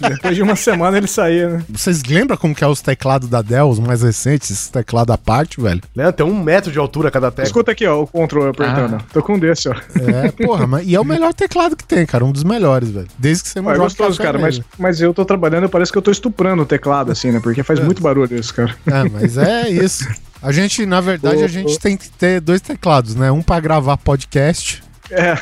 depois 0.00 0.36
de 0.36 0.42
uma 0.42 0.56
semana 0.56 0.96
ele 0.96 1.06
saía, 1.06 1.48
né? 1.48 1.64
Vocês 1.68 2.02
lembram 2.04 2.36
como 2.36 2.54
que 2.54 2.64
é 2.64 2.66
os 2.66 2.80
teclados 2.80 3.28
da 3.28 3.42
Dell, 3.42 3.68
os 3.68 3.78
mais 3.78 4.02
recentes, 4.02 4.50
esses 4.50 4.68
teclados 4.68 5.14
à 5.14 5.18
parte, 5.18 5.60
velho? 5.60 5.80
Né? 5.94 6.10
Tem 6.12 6.24
um 6.24 6.42
metro 6.42 6.70
de 6.70 6.78
altura 6.78 7.10
cada 7.10 7.30
tecla. 7.30 7.44
Escuta 7.44 7.72
aqui, 7.72 7.86
ó, 7.86 8.02
o 8.02 8.06
controle 8.06 8.50
apertando. 8.50 9.02
Tô 9.12 9.22
com 9.22 9.34
um 9.34 9.38
desse, 9.38 9.68
ó. 9.68 9.74
É, 9.96 10.30
porra, 10.30 10.66
mas, 10.66 10.86
e 10.86 10.94
é 10.94 11.00
o 11.00 11.04
melhor 11.04 11.34
teclado 11.34 11.76
que 11.76 11.84
tem, 11.84 12.04
cara, 12.06 12.24
um 12.24 12.32
dos 12.32 12.44
melhores, 12.44 12.90
velho. 12.90 13.08
Desde 13.18 13.44
que 13.44 13.48
você 13.50 13.60
não 13.60 13.70
é 13.70 13.74
joga 13.74 13.84
gostoso, 13.86 14.18
cara, 14.18 14.38
mas, 14.38 14.60
mas 14.78 15.00
eu 15.00 15.12
tô 15.12 15.24
trabalhando, 15.24 15.68
parece 15.68 15.92
que 15.92 15.98
eu 15.98 16.02
tô 16.02 16.10
estuprando 16.10 16.62
o 16.62 16.66
teclado, 16.66 17.12
assim, 17.12 17.30
né? 17.30 17.40
Porque 17.40 17.62
faz 17.62 17.80
muito 17.80 18.02
barulho 18.02 18.34
isso, 18.36 18.54
cara. 18.54 18.74
É, 18.86 19.08
mas 19.08 19.36
é 19.36 19.68
isso. 19.68 20.06
A 20.40 20.52
gente, 20.52 20.86
na 20.86 21.00
verdade, 21.00 21.42
Ô, 21.42 21.44
a 21.44 21.48
gente 21.48 21.74
ô. 21.74 21.78
tem 21.78 21.96
que 21.96 22.08
ter 22.10 22.40
dois 22.40 22.60
teclados, 22.60 23.14
né? 23.14 23.30
Um 23.30 23.42
pra 23.42 23.58
gravar 23.58 23.96
podcast, 23.96 24.82
É. 25.10 25.32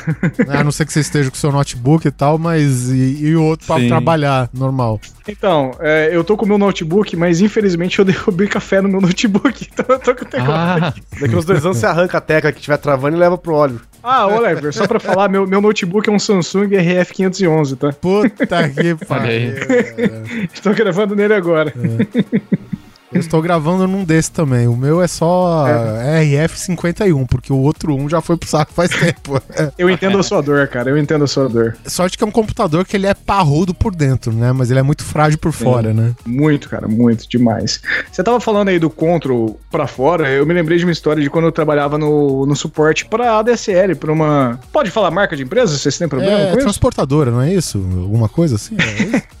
a 0.57 0.63
não 0.63 0.71
ser 0.71 0.85
que 0.85 0.93
você 0.93 1.01
esteja 1.01 1.29
com 1.29 1.35
seu 1.35 1.51
notebook 1.51 2.07
e 2.07 2.11
tal, 2.11 2.37
mas 2.37 2.89
e, 2.89 3.25
e 3.25 3.35
o 3.35 3.43
outro 3.43 3.67
pra 3.67 3.77
Sim. 3.79 3.87
trabalhar, 3.87 4.49
normal. 4.53 4.99
Então, 5.27 5.71
é, 5.79 6.09
eu 6.11 6.23
tô 6.23 6.37
com 6.37 6.45
o 6.45 6.47
meu 6.47 6.57
notebook, 6.57 7.15
mas 7.15 7.41
infelizmente 7.41 7.99
eu 7.99 8.05
derrubei 8.05 8.47
café 8.47 8.81
no 8.81 8.89
meu 8.89 9.01
notebook, 9.01 9.67
então 9.71 9.85
eu 9.89 9.99
tô 9.99 10.15
com 10.15 10.23
o 10.23 10.27
teclado. 10.27 10.85
Ah, 10.85 10.93
Daqui 11.19 11.35
uns 11.35 11.45
dois 11.45 11.65
anos 11.65 11.77
você 11.77 11.85
arranca 11.85 12.17
a 12.17 12.21
tecla 12.21 12.51
que 12.51 12.59
estiver 12.59 12.77
travando 12.77 13.15
e 13.15 13.19
leva 13.19 13.37
pro 13.37 13.53
óleo. 13.53 13.81
Ah, 14.03 14.25
Oliver, 14.27 14.71
só 14.73 14.87
pra 14.87 14.99
falar, 14.99 15.27
meu, 15.27 15.45
meu 15.45 15.59
notebook 15.59 16.09
é 16.09 16.11
um 16.11 16.19
Samsung 16.19 16.69
RF511, 16.69 17.77
tá? 17.77 17.91
Puta 17.91 18.69
que 18.69 18.95
pariu. 19.05 19.53
Estou 20.53 20.73
gravando 20.73 21.13
nele 21.15 21.33
agora. 21.33 21.73
Eu 23.11 23.21
estou 23.21 23.41
gravando 23.41 23.87
num 23.87 24.03
desse 24.03 24.31
também. 24.31 24.67
O 24.67 24.75
meu 24.75 25.01
é 25.01 25.07
só 25.07 25.65
RF51, 26.21 27.25
porque 27.27 27.53
o 27.53 27.57
outro 27.57 27.95
um 27.95 28.09
já 28.09 28.19
foi 28.21 28.35
pro 28.35 28.49
saco 28.49 28.73
faz 28.73 28.89
tempo. 28.89 29.41
Eu 29.77 29.89
entendo 29.89 30.17
a 30.17 30.23
sua 30.23 30.41
dor, 30.41 30.67
cara, 30.67 30.89
eu 30.89 30.97
entendo 30.97 31.23
a 31.23 31.27
sua 31.27 31.47
dor. 31.47 31.77
Sorte 31.85 32.17
que 32.17 32.23
é 32.23 32.27
um 32.27 32.31
computador 32.31 32.85
que 32.85 32.95
ele 32.97 33.07
é 33.07 33.13
parrudo 33.13 33.73
por 33.73 33.95
dentro, 33.95 34.31
né? 34.31 34.51
Mas 34.51 34.69
ele 34.69 34.79
é 34.79 34.83
muito 34.83 35.03
frágil 35.03 35.37
por 35.37 35.51
fora, 35.51 35.93
né? 35.93 36.13
Muito, 36.25 36.69
cara, 36.69 36.87
muito, 36.87 37.27
demais. 37.27 37.81
Você 38.11 38.23
tava 38.23 38.39
falando 38.39 38.69
aí 38.69 38.79
do 38.79 38.89
Control 38.89 39.59
pra 39.71 39.87
fora, 39.87 40.29
eu 40.29 40.45
me 40.45 40.53
lembrei 40.53 40.77
de 40.77 40.83
uma 40.85 40.91
história 40.91 41.21
de 41.21 41.29
quando 41.29 41.45
eu 41.45 41.51
trabalhava 41.51 41.97
no, 41.97 42.45
no 42.45 42.55
suporte 42.55 43.05
pra 43.05 43.39
ADSL, 43.39 43.95
pra 43.95 44.11
uma... 44.11 44.59
Pode 44.71 44.91
falar 44.91 45.11
marca 45.11 45.35
de 45.35 45.43
empresa? 45.43 45.77
Vocês 45.77 45.97
têm 45.97 46.07
problema 46.07 46.39
É 46.39 46.45
com 46.47 46.57
isso? 46.57 46.59
transportadora, 46.61 47.31
não 47.31 47.41
é 47.41 47.53
isso? 47.53 47.77
Alguma 47.77 48.27
coisa 48.29 48.55
assim? 48.55 48.75
É 48.79 49.03
isso? 49.03 49.23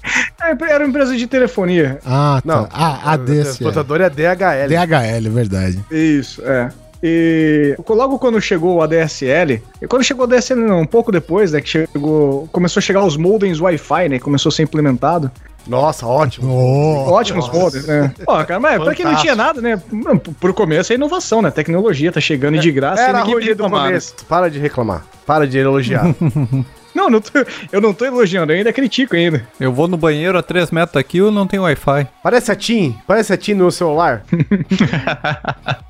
É, 0.47 0.71
era 0.71 0.83
uma 0.83 0.89
empresa 0.89 1.15
de 1.15 1.27
telefonia. 1.27 1.99
Ah, 2.05 2.41
tá. 2.45 2.55
Não. 2.55 2.67
Ah, 2.71 2.99
O 3.05 3.09
ADSL. 3.09 3.43
transportador 3.43 4.01
é 4.01 4.09
DHL. 4.09 4.67
DHL, 4.69 5.27
é 5.27 5.29
verdade. 5.29 5.79
Isso, 5.91 6.41
é. 6.45 6.69
E 7.03 7.75
logo 7.87 8.17
quando 8.17 8.41
chegou 8.41 8.77
o 8.77 8.81
ADSL, 8.81 9.61
e 9.81 9.87
quando 9.87 10.03
chegou 10.03 10.25
o 10.25 10.33
ADSL, 10.33 10.59
não, 10.59 10.81
um 10.81 10.85
pouco 10.85 11.11
depois, 11.11 11.51
né, 11.51 11.61
que 11.61 11.69
chegou, 11.69 12.47
começou 12.51 12.79
a 12.79 12.81
chegar 12.81 13.03
os 13.05 13.15
modems 13.15 13.59
Wi-Fi, 13.61 14.09
né, 14.09 14.19
começou 14.19 14.49
a 14.49 14.53
ser 14.53 14.63
implementado. 14.63 15.31
Nossa, 15.67 16.07
ótimo. 16.07 16.49
Oh, 16.49 17.11
Ótimos 17.11 17.49
modems, 17.49 17.85
né? 17.85 18.11
Ó, 18.25 18.43
cara, 18.45 18.59
mas 18.59 18.81
pra 18.81 18.95
quem 18.95 19.05
não 19.05 19.15
tinha 19.17 19.35
nada, 19.35 19.61
né, 19.61 19.79
mano, 19.91 20.19
pro 20.19 20.53
começo 20.53 20.91
é 20.91 20.95
inovação, 20.95 21.41
né, 21.41 21.51
tecnologia 21.51 22.11
tá 22.11 22.19
chegando 22.21 22.55
e 22.55 22.59
de 22.59 22.71
graça 22.71 23.01
Era 23.03 23.21
e 23.21 23.27
ninguém 23.27 23.53
do 23.53 23.63
né? 23.63 23.69
começo. 23.69 24.15
Para 24.27 24.49
de 24.49 24.57
reclamar. 24.59 25.05
Para 25.25 25.45
de 25.45 25.57
elogiar. 25.57 26.05
Não, 26.97 27.11
não 27.11 27.21
tô- 27.21 27.29
eu 27.71 27.79
não 27.79 27.93
tô 27.93 28.05
elogiando, 28.05 28.51
eu 28.51 28.57
ainda 28.57 28.73
critico 28.73 29.15
ainda. 29.15 29.47
eu 29.59 29.71
vou 29.71 29.87
no 29.87 29.95
banheiro 29.95 30.35
a 30.37 30.41
3 30.41 30.71
metros 30.71 30.93
daqui 30.95 31.19
e 31.19 31.31
não 31.31 31.45
tem 31.45 31.59
Wi-Fi. 31.59 32.07
Parece 32.23 32.51
a 32.51 32.55
Tim. 32.55 32.97
Parece 33.05 33.31
a 33.31 33.37
Tim 33.37 33.53
no 33.53 33.71
celular. 33.71 34.23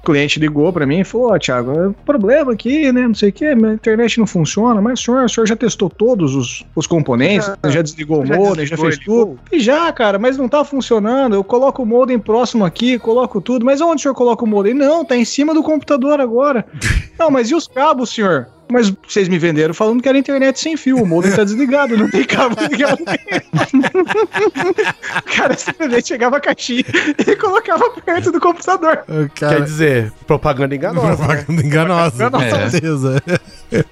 O 0.01 0.05
cliente 0.07 0.39
ligou 0.39 0.71
pra 0.71 0.85
mim 0.85 1.01
e 1.01 1.03
falou, 1.03 1.33
ó, 1.33 1.37
Thiago, 1.37 1.71
é 1.71 1.93
problema 2.05 2.53
aqui, 2.53 2.89
né, 2.93 3.05
não 3.05 3.13
sei 3.13 3.27
o 3.27 3.33
que, 3.33 3.53
minha 3.55 3.73
internet 3.73 4.17
não 4.17 4.25
funciona, 4.25 4.81
mas 4.81 5.01
o 5.01 5.03
senhor, 5.03 5.25
o 5.25 5.29
senhor 5.29 5.45
já 5.45 5.55
testou 5.55 5.89
todos 5.89 6.33
os, 6.33 6.63
os 6.73 6.87
componentes, 6.87 7.47
Já. 7.61 7.69
já, 7.69 7.81
desligou 7.81 8.25
Já 8.25 8.35
o 8.35 8.37
modem, 8.37 8.65
já 8.65 8.77
fez 8.77 8.97
tudo? 8.99 9.37
E 9.51 9.59
já, 9.59 9.91
cara, 9.91 10.17
mas 10.17 10.37
não 10.37 10.47
tá 10.47 10.63
funcionando, 10.63 11.35
eu 11.35 11.43
coloco 11.43 11.83
o 11.83 11.85
modem 11.85 12.17
próximo 12.17 12.63
aqui, 12.63 12.97
coloco 12.97 13.41
tudo, 13.41 13.65
mas 13.65 13.81
onde 13.81 13.99
o 13.99 14.01
senhor 14.03 14.15
coloca 14.15 14.45
o 14.45 14.47
modem? 14.47 14.73
Não, 14.73 15.03
tá 15.03 15.17
em 15.17 15.25
cima 15.25 15.53
do 15.53 15.61
computador 15.61 16.21
agora. 16.21 16.65
não, 17.19 17.29
mas 17.29 17.49
e 17.51 17.55
os 17.55 17.67
cabos, 17.67 18.09
senhor? 18.11 18.47
Mas 18.69 18.93
vocês 19.07 19.27
me 19.29 19.39
venderam 19.39 19.73
falando 19.73 20.01
que 20.01 20.09
era 20.09 20.17
internet 20.17 20.59
sem 20.59 20.75
fio. 20.75 20.97
O 21.01 21.05
modem 21.05 21.31
tá 21.31 21.43
desligado, 21.43 21.95
não 21.97 22.09
tem 22.09 22.23
cabo 22.25 22.55
ligado. 22.69 22.99
o 25.17 25.35
cara 25.35 25.55
simplesmente 25.57 26.07
chegava 26.07 26.37
a 26.37 26.39
caixinha 26.39 26.83
e 27.25 27.35
colocava 27.35 27.89
perto 28.05 28.31
do 28.31 28.39
computador. 28.39 29.03
Quer 29.35 29.63
dizer, 29.63 30.11
propaganda 30.25 30.75
enganosa. 30.75 31.07
né? 31.09 31.15
Propaganda 31.15 31.61
enganosa, 31.65 32.29
com 32.31 32.41
É. 32.41 32.69
certeza. 32.69 33.23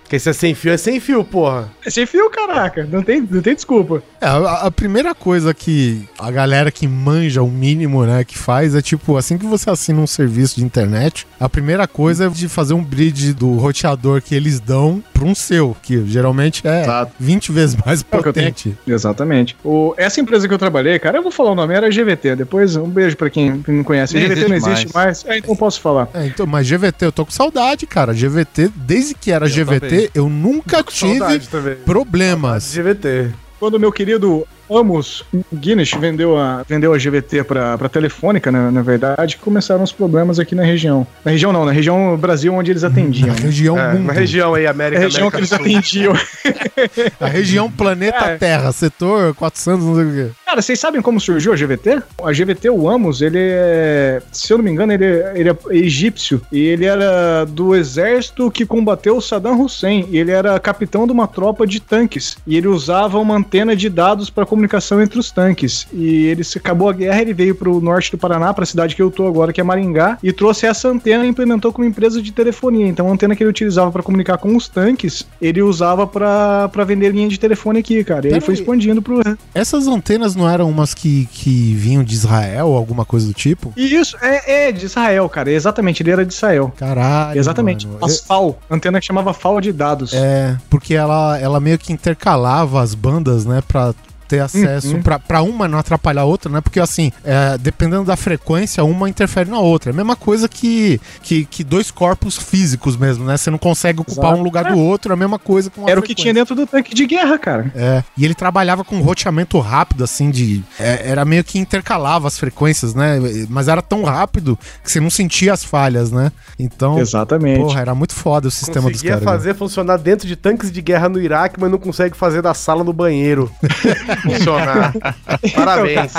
Porque 0.03 0.19
se 0.19 0.29
é 0.29 0.33
sem 0.33 0.53
fio, 0.55 0.71
é 0.71 0.77
sem 0.77 0.99
fio, 0.99 1.23
porra. 1.23 1.69
É 1.85 1.89
sem 1.89 2.05
fio, 2.05 2.29
caraca. 2.29 2.87
Não 2.89 3.01
tem, 3.03 3.21
não 3.21 3.41
tem 3.41 3.55
desculpa. 3.55 4.01
É, 4.21 4.25
a, 4.27 4.61
a 4.67 4.71
primeira 4.71 5.13
coisa 5.13 5.53
que 5.53 6.07
a 6.17 6.31
galera 6.31 6.71
que 6.71 6.87
manja 6.87 7.41
o 7.41 7.49
mínimo, 7.49 8.05
né, 8.05 8.23
que 8.23 8.37
faz 8.37 8.75
é 8.75 8.81
tipo, 8.81 9.17
assim 9.17 9.37
que 9.37 9.45
você 9.45 9.69
assina 9.69 9.99
um 9.99 10.07
serviço 10.07 10.55
de 10.57 10.63
internet, 10.65 11.27
a 11.39 11.49
primeira 11.49 11.87
coisa 11.87 12.25
é 12.25 12.29
de 12.29 12.47
fazer 12.47 12.73
um 12.73 12.83
bridge 12.83 13.33
do 13.33 13.55
roteador 13.55 14.21
que 14.21 14.33
eles 14.35 14.59
dão 14.65 15.03
para 15.13 15.25
um 15.25 15.35
seu, 15.35 15.75
que 15.81 16.05
geralmente 16.05 16.65
é 16.65 16.83
Exato. 16.83 17.11
20 17.19 17.51
vezes 17.51 17.75
mais 17.85 18.01
É 18.01 18.15
o 18.15 18.19
eu 18.19 18.23
potente. 18.23 18.77
Exatamente. 18.87 19.57
O, 19.63 19.93
essa 19.97 20.21
empresa 20.21 20.47
que 20.47 20.53
eu 20.53 20.57
trabalhei, 20.57 20.97
cara, 20.99 21.17
eu 21.17 21.23
vou 21.23 21.31
falar 21.31 21.51
o 21.51 21.55
nome, 21.55 21.73
era 21.73 21.87
a 21.87 21.89
GVT. 21.89 22.35
Depois, 22.35 22.75
um 22.75 22.87
beijo 22.87 23.17
pra 23.17 23.29
quem 23.29 23.63
não 23.67 23.83
conhece. 23.83 24.13
Nem 24.13 24.27
GVT 24.27 24.47
não 24.47 24.55
existe 24.55 24.75
existe 24.75 24.93
mais. 24.93 25.25
É, 25.25 25.37
então 25.37 25.55
posso 25.55 25.81
falar. 25.81 26.09
É, 26.13 26.27
então, 26.27 26.45
mas 26.45 26.67
GVT, 26.67 27.05
eu 27.05 27.11
tô 27.11 27.25
com 27.25 27.31
saudade, 27.31 27.85
cara. 27.85 28.13
GVT, 28.13 28.71
desde 28.75 29.13
que 29.15 29.31
era 29.31 29.47
GVT, 29.47 29.79
também. 29.79 30.09
eu 30.13 30.29
nunca 30.29 30.83
tive 30.83 31.39
problemas. 31.85 32.73
GVT. 32.73 33.31
Quando 33.59 33.79
meu 33.79 33.91
querido 33.91 34.45
Amos 34.69 35.23
Guinness 35.53 35.91
vendeu 35.91 36.37
a, 36.37 36.63
vendeu 36.67 36.93
a 36.93 36.97
GVT 36.97 37.43
pra, 37.43 37.77
pra 37.77 37.89
Telefônica, 37.89 38.51
na, 38.51 38.71
na 38.71 38.81
verdade, 38.81 39.37
começaram 39.37 39.83
os 39.83 39.91
problemas 39.91 40.39
aqui 40.39 40.55
na 40.55 40.63
região. 40.63 41.05
Na 41.23 41.31
região 41.31 41.51
não, 41.53 41.65
na 41.65 41.71
região 41.71 42.17
Brasil 42.17 42.53
onde 42.53 42.71
eles 42.71 42.83
atendiam. 42.83 43.27
Na 43.27 43.33
né? 43.35 43.39
região 43.41 43.77
É, 43.79 43.93
mundo. 43.93 44.05
na 44.07 44.13
região 44.13 44.53
aí, 44.55 44.65
América, 44.67 45.01
a 45.01 45.03
região 45.03 45.29
que 45.29 45.37
América 45.37 45.37
eles 45.37 45.49
Sul. 45.49 45.57
atendiam. 45.59 46.15
A 47.19 47.27
região 47.27 47.71
planeta 47.71 48.25
É. 48.25 48.37
Terra, 48.37 48.71
setor 48.71 49.33
400, 49.35 49.85
não 49.85 49.95
sei 49.95 50.03
o 50.05 50.11
quê. 50.11 50.31
Cara, 50.45 50.61
vocês 50.61 50.79
sabem 50.79 51.01
como 51.01 51.19
surgiu 51.19 51.53
a 51.53 51.55
GVT? 51.55 52.03
A 52.23 52.31
GVT, 52.31 52.69
o 52.69 52.87
Amos, 52.87 53.21
ele 53.21 53.39
é, 53.41 54.21
se 54.31 54.53
eu 54.53 54.57
não 54.57 54.63
me 54.65 54.69
engano, 54.69 54.93
ele, 54.93 55.03
é- 55.03 55.33
ele 55.35 55.49
é 55.49 55.57
egípcio. 55.71 56.39
E 56.51 56.59
ele 56.59 56.85
era 56.85 57.45
do 57.45 57.75
exército 57.75 58.51
que 58.51 58.63
combateu 58.63 59.17
o 59.17 59.21
Saddam 59.21 59.59
Hussein. 59.59 60.05
E 60.11 60.17
ele 60.19 60.29
era 60.31 60.59
capitão 60.59 61.07
de 61.07 61.11
uma 61.11 61.25
tropa 61.27 61.65
de 61.65 61.79
tanques. 61.79 62.37
E 62.45 62.55
ele 62.55 62.67
usava 62.67 63.17
uma 63.17 63.35
antena 63.35 63.75
de 63.75 63.89
dados 63.89 64.29
para 64.29 64.45
comunicação 64.45 65.01
entre 65.01 65.17
os 65.17 65.31
tanques. 65.31 65.87
E 65.91 66.27
ele 66.27 66.43
se 66.43 66.59
acabou 66.59 66.89
a 66.89 66.93
guerra, 66.93 67.21
ele 67.23 67.33
veio 67.33 67.55
pro 67.55 67.81
norte 67.81 68.11
do 68.11 68.17
Paraná, 68.17 68.53
pra 68.53 68.67
cidade 68.67 68.95
que 68.95 69.01
eu 69.01 69.09
tô 69.09 69.25
agora, 69.25 69.51
que 69.51 69.59
é 69.59 69.63
Maringá, 69.63 70.19
e 70.21 70.31
trouxe 70.31 70.67
essa 70.67 70.87
antena 70.89 71.25
e 71.25 71.29
implementou 71.29 71.73
como 71.73 71.87
empresa 71.87 72.21
de 72.21 72.31
telefonia. 72.31 72.85
Então 72.87 73.09
a 73.09 73.11
antena 73.11 73.35
que 73.35 73.41
ele 73.41 73.49
utilizava 73.49 73.91
para 73.91 74.03
comunicar 74.03 74.37
com 74.37 74.55
os 74.55 74.67
tanques, 74.67 75.25
ele 75.41 75.63
usava 75.63 76.05
pra 76.05 76.69
pra 76.71 76.83
vender 76.83 77.09
linha 77.11 77.27
de 77.27 77.39
telefone 77.39 77.79
aqui, 77.79 78.03
cara. 78.03 78.27
E 78.29 78.33
aí 78.35 78.39
foi 78.41 78.53
expandindo 78.53 79.01
pro 79.01 79.21
Essas 79.53 79.87
antenas 79.87 80.34
não 80.35 80.49
eram 80.49 80.69
umas 80.69 80.93
que, 80.93 81.27
que 81.31 81.73
vinham 81.73 82.03
de 82.03 82.13
Israel, 82.13 82.73
alguma 82.73 83.05
coisa 83.05 83.27
do 83.27 83.33
tipo? 83.33 83.73
Isso, 83.75 84.17
é, 84.21 84.67
é 84.67 84.71
de 84.71 84.85
Israel, 84.85 85.27
cara. 85.29 85.51
Exatamente, 85.51 86.03
ele 86.03 86.11
era 86.11 86.25
de 86.25 86.33
Israel. 86.33 86.73
Caralho. 86.77 87.39
Exatamente. 87.39 87.87
mano. 87.87 87.99
As 88.03 88.19
FAO, 88.19 88.57
antena 88.69 88.99
que 88.99 89.05
chamava 89.05 89.33
FAO 89.33 89.61
de 89.61 89.71
dados. 89.71 90.13
É, 90.13 90.57
porque 90.69 90.93
ela, 90.93 91.37
ela 91.39 91.59
meio 91.59 91.77
que 91.77 91.93
intercalava 91.93 92.81
as 92.81 92.93
bandas, 92.93 93.45
né, 93.45 93.61
pra 93.67 93.93
ter 94.27 94.39
acesso 94.39 94.95
Uhum. 94.95 95.01
pra, 95.01 95.19
pra 95.19 95.41
uma 95.41 95.67
não 95.67 95.77
atrapalhar 95.77 96.21
a 96.21 96.25
outra, 96.25 96.51
né? 96.51 96.61
Porque 96.61 96.79
assim, 96.79 97.11
é, 97.23 97.57
dependendo 97.57 98.03
da 98.05 98.15
frequência, 98.15 98.83
uma 98.83 99.09
interfere 99.09 99.49
na 99.49 99.59
outra. 99.59 99.91
É 99.91 99.93
a 99.93 99.95
mesma 99.95 100.15
coisa 100.15 100.47
que, 100.47 100.99
que, 101.21 101.45
que 101.45 101.63
dois 101.63 101.91
corpos 101.91 102.37
físicos 102.37 102.97
mesmo, 102.97 103.25
né? 103.25 103.37
Você 103.37 103.49
não 103.51 103.57
consegue 103.57 104.01
ocupar 104.01 104.25
Exato. 104.25 104.39
um 104.39 104.43
lugar 104.43 104.65
do 104.65 104.77
outro, 104.79 105.11
é 105.11 105.13
a 105.13 105.17
mesma 105.17 105.37
coisa 105.39 105.69
com 105.69 105.87
a 105.87 105.89
Era 105.91 105.99
o 105.99 106.03
que 106.03 106.13
tinha 106.15 106.33
frequência. 106.33 106.55
dentro 106.55 106.55
do 106.55 106.67
tanque 106.69 106.93
de 106.95 107.05
guerra, 107.05 107.37
cara. 107.37 107.71
É, 107.75 108.03
e 108.17 108.25
ele 108.25 108.33
trabalhava 108.35 108.83
com 108.83 108.99
roteamento 109.01 109.59
rápido, 109.59 110.03
assim, 110.03 110.29
de. 110.31 110.63
é, 110.79 111.09
era 111.09 111.23
meio 111.25 111.43
que 111.43 111.57
intercalava 111.59 112.27
as 112.27 112.37
frequências, 112.39 112.93
né? 112.93 113.19
Mas 113.49 113.67
era 113.67 113.81
tão 113.81 114.03
rápido 114.03 114.57
que 114.83 114.91
você 114.91 114.99
não 114.99 115.09
sentia 115.09 115.53
as 115.53 115.63
falhas, 115.63 116.11
né? 116.11 116.31
Então, 116.57 116.99
Exatamente. 116.99 117.59
porra, 117.61 117.81
era 117.81 117.95
muito 117.95 118.13
foda 118.13 118.47
o 118.47 118.51
sistema 118.51 118.89
dos 118.89 119.01
Conseguia 119.01 119.11
caras. 119.19 119.25
né? 119.25 119.31
fazer 119.31 119.55
funcionar 119.55 119.97
dentro 119.97 120.27
de 120.27 120.35
tanques 120.35 120.71
de 120.71 120.81
guerra 120.81 121.09
no 121.09 121.21
Iraque, 121.21 121.59
mas 121.59 121.69
não 121.71 121.77
consegue 121.77 122.15
fazer 122.15 122.41
da 122.41 122.53
sala 122.53 122.83
no 122.83 122.93
banheiro 122.93 123.51
funcionar. 124.15 124.93
Parabéns. 125.55 126.13